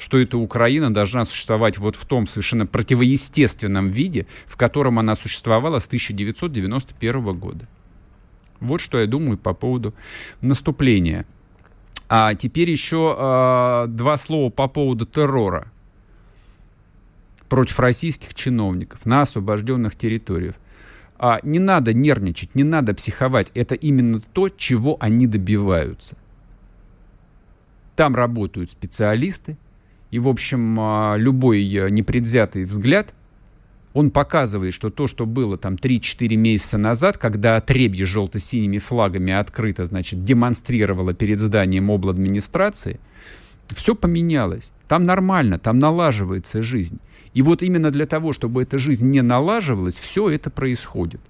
что 0.00 0.18
эта 0.18 0.36
Украина 0.36 0.92
должна 0.92 1.24
существовать 1.24 1.78
вот 1.78 1.94
в 1.94 2.04
том 2.06 2.26
совершенно 2.26 2.66
противоестественном 2.66 3.90
виде, 3.90 4.26
в 4.46 4.56
котором 4.56 4.98
она 4.98 5.14
существовала 5.14 5.78
с 5.78 5.86
1991 5.86 7.38
года. 7.38 7.68
Вот 8.58 8.80
что 8.80 8.98
я 8.98 9.06
думаю 9.06 9.38
по 9.38 9.54
поводу 9.54 9.94
наступления 10.40 11.24
а 12.12 12.34
теперь 12.34 12.68
еще 12.68 13.14
э, 13.16 13.86
два 13.86 14.16
слова 14.16 14.50
по 14.50 14.66
поводу 14.66 15.06
террора 15.06 15.70
против 17.48 17.78
российских 17.78 18.34
чиновников 18.34 19.06
на 19.06 19.22
освобожденных 19.22 19.94
территориях. 19.94 20.56
А, 21.18 21.38
не 21.44 21.60
надо 21.60 21.94
нервничать, 21.94 22.56
не 22.56 22.64
надо 22.64 22.94
психовать. 22.94 23.52
Это 23.54 23.76
именно 23.76 24.20
то, 24.20 24.48
чего 24.48 24.96
они 24.98 25.28
добиваются. 25.28 26.16
Там 27.94 28.16
работают 28.16 28.70
специалисты, 28.70 29.56
и, 30.10 30.18
в 30.18 30.28
общем, 30.28 30.76
а, 30.78 31.16
любой 31.16 31.62
э, 31.72 31.88
непредвзятый 31.90 32.64
взгляд 32.64 33.14
он 33.92 34.10
показывает, 34.10 34.72
что 34.72 34.90
то, 34.90 35.06
что 35.06 35.26
было 35.26 35.58
там 35.58 35.74
3-4 35.74 36.36
месяца 36.36 36.78
назад, 36.78 37.18
когда 37.18 37.56
отребье 37.56 38.06
желто-синими 38.06 38.78
флагами 38.78 39.32
открыто, 39.32 39.84
значит, 39.84 40.22
демонстрировало 40.22 41.12
перед 41.12 41.40
зданием 41.40 41.90
обл. 41.90 42.10
администрации, 42.10 43.00
все 43.68 43.96
поменялось. 43.96 44.72
Там 44.86 45.04
нормально, 45.04 45.58
там 45.58 45.78
налаживается 45.78 46.62
жизнь. 46.62 47.00
И 47.34 47.42
вот 47.42 47.62
именно 47.62 47.90
для 47.90 48.06
того, 48.06 48.32
чтобы 48.32 48.62
эта 48.62 48.78
жизнь 48.78 49.08
не 49.08 49.22
налаживалась, 49.22 49.98
все 49.98 50.28
это 50.28 50.50
происходит. 50.50 51.20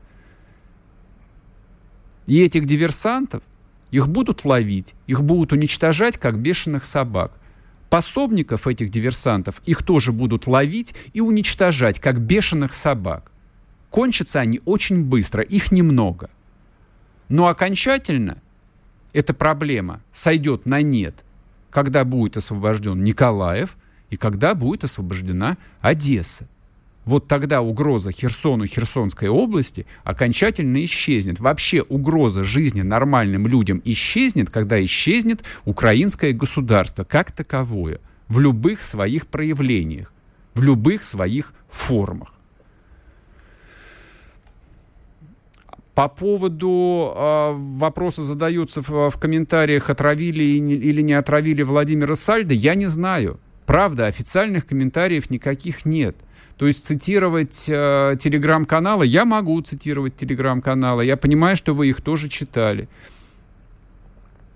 И 2.26 2.42
этих 2.42 2.66
диверсантов, 2.66 3.42
их 3.90 4.08
будут 4.08 4.44
ловить, 4.44 4.94
их 5.06 5.22
будут 5.22 5.52
уничтожать, 5.52 6.18
как 6.18 6.38
бешеных 6.38 6.84
собак 6.84 7.39
пособников 7.90 8.66
этих 8.66 8.88
диверсантов, 8.88 9.60
их 9.66 9.82
тоже 9.82 10.12
будут 10.12 10.46
ловить 10.46 10.94
и 11.12 11.20
уничтожать, 11.20 11.98
как 12.00 12.20
бешеных 12.20 12.72
собак. 12.72 13.30
Кончатся 13.90 14.40
они 14.40 14.60
очень 14.64 15.04
быстро, 15.04 15.42
их 15.42 15.72
немного. 15.72 16.30
Но 17.28 17.48
окончательно 17.48 18.40
эта 19.12 19.34
проблема 19.34 20.00
сойдет 20.12 20.66
на 20.66 20.80
нет, 20.82 21.24
когда 21.70 22.04
будет 22.04 22.36
освобожден 22.36 23.02
Николаев 23.02 23.76
и 24.08 24.16
когда 24.16 24.54
будет 24.54 24.84
освобождена 24.84 25.58
Одесса 25.80 26.46
вот 27.10 27.26
тогда 27.26 27.60
угроза 27.60 28.12
Херсону, 28.12 28.66
Херсонской 28.66 29.28
области 29.28 29.84
окончательно 30.04 30.84
исчезнет. 30.84 31.40
Вообще 31.40 31.82
угроза 31.82 32.44
жизни 32.44 32.82
нормальным 32.82 33.48
людям 33.48 33.82
исчезнет, 33.84 34.48
когда 34.48 34.80
исчезнет 34.82 35.42
украинское 35.64 36.32
государство 36.32 37.02
как 37.02 37.32
таковое 37.32 38.00
в 38.28 38.38
любых 38.38 38.80
своих 38.80 39.26
проявлениях, 39.26 40.12
в 40.54 40.62
любых 40.62 41.02
своих 41.02 41.52
формах. 41.68 42.32
По 45.96 46.06
поводу 46.06 47.12
э, 47.14 47.52
вопроса 47.56 48.22
задаются 48.22 48.82
в, 48.82 49.10
в 49.10 49.18
комментариях, 49.18 49.90
отравили 49.90 50.44
или 50.44 51.02
не 51.02 51.14
отравили 51.14 51.62
Владимира 51.62 52.14
Сальда, 52.14 52.54
я 52.54 52.76
не 52.76 52.86
знаю. 52.86 53.40
Правда, 53.66 54.06
официальных 54.06 54.66
комментариев 54.66 55.28
никаких 55.28 55.84
нет. 55.84 56.16
То 56.60 56.66
есть 56.66 56.84
цитировать 56.84 57.70
э, 57.70 58.16
телеграм-каналы, 58.20 59.06
я 59.06 59.24
могу 59.24 59.58
цитировать 59.62 60.14
телеграм-каналы, 60.16 61.06
я 61.06 61.16
понимаю, 61.16 61.56
что 61.56 61.72
вы 61.72 61.88
их 61.88 62.02
тоже 62.02 62.28
читали. 62.28 62.86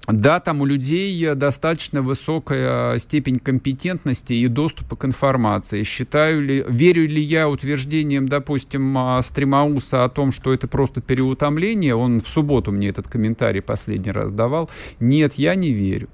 Да, 0.07 0.39
там 0.39 0.61
у 0.61 0.67
людей 0.67 1.35
достаточно 1.35 2.03
высокая 2.03 2.99
степень 2.99 3.39
компетентности 3.39 4.35
и 4.35 4.47
доступа 4.49 4.97
к 4.97 5.07
информации. 5.07 5.83
Считаю 5.83 6.43
ли, 6.43 6.63
верю 6.69 7.09
ли 7.09 7.23
я 7.23 7.49
утверждением, 7.49 8.29
допустим, 8.29 8.99
а, 8.99 9.23
Стримауса 9.23 10.05
о 10.05 10.11
том, 10.11 10.31
что 10.31 10.53
это 10.53 10.69
просто 10.69 11.01
переутомление? 11.01 11.95
Он 11.95 12.21
в 12.21 12.29
субботу 12.29 12.71
мне 12.71 12.91
этот 12.91 13.09
комментарий 13.09 13.63
последний 13.63 14.13
раз 14.13 14.31
давал. 14.31 14.69
Нет, 15.01 15.35
я 15.39 15.55
не 15.55 15.73
верю 15.73 16.09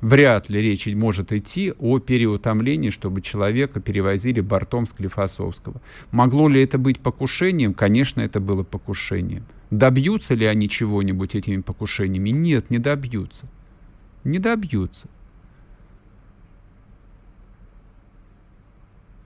вряд 0.00 0.48
ли 0.48 0.60
речь 0.60 0.86
может 0.86 1.32
идти 1.32 1.72
о 1.78 1.98
переутомлении, 1.98 2.90
чтобы 2.90 3.20
человека 3.20 3.80
перевозили 3.80 4.40
бортом 4.40 4.86
с 4.86 4.92
Клифосовского. 4.92 5.80
Могло 6.10 6.48
ли 6.48 6.62
это 6.62 6.78
быть 6.78 7.00
покушением? 7.00 7.74
Конечно, 7.74 8.20
это 8.20 8.40
было 8.40 8.62
покушением. 8.62 9.44
Добьются 9.70 10.34
ли 10.34 10.46
они 10.46 10.68
чего-нибудь 10.68 11.34
этими 11.34 11.60
покушениями? 11.60 12.30
Нет, 12.30 12.70
не 12.70 12.78
добьются. 12.78 13.46
Не 14.24 14.38
добьются. 14.38 15.08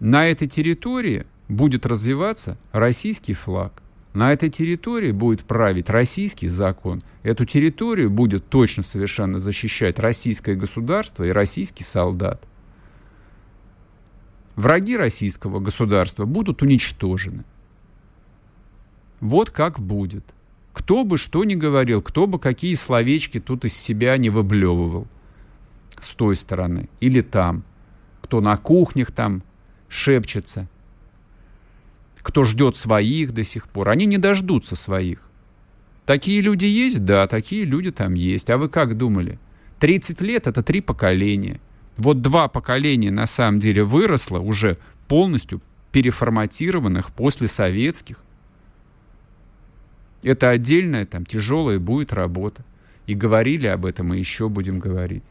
На 0.01 0.27
этой 0.27 0.49
территории 0.49 1.27
будет 1.49 1.87
развиваться 1.87 2.59
российский 2.73 3.35
флаг. 3.35 3.82
На 4.15 4.33
этой 4.33 4.51
территории 4.51 5.11
будет 5.11 5.45
править 5.45 5.89
российский 5.89 6.49
закон. 6.49 7.03
Эту 7.23 7.47
территорию 7.47 8.11
будет 8.11 8.47
точно 8.49 8.83
совершенно 8.83 9.39
защищать 9.39 9.99
российское 9.99 10.55
государство 10.55 11.25
и 11.25 11.31
российский 11.31 11.85
солдат. 11.85 12.43
Враги 14.55 14.99
российского 14.99 15.61
государства 15.61 16.27
будут 16.27 16.61
уничтожены. 16.61 17.45
Вот 19.21 19.51
как 19.51 19.81
будет. 19.81 20.25
Кто 20.75 21.05
бы 21.05 21.17
что 21.17 21.45
ни 21.45 21.55
говорил, 21.55 22.03
кто 22.03 22.27
бы 22.27 22.39
какие 22.39 22.75
словечки 22.75 23.41
тут 23.41 23.65
из 23.65 23.75
себя 23.75 24.17
не 24.19 24.29
выблевывал 24.29 25.07
с 26.01 26.15
той 26.15 26.37
стороны 26.37 26.91
или 27.01 27.23
там, 27.23 27.63
кто 28.21 28.41
на 28.41 28.57
кухнях 28.59 29.11
там 29.11 29.43
шепчется– 29.89 30.69
кто 32.23 32.45
ждет 32.45 32.77
своих 32.77 33.33
до 33.33 33.45
сих 33.45 33.69
пор. 33.69 33.89
Они 33.89 34.07
не 34.07 34.19
дождутся 34.19 34.77
своих. 34.77 35.21
Такие 36.07 36.41
люди 36.41 36.65
есть? 36.65 37.05
Да, 37.05 37.27
такие 37.27 37.65
люди 37.65 37.91
там 37.91 38.15
есть. 38.15 38.51
А 38.51 38.59
вы 38.59 38.69
как 38.69 38.97
думали? 38.97 39.39
30 39.81 40.21
лет— 40.21 40.47
это 40.49 40.63
три 40.63 40.81
поколения. 40.81 41.61
Вот 41.97 42.23
два 42.23 42.49
поколения 42.49 43.11
на 43.11 43.27
самом 43.27 43.61
деле 43.61 43.85
выросло 43.85 44.39
уже 44.39 44.79
полностью 45.09 45.61
переформатированных 45.91 47.13
после 47.13 47.49
советских. 47.49 48.23
Это 50.23 50.51
отдельная 50.51 51.05
там 51.05 51.27
тяжелая 51.27 51.79
будет 51.79 52.13
работа. 52.13 52.65
И 53.07 53.15
говорили 53.15 53.67
об 53.67 53.85
этом, 53.85 54.15
и 54.15 54.19
еще 54.19 54.49
будем 54.49 54.79
говорить. 54.79 55.25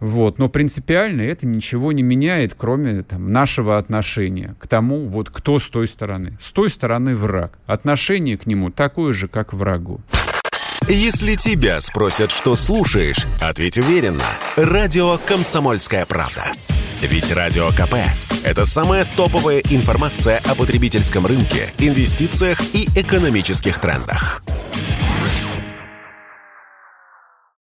Вот. 0.00 0.38
Но 0.38 0.48
принципиально 0.48 1.22
это 1.22 1.46
ничего 1.46 1.92
не 1.92 2.02
меняет, 2.02 2.54
кроме 2.56 3.02
там, 3.02 3.32
нашего 3.32 3.78
отношения 3.78 4.54
к 4.58 4.66
тому, 4.66 5.08
вот 5.08 5.30
кто 5.30 5.58
с 5.58 5.68
той 5.68 5.88
стороны. 5.88 6.36
С 6.40 6.52
той 6.52 6.70
стороны 6.70 7.16
враг. 7.16 7.58
Отношение 7.66 8.36
к 8.36 8.46
нему 8.46 8.70
такое 8.70 9.12
же, 9.12 9.28
как 9.28 9.48
к 9.48 9.52
врагу. 9.54 10.00
Если 10.88 11.34
тебя 11.34 11.80
спросят, 11.80 12.30
что 12.30 12.56
слушаешь, 12.56 13.26
ответь 13.42 13.76
уверенно. 13.76 14.24
Радио 14.56 15.18
«Комсомольская 15.18 16.06
правда». 16.06 16.52
Ведь 17.02 17.30
Радио 17.30 17.68
КП– 17.70 17.94
это 18.44 18.64
самая 18.64 19.06
топовая 19.16 19.62
информация 19.70 20.40
о 20.46 20.54
потребительском 20.54 21.26
рынке, 21.26 21.68
инвестициях 21.78 22.60
и 22.72 22.88
экономических 22.96 23.78
трендах. 23.78 24.42